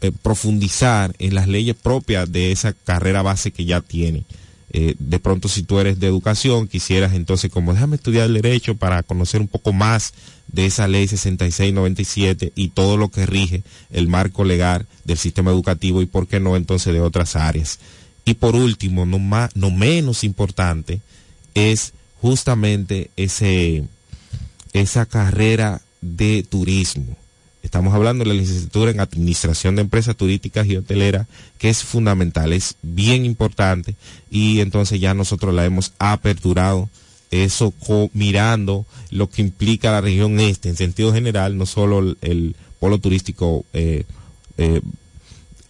eh, 0.01 0.11
profundizar 0.21 1.13
en 1.19 1.35
las 1.35 1.47
leyes 1.47 1.75
propias 1.75 2.31
de 2.31 2.51
esa 2.51 2.73
carrera 2.73 3.21
base 3.21 3.51
que 3.51 3.65
ya 3.65 3.81
tiene. 3.81 4.23
Eh, 4.71 4.95
de 4.99 5.19
pronto 5.19 5.47
si 5.49 5.63
tú 5.63 5.79
eres 5.79 5.99
de 5.99 6.07
educación, 6.07 6.67
quisieras 6.67 7.13
entonces 7.13 7.51
como 7.51 7.73
déjame 7.73 7.97
estudiar 7.97 8.27
el 8.27 8.35
derecho 8.35 8.75
para 8.75 9.03
conocer 9.03 9.41
un 9.41 9.47
poco 9.47 9.73
más 9.73 10.13
de 10.47 10.65
esa 10.65 10.87
ley 10.87 11.07
6697 11.07 12.53
y 12.55 12.69
todo 12.69 12.95
lo 12.95 13.09
que 13.09 13.25
rige 13.25 13.63
el 13.89 14.07
marco 14.07 14.43
legal 14.43 14.87
del 15.03 15.17
sistema 15.17 15.51
educativo 15.51 16.01
y 16.01 16.05
por 16.05 16.27
qué 16.27 16.39
no 16.39 16.55
entonces 16.55 16.93
de 16.93 17.01
otras 17.01 17.35
áreas. 17.35 17.79
Y 18.25 18.35
por 18.35 18.55
último, 18.55 19.05
no, 19.05 19.19
más, 19.19 19.55
no 19.55 19.69
menos 19.71 20.23
importante, 20.23 21.01
es 21.55 21.93
justamente 22.21 23.11
ese, 23.15 23.83
esa 24.73 25.05
carrera 25.05 25.81
de 26.01 26.43
turismo. 26.43 27.17
Estamos 27.61 27.93
hablando 27.93 28.23
de 28.23 28.29
la 28.29 28.39
licenciatura 28.39 28.91
en 28.91 29.01
Administración 29.01 29.75
de 29.75 29.81
Empresas 29.81 30.15
Turísticas 30.15 30.65
y 30.67 30.77
Hoteleras, 30.77 31.27
que 31.57 31.69
es 31.69 31.83
fundamental, 31.83 32.53
es 32.53 32.75
bien 32.81 33.25
importante 33.25 33.95
y 34.31 34.61
entonces 34.61 34.99
ya 35.01 35.13
nosotros 35.13 35.53
la 35.53 35.65
hemos 35.65 35.91
aperturado, 35.99 36.89
eso 37.31 37.73
mirando 38.13 38.85
lo 39.11 39.29
que 39.29 39.41
implica 39.41 39.91
la 39.91 40.01
región 40.01 40.39
este 40.39 40.69
en 40.69 40.77
sentido 40.77 41.13
general, 41.13 41.57
no 41.57 41.65
solo 41.65 41.99
el, 41.99 42.17
el 42.21 42.55
polo 42.79 42.97
turístico 42.99 43.65
eh, 43.73 44.05
eh, 44.57 44.81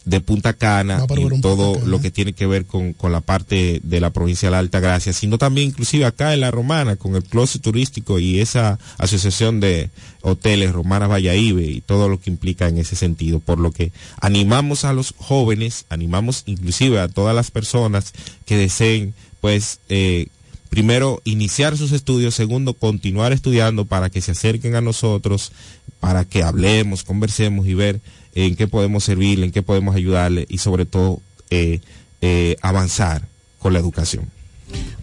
de 0.05 0.21
Punta 0.21 0.53
Cana 0.53 1.05
y 1.15 1.41
todo 1.41 1.73
Cana. 1.73 1.85
lo 1.85 2.01
que 2.01 2.11
tiene 2.11 2.33
que 2.33 2.47
ver 2.47 2.65
con, 2.65 2.93
con 2.93 3.11
la 3.11 3.21
parte 3.21 3.79
de 3.83 3.99
la 3.99 4.09
provincia 4.09 4.47
de 4.47 4.51
la 4.51 4.59
Alta 4.59 4.79
Gracia, 4.79 5.13
sino 5.13 5.37
también 5.37 5.67
inclusive 5.67 6.05
acá 6.05 6.33
en 6.33 6.41
la 6.41 6.51
Romana, 6.51 6.95
con 6.95 7.15
el 7.15 7.23
closet 7.23 7.61
turístico 7.61 8.19
y 8.19 8.39
esa 8.39 8.79
asociación 8.97 9.59
de 9.59 9.89
hoteles 10.21 10.71
Romana 10.71 11.07
Valladolid 11.07 11.59
y 11.59 11.81
todo 11.81 12.09
lo 12.09 12.19
que 12.19 12.29
implica 12.29 12.67
en 12.67 12.77
ese 12.77 12.95
sentido. 12.95 13.39
Por 13.39 13.59
lo 13.59 13.71
que 13.71 13.91
animamos 14.19 14.85
a 14.85 14.93
los 14.93 15.13
jóvenes, 15.17 15.85
animamos 15.89 16.43
inclusive 16.45 16.99
a 16.99 17.07
todas 17.07 17.35
las 17.35 17.51
personas 17.51 18.13
que 18.45 18.57
deseen, 18.57 19.13
pues, 19.41 19.79
eh, 19.89 20.27
primero 20.69 21.21
iniciar 21.23 21.77
sus 21.77 21.91
estudios, 21.91 22.35
segundo 22.35 22.73
continuar 22.73 23.33
estudiando 23.33 23.85
para 23.85 24.09
que 24.09 24.21
se 24.21 24.31
acerquen 24.31 24.75
a 24.75 24.81
nosotros, 24.81 25.51
para 25.99 26.25
que 26.25 26.43
hablemos, 26.43 27.03
conversemos 27.03 27.67
y 27.67 27.73
ver 27.73 27.99
en 28.45 28.55
qué 28.55 28.67
podemos 28.67 29.03
servirle, 29.03 29.45
en 29.45 29.51
qué 29.51 29.61
podemos 29.61 29.95
ayudarle 29.95 30.45
y 30.49 30.59
sobre 30.59 30.85
todo 30.85 31.21
eh, 31.49 31.81
eh, 32.21 32.55
avanzar 32.61 33.27
con 33.59 33.73
la 33.73 33.79
educación. 33.79 34.25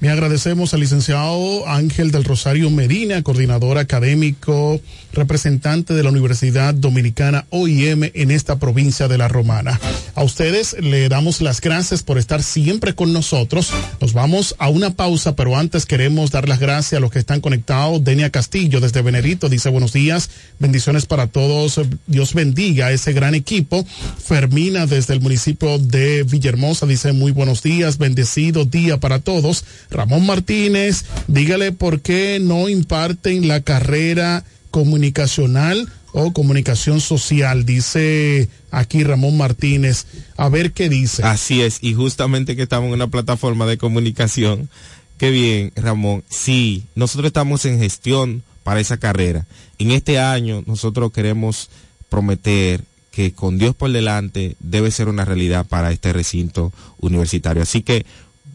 Me 0.00 0.10
agradecemos 0.10 0.74
al 0.74 0.80
licenciado 0.80 1.66
Ángel 1.66 2.10
del 2.10 2.24
Rosario 2.24 2.70
Medina, 2.70 3.22
coordinador 3.22 3.78
académico, 3.78 4.80
representante 5.16 5.94
de 5.94 6.02
la 6.02 6.10
Universidad 6.10 6.74
Dominicana 6.74 7.46
OIM 7.50 8.10
en 8.14 8.30
esta 8.30 8.58
provincia 8.58 9.08
de 9.08 9.18
La 9.18 9.28
Romana. 9.28 9.80
A 10.14 10.22
ustedes 10.22 10.76
le 10.80 11.08
damos 11.08 11.40
las 11.40 11.60
gracias 11.60 12.02
por 12.02 12.18
estar 12.18 12.42
siempre 12.42 12.94
con 12.94 13.12
nosotros. 13.12 13.70
Nos 14.00 14.12
vamos 14.12 14.54
a 14.58 14.68
una 14.68 14.94
pausa, 14.94 15.34
pero 15.34 15.56
antes 15.56 15.86
queremos 15.86 16.30
dar 16.30 16.48
las 16.48 16.60
gracias 16.60 16.98
a 16.98 17.00
los 17.00 17.10
que 17.10 17.18
están 17.18 17.40
conectados. 17.40 18.04
Denia 18.04 18.30
Castillo 18.30 18.80
desde 18.80 19.02
Venerito 19.02 19.48
dice 19.48 19.70
buenos 19.70 19.92
días, 19.92 20.30
bendiciones 20.58 21.06
para 21.06 21.26
todos. 21.26 21.80
Dios 22.06 22.34
bendiga 22.34 22.86
a 22.86 22.92
ese 22.92 23.12
gran 23.12 23.34
equipo. 23.34 23.84
Fermina 24.18 24.86
desde 24.86 25.14
el 25.14 25.20
municipio 25.20 25.78
de 25.78 26.22
Villahermosa 26.22 26.86
dice 26.86 27.12
muy 27.12 27.32
buenos 27.32 27.62
días, 27.62 27.98
bendecido 27.98 28.64
día 28.64 28.98
para 28.98 29.18
todos. 29.20 29.64
Ramón 29.90 30.26
Martínez, 30.26 31.04
dígale 31.26 31.72
por 31.72 32.00
qué 32.00 32.38
no 32.40 32.68
imparten 32.68 33.48
la 33.48 33.60
carrera 33.62 34.44
comunicacional 34.76 35.88
o 36.12 36.34
comunicación 36.34 37.00
social, 37.00 37.64
dice 37.64 38.50
aquí 38.70 39.04
Ramón 39.04 39.38
Martínez. 39.38 40.04
A 40.36 40.50
ver 40.50 40.72
qué 40.72 40.90
dice. 40.90 41.22
Así 41.22 41.62
es, 41.62 41.78
y 41.80 41.94
justamente 41.94 42.56
que 42.56 42.64
estamos 42.64 42.88
en 42.88 42.92
una 42.92 43.06
plataforma 43.06 43.64
de 43.64 43.78
comunicación. 43.78 44.68
Qué 45.16 45.30
bien, 45.30 45.72
Ramón. 45.76 46.24
Sí, 46.28 46.84
nosotros 46.94 47.28
estamos 47.28 47.64
en 47.64 47.78
gestión 47.78 48.42
para 48.64 48.80
esa 48.80 48.98
carrera. 48.98 49.46
En 49.78 49.92
este 49.92 50.18
año 50.18 50.62
nosotros 50.66 51.10
queremos 51.10 51.70
prometer 52.10 52.84
que 53.12 53.32
con 53.32 53.56
Dios 53.56 53.74
por 53.74 53.90
delante 53.90 54.56
debe 54.60 54.90
ser 54.90 55.08
una 55.08 55.24
realidad 55.24 55.64
para 55.64 55.90
este 55.90 56.12
recinto 56.12 56.70
universitario. 57.00 57.62
Así 57.62 57.80
que, 57.80 58.04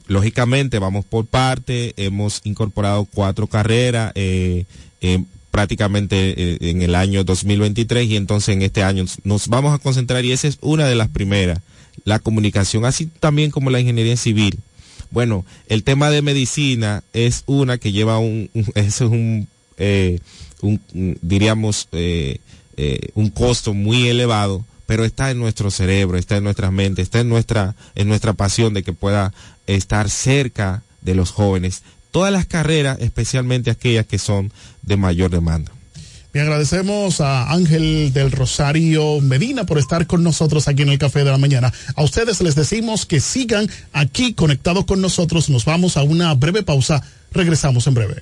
lógicamente, 0.05 0.77
vamos 0.77 1.03
por 1.03 1.25
parte, 1.25 1.95
hemos 1.97 2.41
incorporado 2.43 3.05
cuatro 3.05 3.47
carreras 3.47 4.11
eh, 4.13 4.65
eh, 5.01 5.23
prácticamente 5.51 6.33
eh, 6.37 6.57
en 6.61 6.81
el 6.81 6.95
año 6.95 7.23
2023 7.23 8.09
y 8.09 8.15
entonces 8.15 8.55
en 8.55 8.61
este 8.61 8.83
año 8.83 9.05
nos 9.23 9.47
vamos 9.49 9.75
a 9.75 9.77
concentrar 9.77 10.25
y 10.25 10.31
esa 10.31 10.47
es 10.47 10.57
una 10.61 10.87
de 10.87 10.95
las 10.95 11.09
primeras, 11.09 11.59
la 12.05 12.19
comunicación, 12.19 12.85
así 12.85 13.05
también 13.19 13.51
como 13.51 13.69
la 13.69 13.79
ingeniería 13.79 14.17
civil. 14.17 14.59
Bueno, 15.11 15.45
el 15.67 15.83
tema 15.83 16.09
de 16.09 16.21
medicina 16.21 17.03
es 17.13 17.43
una 17.45 17.77
que 17.77 17.91
lleva 17.91 18.17
un, 18.17 18.49
es 18.75 19.01
un, 19.01 19.47
un 20.61 21.17
diríamos, 21.21 21.89
eh, 21.91 22.39
eh, 22.77 23.09
un 23.15 23.29
costo 23.29 23.73
muy 23.73 24.07
elevado, 24.07 24.65
pero 24.85 25.05
está 25.05 25.31
en 25.31 25.39
nuestro 25.39 25.69
cerebro, 25.69 26.17
está 26.17 26.37
en 26.37 26.43
nuestras 26.43 26.71
mentes, 26.71 27.03
está 27.03 27.19
en 27.19 27.29
nuestra, 27.29 27.75
en 27.95 28.07
nuestra 28.07 28.33
pasión 28.33 28.73
de 28.73 28.83
que 28.83 28.93
pueda 28.93 29.33
estar 29.67 30.09
cerca 30.09 30.83
de 31.01 31.15
los 31.15 31.31
jóvenes. 31.31 31.83
Todas 32.11 32.31
las 32.31 32.45
carreras, 32.45 32.99
especialmente 32.99 33.71
aquellas 33.71 34.05
que 34.05 34.19
son 34.19 34.51
de 34.81 34.97
mayor 34.97 35.31
demanda. 35.31 35.71
Bien, 36.33 36.45
agradecemos 36.45 37.19
a 37.19 37.51
Ángel 37.51 38.13
del 38.13 38.31
Rosario 38.31 39.19
Medina 39.19 39.65
por 39.65 39.77
estar 39.77 40.07
con 40.07 40.23
nosotros 40.23 40.69
aquí 40.69 40.81
en 40.83 40.89
el 40.89 40.97
Café 40.97 41.25
de 41.25 41.31
la 41.31 41.37
Mañana. 41.37 41.73
A 41.95 42.03
ustedes 42.03 42.39
les 42.39 42.55
decimos 42.55 43.05
que 43.05 43.19
sigan 43.19 43.69
aquí 43.91 44.33
conectados 44.33 44.85
con 44.85 45.01
nosotros. 45.01 45.49
Nos 45.49 45.65
vamos 45.65 45.97
a 45.97 46.03
una 46.03 46.33
breve 46.33 46.63
pausa. 46.63 47.03
Regresamos 47.33 47.85
en 47.87 47.95
breve. 47.95 48.21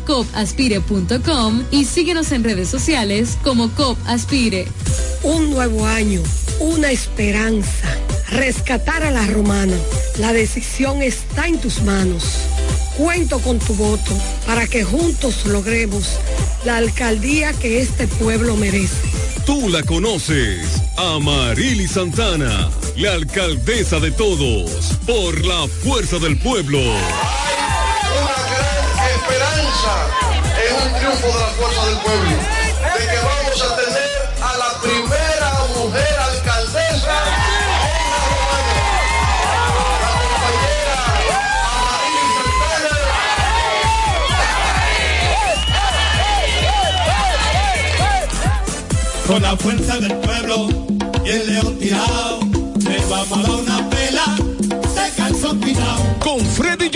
copaspire.com 0.00 1.62
y 1.70 1.84
síguenos 1.84 2.32
en 2.32 2.44
redes 2.44 2.68
sociales 2.68 3.38
como 3.42 3.70
Copaspire. 3.70 4.66
Un 5.22 5.50
nuevo 5.50 5.86
año, 5.86 6.22
una 6.60 6.90
esperanza. 6.90 7.96
Rescatar 8.30 9.02
a 9.02 9.10
la 9.10 9.26
romana. 9.26 9.76
La 10.18 10.32
decisión 10.32 11.02
está 11.02 11.46
en 11.46 11.60
tus 11.60 11.82
manos. 11.82 12.24
Cuento 12.96 13.38
con 13.40 13.58
tu 13.58 13.74
voto 13.74 14.12
para 14.46 14.66
que 14.66 14.84
juntos 14.84 15.46
logremos 15.46 16.18
la 16.64 16.76
alcaldía 16.76 17.52
que 17.52 17.80
este 17.80 18.06
pueblo 18.06 18.56
merece. 18.56 19.08
Tú 19.46 19.68
la 19.68 19.82
conoces, 19.82 20.82
Amarili 20.96 21.88
Santana, 21.88 22.70
la 22.96 23.14
alcaldesa 23.14 23.98
de 23.98 24.10
todos, 24.10 24.92
por 25.06 25.44
la 25.44 25.66
fuerza 25.82 26.18
del 26.18 26.38
pueblo. 26.38 26.78
Esperanza 29.30 29.94
es 30.58 30.72
un 30.72 30.90
triunfo 30.98 31.26
de 31.28 31.32
la 31.38 31.50
fuerza 31.50 31.86
del 31.86 31.98
pueblo, 31.98 32.30
de 32.30 33.02
que 33.06 33.18
vamos 33.18 33.62
a 33.62 33.76
tener 33.76 34.10
a 34.42 34.56
la 34.56 34.70
primera 34.80 35.50
mujer 35.76 36.18
alcaldesa 36.18 37.14
en 37.86 38.00
la 38.10 38.18
Romana, 38.26 38.74
la 40.02 40.12
compañera 40.18 40.98
Amarili 41.78 42.40
Con 49.28 49.40
la 49.42 49.54
fuerza 49.56 49.94
del 49.98 50.14
pueblo 50.16 50.56
y 51.24 51.28
el 51.30 51.46
león 51.46 51.78
tirado, 51.78 52.40
le 52.80 52.98
vamos 53.06 53.38
a 53.38 53.42
dar 53.42 53.50
una 53.60 53.90
pela 53.90 54.26
de 54.36 55.10
calzón 55.16 55.60
quitado. 55.60 56.02
Con 56.18 56.44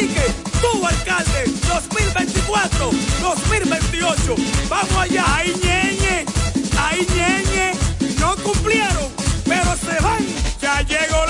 Cacique, 0.00 0.32
tu 0.62 0.86
alcalde, 0.86 1.44
2024, 1.68 2.90
2028. 3.20 4.34
Vamos 4.70 4.96
allá, 4.96 5.24
ahí 5.36 5.52
ñeñe, 5.62 6.24
ahí 6.80 7.06
ñeñe, 7.14 7.72
no 8.18 8.34
cumplieron, 8.36 9.10
pero 9.44 9.76
se 9.76 10.02
van. 10.02 10.26
Ya 10.62 10.80
llegó 10.82 11.26
la 11.26 11.29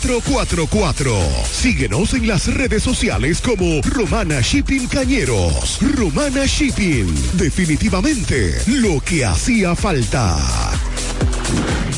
849-454-4444. 0.01 1.45
Síguenos 1.45 2.13
en 2.13 2.27
las 2.27 2.53
redes 2.53 2.83
sociales 2.83 3.41
como 3.41 3.81
Romana 3.83 4.41
Shipping 4.41 4.87
Cañeros. 4.87 5.79
Romana 5.95 6.45
Shipping. 6.45 7.07
Definitivamente 7.33 8.55
lo 8.67 8.99
que 9.01 9.25
hacía 9.25 9.75
falta. 9.75 10.37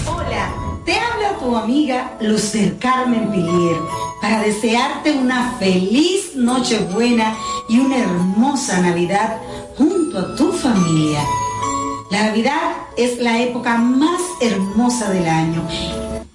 Hola, 0.06 0.54
te 0.86 1.00
habla 1.00 1.38
tu 1.40 1.56
amiga 1.56 2.18
Lucer 2.22 2.78
Carmen 2.78 3.32
Pilier 3.32 3.78
para 4.22 4.42
desearte 4.42 5.14
una 5.14 5.58
feliz 5.58 6.36
Nochebuena 6.36 7.36
y 7.70 7.80
una 7.80 8.00
hermosa 8.00 8.82
Navidad 8.82 9.42
junto 9.78 10.20
a 10.20 10.36
tu 10.36 10.52
familia. 10.52 11.24
La 12.12 12.26
Navidad 12.26 12.72
es 12.98 13.18
la 13.20 13.42
época 13.42 13.78
más 13.78 14.22
hermosa 14.42 15.10
del 15.10 15.28
año 15.28 15.68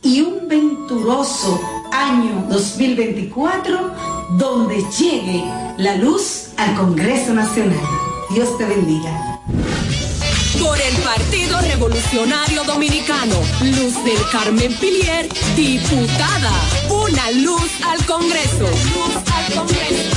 y 0.08 0.22
un 0.22 0.48
venturoso 0.48 1.60
año 1.92 2.46
2024 2.48 3.92
donde 4.38 4.82
llegue 4.98 5.44
la 5.76 5.96
luz 5.96 6.48
al 6.56 6.74
Congreso 6.76 7.34
Nacional. 7.34 7.78
Dios 8.30 8.56
te 8.56 8.64
bendiga. 8.64 9.38
Por 10.58 10.80
el 10.80 10.96
Partido 11.02 11.60
Revolucionario 11.60 12.64
Dominicano, 12.64 13.34
Luz 13.60 14.02
del 14.02 14.18
Carmen 14.32 14.74
Pilier, 14.80 15.28
diputada. 15.54 16.52
Una 16.88 17.30
luz 17.32 17.70
al 17.84 18.02
Congreso. 18.06 18.64
Luz 18.64 19.14
al 19.34 19.54
Congreso. 19.54 20.08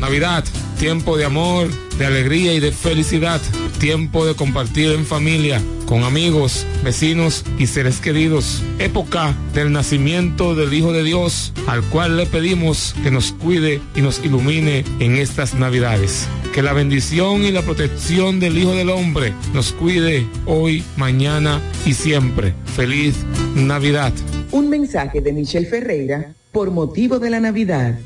Navidad, 0.00 0.44
tiempo 0.78 1.16
de 1.16 1.24
amor, 1.24 1.70
de 1.98 2.06
alegría 2.06 2.52
y 2.52 2.58
de 2.58 2.72
felicidad. 2.72 3.40
Tiempo 3.78 4.26
de 4.26 4.34
compartir 4.34 4.90
en 4.90 5.06
familia, 5.06 5.62
con 5.88 6.04
amigos, 6.04 6.66
vecinos 6.84 7.44
y 7.58 7.66
seres 7.66 8.00
queridos. 8.00 8.62
Época 8.78 9.34
del 9.54 9.72
nacimiento 9.72 10.54
del 10.54 10.74
Hijo 10.74 10.92
de 10.92 11.02
Dios, 11.02 11.54
al 11.66 11.82
cual 11.82 12.18
le 12.18 12.26
pedimos 12.26 12.94
que 13.02 13.10
nos 13.10 13.32
cuide 13.32 13.80
y 13.96 14.02
nos 14.02 14.22
ilumine 14.22 14.84
en 15.00 15.16
estas 15.16 15.54
Navidades. 15.54 16.28
Que 16.52 16.62
la 16.62 16.74
bendición 16.74 17.42
y 17.44 17.52
la 17.52 17.62
protección 17.62 18.38
del 18.38 18.58
Hijo 18.58 18.74
del 18.74 18.90
Hombre 18.90 19.32
nos 19.54 19.72
cuide 19.72 20.26
hoy, 20.44 20.84
mañana 20.98 21.62
y 21.86 21.94
siempre. 21.94 22.52
Feliz 22.76 23.16
Navidad. 23.54 24.12
Un 24.50 24.68
mensaje 24.68 25.22
de 25.22 25.32
Michelle 25.32 25.66
Ferreira 25.66 26.34
por 26.52 26.70
motivo 26.70 27.18
de 27.18 27.30
la 27.30 27.40
Navidad. 27.40 27.98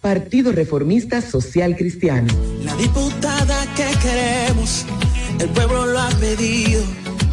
Partido 0.00 0.50
Reformista 0.52 1.20
Social 1.20 1.76
Cristiano. 1.76 2.32
La 2.64 2.74
diputada 2.76 3.64
que 3.76 3.86
queremos, 4.00 4.86
el 5.40 5.48
pueblo 5.50 5.86
lo 5.86 6.00
ha 6.00 6.08
pedido, 6.10 6.82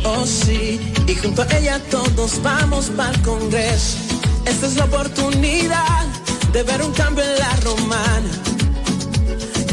oh 0.05 0.25
sí, 0.25 0.79
y 1.07 1.15
junto 1.15 1.41
a 1.41 1.57
ella 1.57 1.79
todos 1.89 2.41
vamos 2.41 2.89
para 2.95 3.11
el 3.11 3.21
Congreso. 3.21 3.97
Esta 4.45 4.67
es 4.67 4.75
la 4.75 4.85
oportunidad 4.85 6.05
de 6.53 6.63
ver 6.63 6.81
un 6.83 6.93
cambio 6.93 7.23
en 7.23 7.39
la 7.39 7.55
romana, 7.63 8.29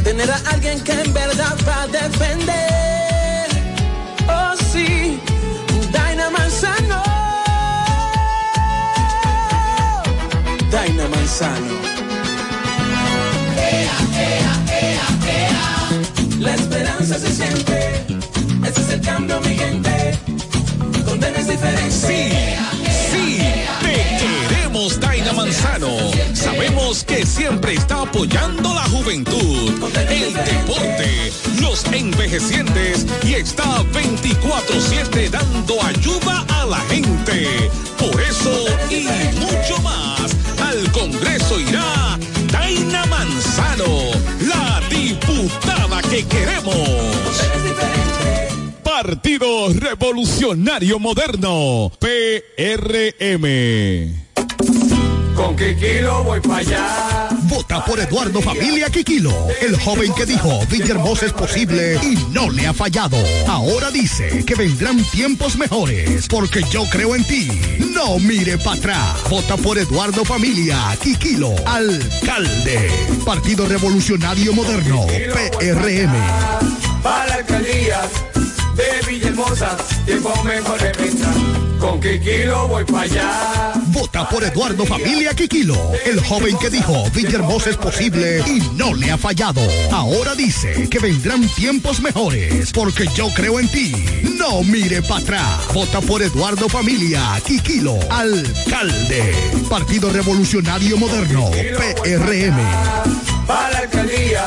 tener 0.03 0.31
a 0.31 0.41
alguien 0.51 0.81
que 0.83 0.93
en 0.93 1.13
verdad 1.13 1.57
va 1.69 1.83
a 1.83 1.87
defender, 1.87 3.49
oh 4.29 4.55
sí, 4.73 5.21
Daina 5.93 6.31
Manzano, 6.31 7.03
Daina 10.71 11.09
Manzano. 11.09 11.93
La 16.41 16.55
esperanza 16.55 17.19
se 17.21 17.33
siente. 17.33 18.05
Ese 18.67 18.81
es 18.81 18.89
el 18.91 19.01
cambio, 19.01 19.41
Sabemos 26.33 27.03
que 27.03 27.27
siempre 27.27 27.75
está 27.75 28.03
apoyando 28.03 28.73
la 28.73 28.85
juventud, 28.85 29.73
el 30.09 30.33
deporte, 30.33 31.33
los 31.61 31.85
envejecientes 31.87 33.05
y 33.25 33.35
está 33.35 33.83
24-7 33.93 35.29
dando 35.31 35.83
ayuda 35.83 36.45
a 36.49 36.67
la 36.67 36.79
gente. 36.83 37.69
Por 37.99 38.21
eso 38.21 38.65
y 38.91 39.09
mucho 39.41 39.77
más, 39.83 40.37
al 40.61 40.93
Congreso 40.93 41.59
irá 41.59 42.17
Daina 42.53 43.05
Manzano, 43.07 44.13
la 44.47 44.81
diputada 44.89 46.01
que 46.03 46.25
queremos. 46.27 46.89
Partido 48.85 49.73
Revolucionario 49.73 51.01
Moderno, 51.01 51.91
PRM. 51.99 53.43
Con 55.35 55.57
Kikilo 55.57 56.25
voy 56.25 56.41
para 56.41 56.59
allá. 56.59 57.29
Vota 57.45 57.85
por 57.85 57.99
Eduardo 57.99 58.41
Familia 58.41 58.89
Quiquilo, 58.91 59.33
el 59.61 59.77
joven 59.79 60.13
que 60.15 60.27
dijo 60.27 60.61
Villahermosa 60.71 61.27
es 61.27 61.33
posible 61.33 61.99
y 62.03 62.17
no 62.33 62.51
le 62.51 62.67
ha 62.67 62.75
fallado. 62.75 63.17
Ahora 63.47 63.91
dice 63.91 64.45
que 64.45 64.55
vendrán 64.55 65.03
tiempos 65.05 65.57
mejores 65.57 66.29
porque 66.29 66.63
yo 66.71 66.85
creo 66.91 67.15
en 67.15 67.25
ti. 67.25 67.49
No 67.95 68.19
mire 68.19 68.59
para 68.59 68.77
atrás. 68.77 69.17
Vota 69.29 69.57
por 69.57 69.79
Eduardo 69.79 70.25
Familia 70.25 70.97
Quiquilo, 71.01 71.55
alcalde. 71.67 72.91
Partido 73.25 73.67
Revolucionario 73.67 74.53
Moderno, 74.53 75.07
PRM. 75.07 76.13
Para 77.03 77.27
la 77.27 77.35
alcaldía 77.35 78.01
de 78.77 79.07
Villahermosa, 79.07 79.77
tiempo 80.07 80.32
mejor 80.44 80.81
de 80.81 80.93
vendrá. 80.93 81.32
Con 81.78 82.01
Kikilo 82.01 82.69
voy 82.69 82.85
para 82.85 83.03
allá. 83.03 83.73
Vota 83.89 84.28
por 84.28 84.44
Eduardo 84.44 84.86
Familia 84.86 85.35
Quiquilo, 85.35 85.77
el 86.07 86.20
joven 86.20 86.57
que 86.59 86.70
dijo 86.70 87.11
Villahermosa 87.11 87.70
es 87.70 87.77
posible 87.77 88.40
y 88.47 88.61
no 88.77 88.94
le 88.94 89.11
ha 89.11 89.19
fallado. 89.19 89.61
Ahora 89.90 90.35
dice 90.35 90.89
que 90.89 91.01
vendrán 91.01 91.47
tiempos 91.49 92.01
mejores 92.01 92.70
porque 92.73 93.07
yo 93.15 93.28
creo 93.35 93.59
en 93.59 93.69
ti. 93.69 93.93
No 94.39 94.62
mire 94.62 95.03
para 95.03 95.23
atrás. 95.23 95.74
Vota 95.74 96.01
por 96.01 96.23
Eduardo 96.23 96.69
Familia 96.69 97.20
Quiquilo, 97.44 97.99
alcalde. 98.11 99.35
Partido 99.69 100.11
Revolucionario 100.12 100.97
Moderno, 100.97 101.51
PRM. 101.51 102.57
Para 103.47 103.70
la 103.70 103.78
alcaldía 103.81 104.44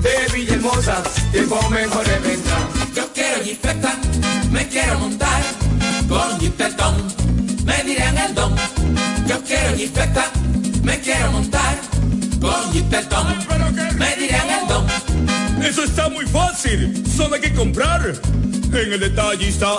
de 0.00 0.32
Villahermosa, 0.32 1.02
tiempo 1.30 1.68
mejor 1.68 2.06
de. 2.06 2.43
Yo 2.94 3.12
quiero 3.12 3.42
jipeta, 3.42 3.92
me 4.52 4.68
quiero 4.68 4.98
montar 5.00 5.42
con 6.08 6.38
jipetón, 6.38 6.94
me 7.64 7.82
dirán 7.82 8.16
el 8.18 8.34
don. 8.34 8.54
Yo 9.26 9.42
quiero 9.42 9.76
jipeta, 9.76 10.30
me 10.82 11.00
quiero 11.00 11.32
montar 11.32 11.76
con 12.40 12.72
jipetón, 12.72 13.26
me 13.98 14.16
dirán 14.16 14.48
el 14.48 14.68
don. 14.68 14.86
Eso 15.64 15.82
está 15.82 16.08
muy 16.08 16.24
fácil. 16.26 17.04
Solo 17.16 17.34
hay 17.34 17.40
que 17.40 17.54
comprar. 17.54 18.14
En 18.72 18.92
el 18.92 19.00
detallista 19.00 19.78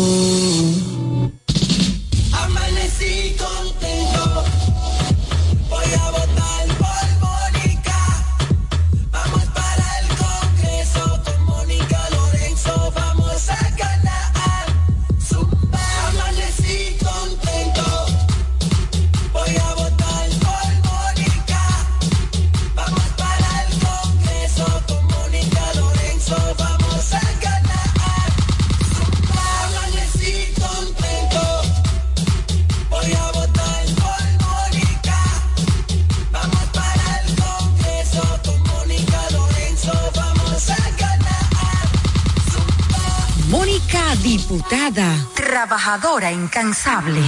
Diputada, 44.51 45.15
trabajadora 45.33 46.29
incansable. 46.29 47.21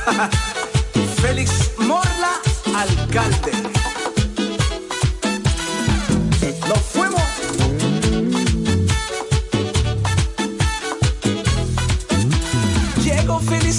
Félix 1.21 1.71
Morla, 1.77 2.41
alcalde. 2.75 3.80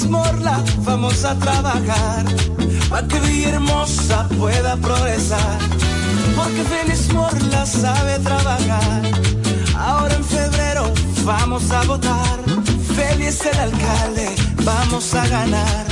Morla, 0.08 0.62
vamos 0.84 1.24
a 1.24 1.34
trabajar 1.34 2.24
para 2.88 3.08
que 3.08 3.18
Villahermosa 3.20 4.28
pueda 4.38 4.76
progresar. 4.76 5.58
Porque 6.36 6.62
Feliz 6.64 7.12
Morla 7.12 7.64
sabe 7.64 8.18
trabajar. 8.18 9.02
Ahora 9.76 10.14
en 10.14 10.24
febrero 10.24 10.92
vamos 11.24 11.70
a 11.70 11.82
votar. 11.84 12.38
Feliz 12.94 13.40
el 13.46 13.58
alcalde, 13.58 14.34
vamos 14.64 15.14
a 15.14 15.26
ganar. 15.26 15.86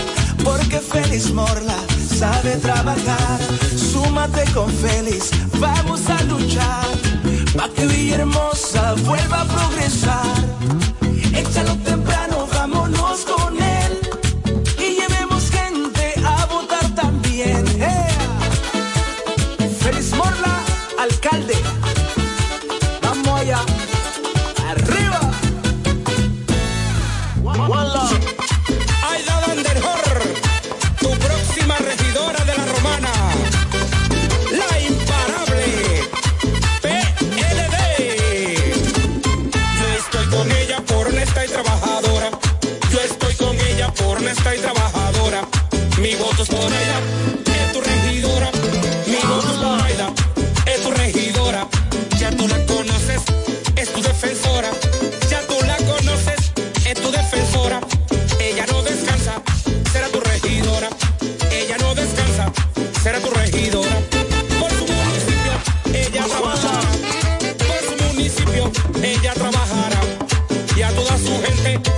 Porque 0.44 0.78
Feliz 0.78 1.32
Morla 1.32 1.76
sabe 2.18 2.56
trabajar. 2.56 3.38
Súmate 3.76 4.44
con 4.52 4.70
Feliz, 4.70 5.30
vamos 5.58 6.02
a 6.08 6.22
luchar. 6.24 6.88
Para 7.56 7.72
que 7.72 7.86
Villahermosa 7.86 8.94
vuelva 9.04 9.42
a 9.42 9.44
progresar. 9.46 10.89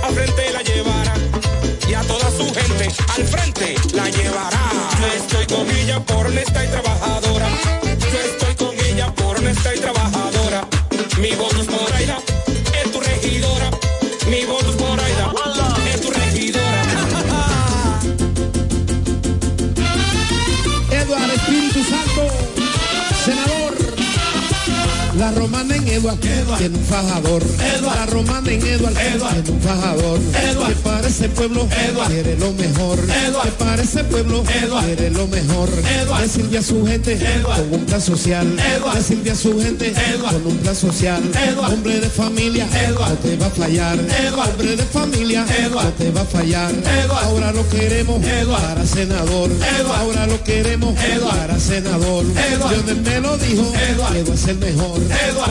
Al 0.03 0.13
frente 0.13 0.51
la 0.51 0.61
llevará. 0.61 1.13
Y 1.87 1.93
a 1.93 2.01
toda 2.01 2.29
su 2.31 2.45
gente 2.53 2.89
al 3.15 3.23
frente 3.25 3.75
la 3.93 4.09
llevará. 4.09 4.59
Yo 4.99 5.07
estoy 5.07 5.45
con 5.47 5.69
ella 5.69 5.99
por 5.99 6.27
honesta 6.27 6.63
y 6.63 6.67
trabajadora. 6.67 7.02
Eduard 26.21 26.59
tiene 26.59 26.77
un 26.77 26.85
fajador. 26.85 27.43
La 27.81 28.05
romana 28.05 28.51
en 28.51 28.65
Eduard 28.65 28.93
tiene 28.93 29.49
un 29.49 29.61
fajador. 29.61 30.19
Que 30.19 30.75
para 30.83 31.07
ese 31.07 31.29
pueblo 31.29 31.67
quiere 32.07 32.37
lo 32.37 32.51
mejor. 32.53 32.99
Que 33.43 33.51
para 33.51 33.81
ese 33.81 34.03
pueblo 34.03 34.43
quiere 34.43 35.09
lo 35.09 35.27
mejor. 35.27 35.69
Que 35.69 36.29
sirve 36.29 36.57
a 36.57 36.61
su 36.61 36.85
gente 36.85 37.19
con 37.43 37.79
un 37.79 37.85
plan 37.85 38.01
social. 38.01 38.47
Que 38.93 39.01
sirve 39.01 39.31
a 39.31 39.35
su 39.35 39.59
gente 39.59 39.93
con 40.21 40.47
un 40.47 40.57
plan 40.57 40.75
social. 40.75 41.21
Hombre 41.57 41.99
de 41.99 42.09
familia 42.09 42.67
no 42.89 43.05
te 43.17 43.37
va 43.37 43.47
a 43.47 43.49
fallar. 43.49 43.99
Hombre 43.99 44.75
de 44.75 44.83
familia 44.83 45.45
no 45.71 45.81
te 45.91 46.11
va 46.11 46.21
a 46.21 46.25
fallar. 46.25 46.73
Ahora 47.23 47.51
lo 47.51 47.67
queremos 47.69 48.21
para 48.47 48.85
senador. 48.85 49.49
Ahora 49.95 50.27
lo 50.27 50.43
queremos 50.43 50.95
para 50.95 51.59
senador. 51.59 52.25
Lionel 52.25 53.01
me 53.01 53.19
lo 53.19 53.37
dijo, 53.37 53.73
Eduard 53.89 54.29
es 54.33 54.47
el 54.47 54.57
mejor. 54.57 54.99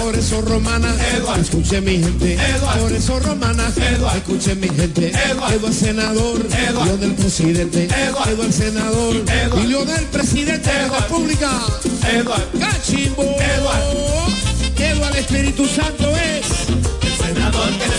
Por 0.03 0.15
eso 0.17 0.41
romana, 0.53 0.95
escuche 1.41 1.81
mi 1.81 1.93
gente, 1.93 2.37
por 2.79 2.93
eso 2.93 3.19
romana, 3.21 3.73
escuche 4.15 4.55
mi 4.55 4.69
gente, 4.69 5.11
Eduardo. 5.31 5.73
Senador, 5.73 6.47
Eduardo. 6.69 6.97
Del 6.99 7.15
presidente, 7.15 7.85
Eduardo. 7.85 8.43
El 8.43 8.53
senador, 8.53 9.17
y 9.17 9.87
del 9.87 10.05
presidente 10.13 10.71
de 10.71 10.89
la 10.89 10.99
República, 10.99 11.51
Eduardo. 12.07 12.45
Cachimbo, 12.61 13.23
Eduardo, 13.23 14.27
Eduardo 14.77 15.19
Espíritu 15.19 15.67
Santo 15.67 16.13
es. 16.19 16.47
Senador 17.17 17.71
que 17.79 17.92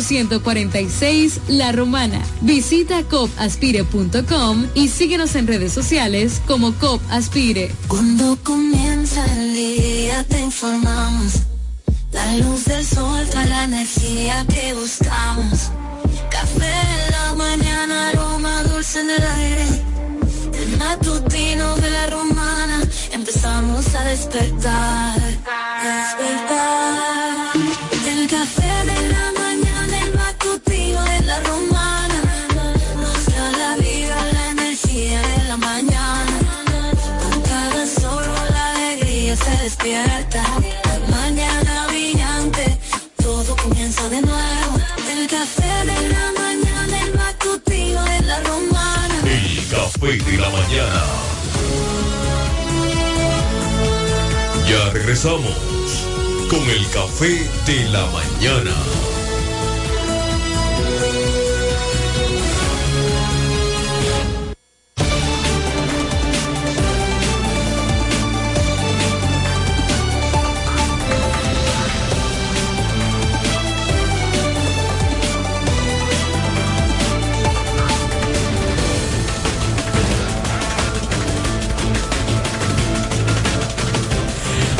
146, 0.00 1.40
La 1.48 1.72
Romana. 1.72 2.20
Visita 2.40 3.02
copaspire.com 3.04 4.66
y 4.74 4.88
síguenos 4.88 5.34
en 5.34 5.46
redes 5.46 5.72
sociales 5.72 6.40
como 6.46 6.72
Copaspire. 6.74 7.72
Cuando 7.88 8.36
comienza 8.42 9.24
el 9.36 9.54
día 9.54 10.24
te 10.24 10.40
informamos. 10.40 11.32
La 12.12 12.36
luz 12.36 12.64
del 12.64 12.84
sol 12.84 13.26
trae 13.30 13.48
la 13.48 13.64
energía 13.64 14.44
que 14.52 14.74
buscamos. 14.74 15.70
Café 16.30 16.66
en 16.66 17.12
la 17.12 17.34
mañana, 17.34 18.08
aroma 18.08 18.62
dulce 18.64 19.00
en 19.00 19.10
el 19.10 19.22
aire. 19.22 19.66
El 20.54 20.76
matutino 20.78 21.76
de 21.76 21.90
la 21.90 22.06
romana, 22.08 22.82
empezamos 23.12 23.94
a 23.94 24.04
despertar. 24.04 25.20
Despertar. 25.20 27.27
Despierta. 39.88 40.44
Mañana 41.10 41.86
brillante, 41.88 42.78
todo 43.22 43.56
comienza 43.56 44.08
de 44.08 44.20
nuevo. 44.20 44.80
El 45.10 45.26
café 45.26 45.86
de 45.86 46.08
la 46.08 46.32
mañana, 46.32 47.02
el 47.04 47.14
matutino 47.14 48.04
de 48.04 48.20
la 48.22 48.40
romana. 48.40 49.14
El 49.24 49.66
café 49.70 50.30
de 50.30 50.36
la 50.38 50.50
mañana. 50.50 51.02
Ya 54.68 54.90
regresamos 54.90 55.56
con 56.50 56.60
el 56.68 56.86
café 56.90 57.48
de 57.66 57.88
la 57.88 58.04
mañana. 58.06 58.74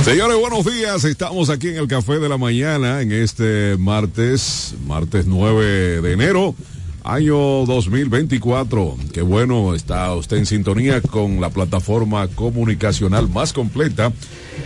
Señores, 0.09 0.39
buenos 0.39 0.65
días. 0.65 1.05
Estamos 1.05 1.51
aquí 1.51 1.69
en 1.69 1.77
el 1.77 1.87
Café 1.87 2.19
de 2.19 2.31
la 2.31 2.39
Mañana 2.39 3.03
en 3.03 3.13
este 3.13 3.77
martes, 3.77 4.75
martes 4.87 5.27
9 5.27 6.01
de 6.01 6.13
enero, 6.15 6.55
año 7.05 7.37
2024. 7.67 8.97
Qué 9.13 9.21
bueno, 9.21 9.75
está 9.75 10.15
usted 10.15 10.39
en 10.39 10.47
sintonía 10.47 11.03
con 11.03 11.43
la 11.43 11.51
plataforma 11.51 12.27
comunicacional 12.29 13.29
más 13.29 13.53
completa, 13.53 14.11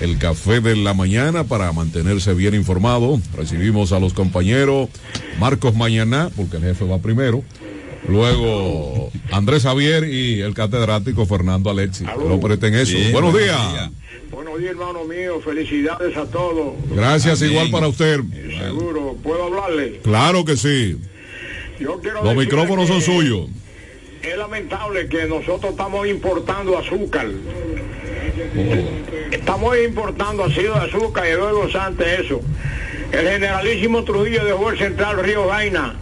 el 0.01 0.17
Café 0.19 0.61
de 0.61 0.77
la 0.77 0.95
Mañana, 0.95 1.43
para 1.43 1.73
mantenerse 1.73 2.35
bien 2.35 2.55
informado. 2.55 3.21
Recibimos 3.37 3.91
a 3.91 3.99
los 3.99 4.13
compañeros 4.13 4.91
Marcos 5.41 5.75
Mañana, 5.75 6.31
porque 6.37 6.59
el 6.59 6.63
jefe 6.63 6.85
va 6.85 6.99
primero. 6.99 7.43
Luego 8.09 9.11
Andrés 9.31 9.63
Javier 9.63 10.05
y 10.05 10.41
el 10.41 10.55
catedrático 10.55 11.27
Fernando 11.27 11.71
Alexi. 11.71 12.05
No 12.05 12.41
presten 12.41 12.75
eso. 12.75 12.97
Buenos 13.13 13.37
días. 13.37 13.91
Buenos 14.31 14.59
días, 14.59 14.73
hermano 14.73 15.05
mío. 15.05 15.41
Felicidades 15.41 16.17
a 16.17 16.27
todos. 16.27 16.75
Gracias 16.91 17.41
Amén. 17.41 17.53
igual 17.53 17.71
para 17.71 17.89
usted. 17.89 18.21
Seguro. 18.59 19.17
¿Puedo 19.23 19.45
hablarle? 19.45 20.01
Claro 20.03 20.45
que 20.45 20.57
sí. 20.57 20.99
Yo 21.79 22.01
quiero 22.01 22.25
Los 22.25 22.37
micrófonos 22.37 22.89
son 22.89 23.01
suyos. 23.01 23.49
Es 24.23 24.37
lamentable 24.37 25.09
que 25.09 25.27
nosotros 25.27 25.73
estamos 25.73 26.07
importando 26.07 26.79
azúcar. 26.79 27.29
Estamos 29.33 29.77
importando 29.85 30.45
ácido 30.45 30.75
de 30.75 30.81
azúcar 30.81 31.27
y 31.29 31.33
luego 31.33 31.69
ante 31.79 32.21
eso. 32.21 32.41
El 33.13 33.29
generalísimo 33.29 34.05
Trujillo 34.05 34.45
dejó 34.45 34.71
el 34.71 34.79
central 34.79 35.23
Río 35.23 35.49
Jaina, 35.51 35.97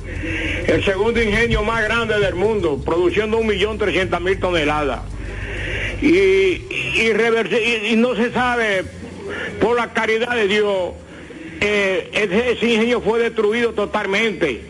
el 0.66 0.84
segundo 0.84 1.20
ingenio 1.20 1.64
más 1.64 1.82
grande 1.82 2.18
del 2.20 2.36
mundo, 2.36 2.80
produciendo 2.84 3.38
un 3.38 3.48
millón 3.48 3.78
trescientas 3.78 4.20
mil 4.20 4.38
toneladas. 4.38 5.00
Y, 6.00 6.06
y, 6.08 7.94
no 7.96 8.14
se 8.14 8.30
sabe, 8.32 8.84
por 9.60 9.76
la 9.76 9.92
caridad 9.92 10.34
de 10.36 10.46
Dios, 10.46 10.92
eh, 11.60 12.10
ese 12.12 12.66
ingenio 12.66 13.00
fue 13.00 13.18
destruido 13.18 13.72
totalmente. 13.72 14.60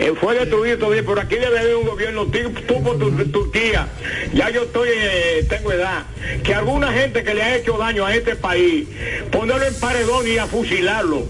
Eh, 0.00 0.14
fue 0.18 0.34
destruido 0.34 0.78
todavía, 0.78 1.02
pero 1.06 1.20
aquí 1.20 1.34
debe 1.36 1.58
haber 1.58 1.76
un 1.76 1.86
gobierno 1.86 2.24
tipo 2.26 2.48
tipo 2.60 2.94
Tur- 2.96 3.30
Turquía. 3.30 3.86
Ya 4.32 4.48
yo 4.48 4.62
estoy, 4.62 4.88
eh, 4.94 5.44
tengo 5.48 5.72
edad. 5.72 6.04
Que 6.42 6.54
alguna 6.54 6.90
gente 6.92 7.22
que 7.22 7.34
le 7.34 7.42
ha 7.42 7.56
hecho 7.56 7.76
daño 7.76 8.06
a 8.06 8.14
este 8.14 8.34
país, 8.34 8.88
ponerlo 9.30 9.66
en 9.66 9.74
paredón 9.74 10.26
y 10.26 10.38
a 10.38 10.46
fusilarlo. 10.46 11.26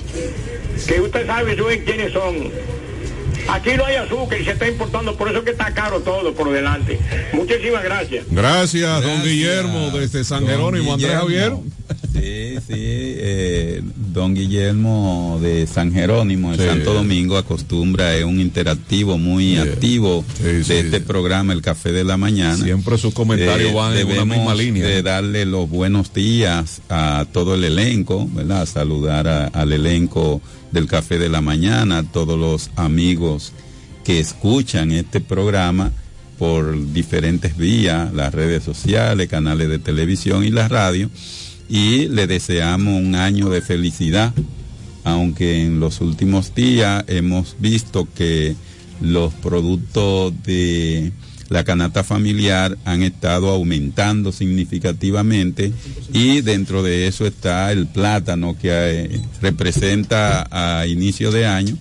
Que 0.86 1.00
usted 1.00 1.26
sabe 1.26 1.56
saben 1.56 1.84
quiénes 1.84 2.12
son. 2.12 2.50
Aquí 3.48 3.70
no 3.76 3.84
hay 3.84 3.96
azúcar 3.96 4.40
y 4.40 4.44
se 4.44 4.52
está 4.52 4.68
importando, 4.68 5.16
por 5.16 5.28
eso 5.28 5.38
es 5.38 5.44
que 5.44 5.50
está 5.50 5.74
caro 5.74 5.98
todo 6.00 6.32
por 6.34 6.52
delante. 6.52 7.00
Muchísimas 7.32 7.82
gracias. 7.82 8.24
Gracias, 8.30 9.02
don 9.02 9.24
Guillermo, 9.24 9.90
desde 9.90 10.22
San 10.22 10.44
Don 10.44 10.50
Jerónimo. 10.50 10.92
Andrés 10.94 11.12
Javier. 11.12 11.52
Sí, 12.12 12.56
sí, 12.66 12.74
eh, 12.76 13.82
don 14.12 14.34
Guillermo 14.34 15.38
de 15.40 15.66
San 15.66 15.92
Jerónimo, 15.92 16.52
de 16.52 16.58
Sí. 16.58 16.64
Santo 16.68 16.94
Domingo, 16.94 17.36
acostumbra, 17.36 18.14
es 18.16 18.24
un 18.24 18.40
interactivo 18.40 19.16
muy 19.18 19.56
activo 19.58 20.24
de 20.42 20.60
este 20.80 21.00
programa, 21.00 21.52
El 21.52 21.62
Café 21.62 21.92
de 21.92 22.04
la 22.04 22.16
Mañana. 22.16 22.54
Eh, 22.60 22.64
Siempre 22.64 22.98
sus 22.98 23.14
comentarios 23.14 23.72
van 23.74 23.96
en 23.96 24.06
una 24.10 24.24
misma 24.24 24.54
línea. 24.54 24.84
De 24.86 25.02
darle 25.02 25.44
los 25.46 25.68
buenos 25.70 26.12
días 26.12 26.82
a 26.88 27.26
todo 27.32 27.54
el 27.54 27.64
elenco, 27.64 28.28
¿verdad? 28.32 28.66
Saludar 28.66 29.28
a- 29.28 29.46
al 29.46 29.72
elenco 29.72 30.40
del 30.72 30.86
Café 30.86 31.18
de 31.18 31.28
la 31.28 31.40
Mañana, 31.40 31.98
a 31.98 32.02
todos 32.02 32.38
los 32.38 32.70
amigos 32.76 33.52
que 34.04 34.18
escuchan 34.18 34.90
este 34.92 35.20
programa 35.20 35.92
por 36.38 36.92
diferentes 36.92 37.56
vías, 37.56 38.12
las 38.14 38.32
redes 38.34 38.62
sociales, 38.64 39.28
canales 39.28 39.68
de 39.68 39.78
televisión 39.78 40.42
y 40.42 40.50
la 40.50 40.68
radio. 40.68 41.10
Y 41.70 42.08
le 42.08 42.26
deseamos 42.26 43.00
un 43.00 43.14
año 43.14 43.48
de 43.48 43.62
felicidad, 43.62 44.34
aunque 45.04 45.64
en 45.64 45.78
los 45.78 46.00
últimos 46.00 46.52
días 46.54 47.04
hemos 47.06 47.54
visto 47.60 48.08
que 48.12 48.56
los 49.00 49.32
productos 49.34 50.34
de 50.42 51.12
la 51.48 51.62
canasta 51.62 52.02
familiar 52.02 52.76
han 52.84 53.02
estado 53.02 53.50
aumentando 53.50 54.32
significativamente 54.32 55.72
y 56.12 56.42
dentro 56.42 56.82
de 56.82 57.06
eso 57.06 57.26
está 57.26 57.72
el 57.72 57.86
plátano 57.86 58.56
que 58.60 58.70
eh, 58.70 59.20
representa 59.40 60.46
a 60.50 60.86
inicio 60.86 61.32
de 61.32 61.46
año 61.46 61.76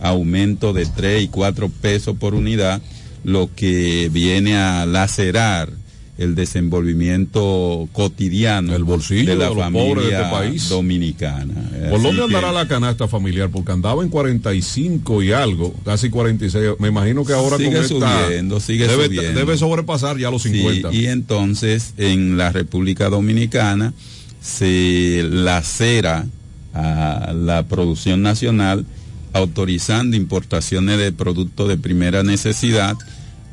aumento 0.00 0.72
de 0.72 0.86
3 0.86 1.24
y 1.24 1.28
4 1.28 1.68
pesos 1.68 2.16
por 2.16 2.34
unidad, 2.34 2.82
lo 3.24 3.50
que 3.54 4.10
viene 4.12 4.56
a 4.56 4.86
lacerar 4.86 5.70
el 6.16 6.34
desenvolvimiento 6.36 7.88
cotidiano 7.92 8.74
El 8.76 8.84
bolsillo 8.84 9.30
de 9.32 9.36
la 9.36 9.48
de 9.48 9.54
los 9.54 9.58
familia 9.64 9.94
de 9.94 10.10
este 10.22 10.30
país. 10.30 10.68
dominicana. 10.68 11.54
¿Por 11.90 11.94
Así 11.94 12.02
dónde 12.04 12.18
que- 12.18 12.24
andará 12.24 12.52
la 12.52 12.68
canasta 12.68 13.08
familiar? 13.08 13.50
Porque 13.50 13.72
andaba 13.72 14.02
en 14.02 14.08
45 14.10 15.22
y 15.22 15.32
algo, 15.32 15.74
casi 15.84 16.10
46. 16.10 16.74
Me 16.78 16.88
imagino 16.88 17.24
que 17.24 17.32
ahora 17.32 17.56
sigue 17.56 17.72
con 17.72 17.82
esta 17.82 18.24
subiendo, 18.26 18.60
sigue 18.60 18.86
debe, 18.86 19.06
subiendo. 19.06 19.38
debe 19.40 19.56
sobrepasar 19.58 20.16
ya 20.18 20.30
los 20.30 20.42
Sí, 20.42 20.50
50. 20.50 20.92
y 20.92 21.06
entonces 21.06 21.94
en 21.98 22.36
la 22.38 22.52
República 22.52 23.08
Dominicana 23.08 23.92
se 24.40 25.26
lacera 25.30 26.26
a 26.74 27.32
la 27.34 27.66
producción 27.66 28.22
nacional, 28.22 28.84
autorizando 29.32 30.16
importaciones 30.16 30.98
de 30.98 31.10
productos 31.12 31.68
de 31.68 31.76
primera 31.76 32.22
necesidad 32.22 32.94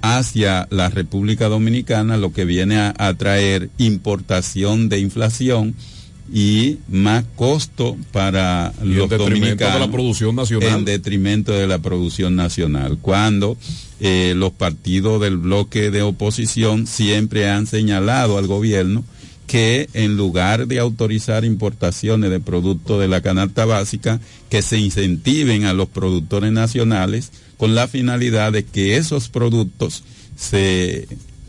hacia 0.01 0.67
la 0.71 0.89
República 0.89 1.47
Dominicana, 1.47 2.17
lo 2.17 2.33
que 2.33 2.45
viene 2.45 2.77
a, 2.77 2.93
a 2.97 3.13
traer 3.13 3.69
importación 3.77 4.89
de 4.89 4.99
inflación 4.99 5.75
y 6.33 6.77
más 6.87 7.25
costo 7.35 7.97
para 8.11 8.73
Y 8.79 8.83
en 8.83 8.97
los 8.97 9.09
detrimento 9.09 9.39
dominicanos 9.41 9.73
de 9.73 9.79
la 9.79 9.91
producción 9.91 10.35
nacional. 10.35 10.69
en 10.69 10.85
detrimento 10.85 11.51
de 11.51 11.67
la 11.67 11.79
producción 11.79 12.35
nacional 12.35 12.97
cuando 13.01 13.57
eh, 13.99 14.33
los 14.35 14.51
partidos 14.53 15.21
del 15.21 15.37
bloque 15.37 15.91
de 15.91 16.01
oposición 16.01 16.87
siempre 16.87 17.49
han 17.49 17.67
señalado 17.67 18.37
al 18.37 18.47
gobierno 18.47 19.03
que 19.51 19.89
en 19.93 20.15
lugar 20.15 20.65
de 20.65 20.79
autorizar 20.79 21.43
importaciones 21.43 22.31
de 22.31 22.39
productos 22.39 23.01
de 23.01 23.09
la 23.09 23.19
canasta 23.19 23.65
básica, 23.65 24.21
que 24.49 24.61
se 24.61 24.79
incentiven 24.79 25.65
a 25.65 25.73
los 25.73 25.89
productores 25.89 26.53
nacionales 26.53 27.33
con 27.57 27.75
la 27.75 27.89
finalidad 27.89 28.53
de 28.53 28.63
que 28.63 28.95
esos 28.95 29.27
productos 29.27 30.05
se, 30.37 31.05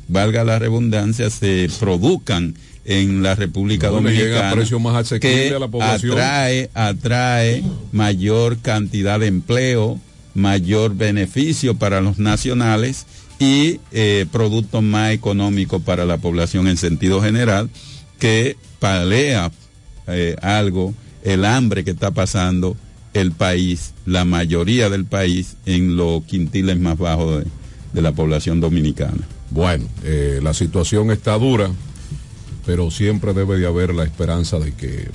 valga 0.09 0.43
la 0.43 0.59
redundancia, 0.59 1.31
se 1.31 1.71
produzcan 1.79 2.57
en 2.85 3.23
la 3.23 3.37
República 3.37 3.87
Dominicana 3.87 4.53
más 4.81 5.09
que 5.21 5.55
a 5.55 5.61
la 5.61 5.69
población. 5.69 6.19
atrae, 6.19 6.71
atrae 6.75 7.63
mayor 7.93 8.59
cantidad 8.59 9.21
de 9.21 9.29
empleo, 9.29 10.01
mayor 10.35 10.97
beneficio 10.97 11.77
para 11.77 12.01
los 12.01 12.19
nacionales 12.19 13.07
y 13.39 13.79
eh, 13.93 14.27
productos 14.33 14.83
más 14.83 15.13
económicos 15.13 15.81
para 15.83 16.05
la 16.05 16.19
población 16.19 16.67
en 16.67 16.77
sentido 16.77 17.23
general, 17.23 17.71
que 18.23 18.57
palea 18.79 19.51
eh, 20.07 20.37
algo 20.43 20.95
el 21.25 21.45
hambre 21.45 21.83
que 21.83 21.91
está 21.91 22.13
pasando 22.13 22.77
el 23.15 23.33
país, 23.33 23.95
la 24.07 24.25
mayoría 24.25 24.89
del 24.89 25.05
país, 25.07 25.57
en 25.67 25.97
los 25.97 26.23
quintiles 26.25 26.79
más 26.79 26.97
bajos 26.99 27.43
de, 27.43 27.51
de 27.93 28.01
la 28.01 28.13
población 28.13 28.61
dominicana. 28.61 29.19
Bueno, 29.51 29.87
eh, 30.05 30.39
la 30.41 30.55
situación 30.55 31.11
está 31.11 31.37
dura, 31.37 31.69
pero 32.65 32.93
siempre 32.93 33.35
debe 33.35 33.59
de 33.59 33.67
haber 33.67 33.93
la 33.93 34.05
esperanza 34.05 34.61
de 34.61 34.73
que 34.73 35.09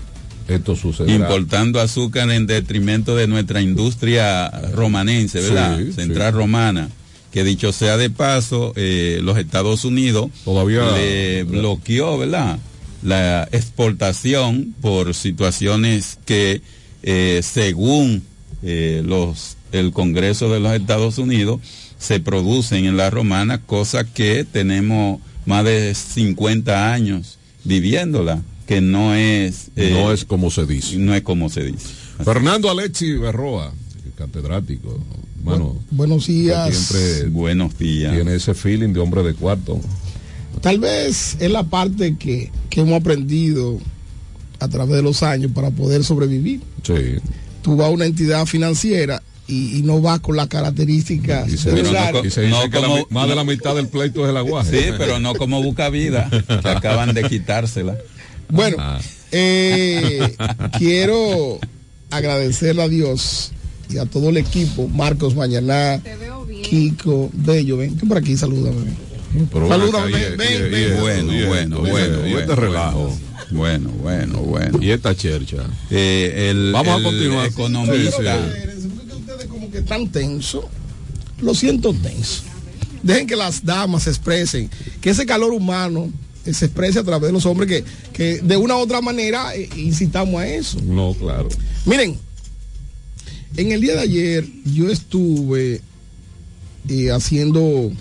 esto 0.50 0.76
sucederá. 0.76 1.16
Importando 1.16 1.80
azúcar 1.80 2.30
en 2.32 2.46
detrimento 2.46 3.16
de 3.16 3.28
nuestra 3.28 3.62
industria 3.62 4.50
romanense, 4.74 5.40
¿verdad? 5.40 5.78
Sí, 5.80 5.94
Central 5.94 6.34
sí. 6.34 6.38
romana. 6.38 6.90
Que 7.32 7.44
dicho 7.46 7.72
sea 7.72 7.96
de 7.98 8.10
paso, 8.10 8.74
eh, 8.76 9.20
los 9.24 9.38
Estados 9.38 9.86
Unidos 9.86 10.30
Todavía- 10.44 10.92
le 10.92 11.44
bloqueó, 11.44 12.18
¿verdad? 12.18 12.60
La 13.08 13.48
exportación 13.54 14.76
por 14.82 15.14
situaciones 15.14 16.20
que, 16.26 16.62
eh, 17.04 17.40
según 17.42 18.22
eh, 18.64 19.02
los 19.06 19.56
el 19.72 19.94
Congreso 19.94 20.52
de 20.52 20.60
los 20.60 20.74
Estados 20.74 21.18
Unidos, 21.18 21.62
se 21.98 22.20
producen 22.20 22.84
en 22.84 22.98
la 22.98 23.10
romana, 23.10 23.62
cosa 23.62 24.04
que 24.04 24.44
tenemos 24.44 25.22
más 25.46 25.64
de 25.64 25.96
50 25.96 26.92
años 26.94 27.38
viviéndola, 27.64 28.42
que 28.66 28.82
no 28.82 29.16
es... 29.16 29.70
eh, 29.78 29.92
no 29.94 30.12
es 30.12 30.26
como 30.26 30.52
se 30.52 30.66
dice. 30.66 30.98
No 30.98 31.16
es 31.16 31.22
como 31.22 31.50
se 31.50 31.64
dice. 31.64 31.88
Fernando 32.26 32.70
Alexi 32.70 33.14
Berroa, 33.14 33.74
catedrático, 34.18 35.02
hermano. 35.40 35.82
Buenos 35.92 36.28
días. 36.28 36.76
Siempre 36.76 37.30
Buenos 37.30 37.78
días. 37.78 38.14
tiene 38.14 38.36
ese 38.36 38.54
feeling 38.54 38.92
de 38.92 39.00
hombre 39.00 39.24
de 39.24 39.34
cuarto. 39.34 39.80
Tal 40.62 40.80
vez 40.80 41.38
es 41.40 41.52
la 41.52 41.64
parte 41.64 42.16
que, 42.18 42.52
que 42.70 42.82
hemos 42.82 43.00
aprendido 43.00 43.80
a 44.60 44.68
través 44.68 44.96
de 44.96 45.04
los 45.04 45.22
años 45.24 45.52
para 45.54 45.70
poder 45.72 46.04
sobrevivir. 46.04 46.62
Sí. 46.84 46.94
Tú 47.62 47.76
vas 47.76 47.88
a 47.88 47.92
una 47.92 48.06
entidad 48.06 48.46
financiera 48.46 49.22
y, 49.48 49.78
y 49.78 49.82
no 49.84 50.02
vas 50.02 50.20
con 50.20 50.36
las 50.36 50.48
características 50.48 51.48
Y 51.48 51.58
se, 51.58 51.72
necesarias. 51.74 52.26
y 52.26 52.30
se 52.32 52.42
dice 52.42 52.52
no 52.54 52.70
que 52.70 52.80
la 52.82 52.88
como- 52.88 52.96
mi- 52.98 53.06
más 53.12 53.30
de 53.30 53.36
la 53.36 53.44
mitad 53.44 53.76
del 53.76 53.88
pleito 53.88 54.24
es 54.26 54.30
el 54.32 54.38
aguaje. 54.38 54.78
Sí, 54.80 54.86
pero 54.98 55.20
no 55.20 55.36
como 55.36 55.62
busca 55.64 55.90
vida, 55.90 56.30
que 56.30 56.70
acaban 56.70 57.14
de 57.14 57.24
quitársela. 57.24 57.96
Bueno, 58.50 58.78
Ah. 58.80 59.00
eh, 59.32 60.36
quiero 60.78 61.60
agradecerle 62.10 62.84
a 62.84 62.88
Dios 62.90 63.52
y 63.90 63.98
a 64.00 64.06
todo 64.06 64.30
el 64.30 64.38
equipo, 64.38 64.88
Marcos 64.88 65.36
Mañaná, 65.36 66.02
Kiko, 66.64 67.30
Bello, 67.34 67.78
ven, 67.78 67.96
ven 67.98 68.08
por 68.10 68.18
aquí, 68.18 68.36
salúdame. 68.38 68.92
Salúdame, 69.52 70.12
ven 70.12 70.38
ven. 70.72 71.00
Bueno, 71.00 71.48
bueno, 71.48 71.80
bueno, 71.80 71.80
y 71.80 72.32
bueno, 72.32 72.40
este 72.40 72.56
relajo. 72.56 73.18
Bueno, 73.52 73.90
bueno, 74.02 74.40
bueno. 74.40 74.80
Y 74.82 74.92
esta 74.92 75.16
chercha. 75.16 75.66
Eh, 75.90 76.50
el, 76.50 76.72
Vamos 76.74 77.00
a 77.00 77.04
continuar. 77.04 77.48
economista, 77.48 78.40
Ustedes 79.20 79.46
como 79.48 79.72
que 79.72 79.80
están 79.80 80.10
tensos, 80.10 80.66
lo 81.42 81.54
siento 81.54 81.94
tenso. 81.94 82.44
Dejen 83.04 83.28
que 83.28 83.36
las 83.36 83.64
damas 83.64 84.04
se 84.04 84.10
expresen, 84.10 84.70
que 85.02 85.12
ese 85.12 85.26
calor 85.26 85.52
humano 85.54 86.12
se 86.44 86.66
exprese 86.66 87.00
a 87.00 87.04
través 87.04 87.28
de 87.28 87.34
los 87.34 87.46
hombres 87.46 87.70
que, 87.70 87.84
que 88.14 88.42
de 88.42 88.58
una 88.58 88.76
u 88.76 88.80
otra 88.80 89.02
manera 89.02 89.56
eh, 89.56 89.70
incitamos 89.76 90.42
a 90.42 90.48
eso. 90.48 90.80
No, 90.82 91.14
claro. 91.14 91.50
Miren, 91.86 92.18
en 93.56 93.72
el 93.72 93.82
día 93.82 93.96
de 93.96 94.02
ayer 94.02 94.46
yo 94.66 94.90
estuve 94.90 95.82
eh, 96.90 97.12
haciendo 97.12 97.92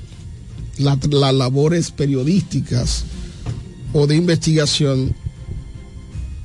la- 0.78 0.98
las 1.10 1.34
labores 1.34 1.90
periodísticas 1.90 3.04
o 3.92 4.06
de 4.06 4.16
investigación 4.16 5.14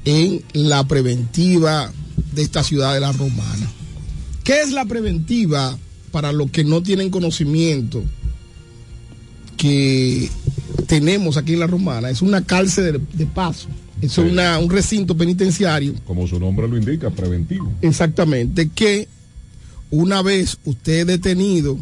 en 0.06 0.42
la 0.54 0.88
preventiva 0.88 1.92
de 2.34 2.42
esta 2.42 2.64
ciudad 2.64 2.94
de 2.94 3.00
la 3.02 3.12
Romana. 3.12 3.70
¿Qué 4.44 4.62
es 4.62 4.72
la 4.72 4.86
preventiva 4.86 5.78
para 6.12 6.32
los 6.32 6.50
que 6.52 6.64
no 6.64 6.82
tienen 6.82 7.10
conocimiento 7.10 8.04
que 9.58 10.30
tenemos 10.88 11.38
aquí 11.38 11.54
en 11.54 11.60
la 11.60 11.68
Romana? 11.68 12.10
Es 12.10 12.22
una 12.22 12.42
cárcel 12.44 12.94
de, 12.94 13.18
de 13.18 13.26
paso, 13.26 13.68
es 14.02 14.14
Sí. 14.14 14.22
una- 14.22 14.58
un 14.60 14.70
recinto 14.70 15.16
penitenciario 15.16 15.94
Como 16.06 16.28
su 16.28 16.40
nombre 16.40 16.68
lo 16.68 16.78
indica, 16.78 17.10
preventivo. 17.12 17.72
Exactamente, 17.82 18.70
que 18.74 19.08
una 19.92 20.22
vez 20.22 20.58
usted 20.66 21.06
detenido, 21.06 21.78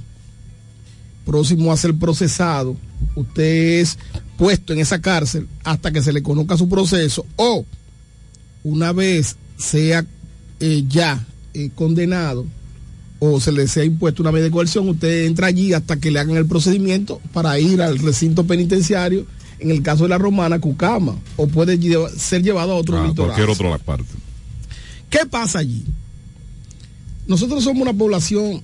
próximo 1.26 1.72
a 1.72 1.78
ser 1.78 1.96
procesado, 1.96 2.76
usted 3.16 3.82
es 3.82 3.98
puesto 4.38 4.74
en 4.74 4.80
esa 4.80 5.02
cárcel 5.02 5.48
hasta 5.64 5.92
que 5.92 6.02
se 6.02 6.14
le 6.14 6.24
conozca 6.24 6.58
su 6.58 6.70
proceso 6.70 7.26
o 7.36 7.66
una 8.64 8.92
vez 8.94 9.36
sea 9.58 10.06
eh, 10.60 10.84
ya 10.88 11.26
eh, 11.54 11.70
condenado 11.76 12.46
o 13.20 13.40
se 13.42 13.52
le 13.52 13.68
sea 13.68 13.84
impuesto 13.84 14.24
una 14.24 14.32
medida 14.32 14.46
de 14.46 14.52
coerción, 14.52 14.88
usted 14.88 15.26
entra 15.26 15.48
allí 15.48 15.74
hasta 15.74 16.00
que 16.00 16.10
le 16.10 16.20
hagan 16.20 16.38
el 16.38 16.46
procedimiento 16.46 17.22
para 17.34 17.60
ir 17.60 17.82
al 17.82 18.00
recinto 18.00 18.46
penitenciario, 18.46 19.26
en 19.60 19.72
el 19.72 19.84
caso 19.84 20.04
de 20.04 20.10
la 20.10 20.18
romana, 20.18 20.60
Cucama, 20.60 21.18
o 21.36 21.48
puede 21.48 21.78
ser 22.18 22.42
llevado 22.42 22.72
a 22.72 22.76
otro 22.76 22.98
Ah, 22.98 23.14
cualquier 23.14 23.50
otra 23.50 23.78
parte. 23.80 24.06
¿Qué 25.10 25.26
pasa 25.30 25.60
allí? 25.60 25.84
Nosotros 27.28 27.64
somos 27.64 27.82
una 27.82 27.94
población 27.94 28.62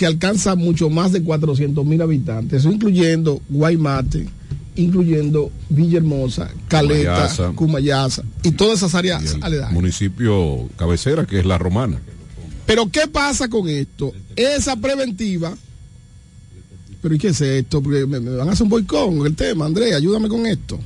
que 0.00 0.06
alcanza 0.06 0.54
mucho 0.54 0.88
más 0.88 1.12
de 1.12 1.22
400 1.22 1.84
mil 1.84 2.00
habitantes, 2.00 2.64
incluyendo 2.64 3.42
Guaymate, 3.50 4.26
incluyendo 4.74 5.52
Villahermosa, 5.68 6.50
Caleta, 6.68 7.28
Cumayasa. 7.28 7.52
Cumayasa 7.54 8.22
y 8.42 8.52
todas 8.52 8.78
esas 8.78 8.94
áreas 8.94 9.36
aledañas. 9.42 9.74
municipio 9.74 10.70
cabecera, 10.78 11.26
que 11.26 11.38
es 11.40 11.44
la 11.44 11.58
romana. 11.58 12.00
Pero 12.64 12.90
¿qué 12.90 13.08
pasa 13.08 13.48
con 13.50 13.68
esto? 13.68 14.14
Esa 14.36 14.74
preventiva. 14.74 15.54
Pero 17.02 17.14
¿y 17.14 17.18
qué 17.18 17.28
es 17.28 17.40
esto? 17.42 17.82
Porque 17.82 18.06
me, 18.06 18.20
me 18.20 18.30
van 18.36 18.48
a 18.48 18.52
hacer 18.52 18.62
un 18.62 18.70
boicot 18.70 19.26
el 19.26 19.36
tema, 19.36 19.66
Andrea, 19.66 19.98
ayúdame 19.98 20.30
con 20.30 20.46
esto. 20.46 20.80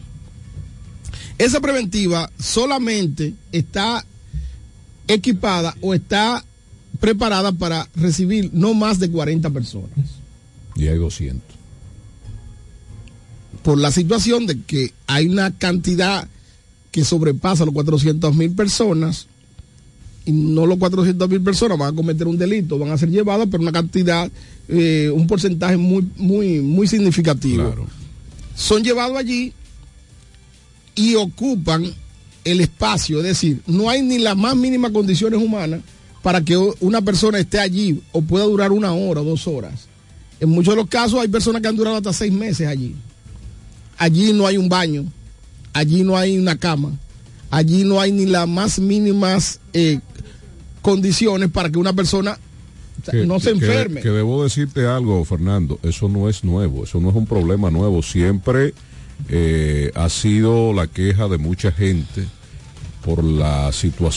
Esa 1.39 1.61
preventiva 1.61 2.29
solamente 2.37 3.33
está 3.53 4.05
equipada 5.07 5.77
o 5.81 5.95
está 5.95 6.45
preparada 7.05 7.53
para 7.53 7.87
recibir 7.97 8.49
no 8.55 8.73
más 8.73 8.99
de 8.99 9.11
40 9.11 9.51
personas. 9.51 9.91
Y 10.75 10.87
hay 10.87 10.97
200. 10.97 11.43
Por 13.63 13.77
la 13.77 13.93
situación 13.93 14.47
de 14.47 14.63
que 14.63 14.95
hay 15.07 15.27
una 15.27 15.51
cantidad 15.51 16.27
que 16.91 17.05
sobrepasa 17.05 17.67
los 17.67 17.75
400 17.75 18.35
mil 18.35 18.53
personas 18.53 19.27
y 20.25 20.33
no 20.33 20.65
los 20.65 20.79
400 20.79 21.29
mil 21.29 21.43
personas 21.43 21.77
van 21.77 21.93
a 21.93 21.95
cometer 21.95 22.27
un 22.27 22.39
delito, 22.39 22.79
van 22.79 22.91
a 22.91 22.97
ser 22.97 23.11
llevadas, 23.11 23.49
pero 23.51 23.63
una 23.63 23.73
cantidad, 23.73 24.31
eh, 24.69 25.13
un 25.15 25.27
porcentaje 25.27 25.77
muy, 25.77 26.09
muy, 26.17 26.61
muy 26.61 26.87
significativo. 26.87 27.65
Claro. 27.67 27.87
Son 28.57 28.83
llevados 28.83 29.19
allí 29.19 29.53
y 30.95 31.17
ocupan 31.17 31.85
el 32.45 32.61
espacio, 32.63 33.19
es 33.19 33.25
decir, 33.25 33.61
no 33.67 33.91
hay 33.91 34.01
ni 34.01 34.17
las 34.17 34.39
más 34.39 34.57
mínimas 34.57 34.91
condiciones 34.91 35.39
humanas 35.43 35.83
para 36.25 36.41
que 36.41 36.57
una 36.81 37.03
persona 37.03 37.39
esté 37.39 37.61
allí 37.61 38.01
o 38.11 38.21
pueda 38.23 38.45
durar 38.47 38.73
una 38.73 38.93
hora 38.95 39.21
o 39.21 39.25
dos 39.25 39.47
horas. 39.47 39.87
En 40.41 40.49
muchos 40.49 40.73
de 40.75 40.77
los 40.81 40.89
casos 40.89 41.21
hay 41.21 41.29
personas 41.29 41.61
que 41.63 41.69
han 41.69 41.77
durado 41.77 41.97
hasta 41.99 42.13
seis 42.15 42.33
meses 42.33 42.67
allí. 42.67 42.97
Allí 43.99 44.33
no 44.33 44.47
hay 44.47 44.57
un 44.57 44.69
baño, 44.69 45.05
allí 45.75 46.03
no 46.03 46.17
hay 46.17 46.39
una 46.39 46.57
cama, 46.57 46.93
allí 47.51 47.85
no 47.85 48.01
hay 48.01 48.11
ni 48.11 48.25
las 48.27 48.49
más 48.49 48.79
mínimas 48.79 49.61
eh, 49.75 50.01
condiciones 50.83 51.51
para 51.51 51.71
que 51.71 51.79
una 51.79 51.93
persona 51.93 52.39
Que- 53.11 53.27
no 53.27 53.39
se 53.39 53.51
que- 53.51 53.57
enferme. 53.67 54.01
Que, 54.01 54.09
debo 54.11 54.43
decirte 54.45 54.87
algo, 54.87 55.25
Fernando, 55.27 55.79
eso 55.83 56.09
no 56.09 56.29
es 56.31 56.43
nuevo, 56.43 56.85
eso 56.85 57.01
no 57.01 57.11
es 57.11 57.15
un 57.17 57.27
problema 57.27 57.71
nuevo. 57.71 58.03
Siempre 58.03 58.73
eh, 59.29 59.93
ha 59.95 60.09
sido 60.09 60.73
la 60.73 60.87
queja 60.87 61.29
de 61.29 61.37
mucha 61.39 61.71
gente 61.71 62.25
por 63.05 63.23
la 63.23 63.71
situación 63.73 64.15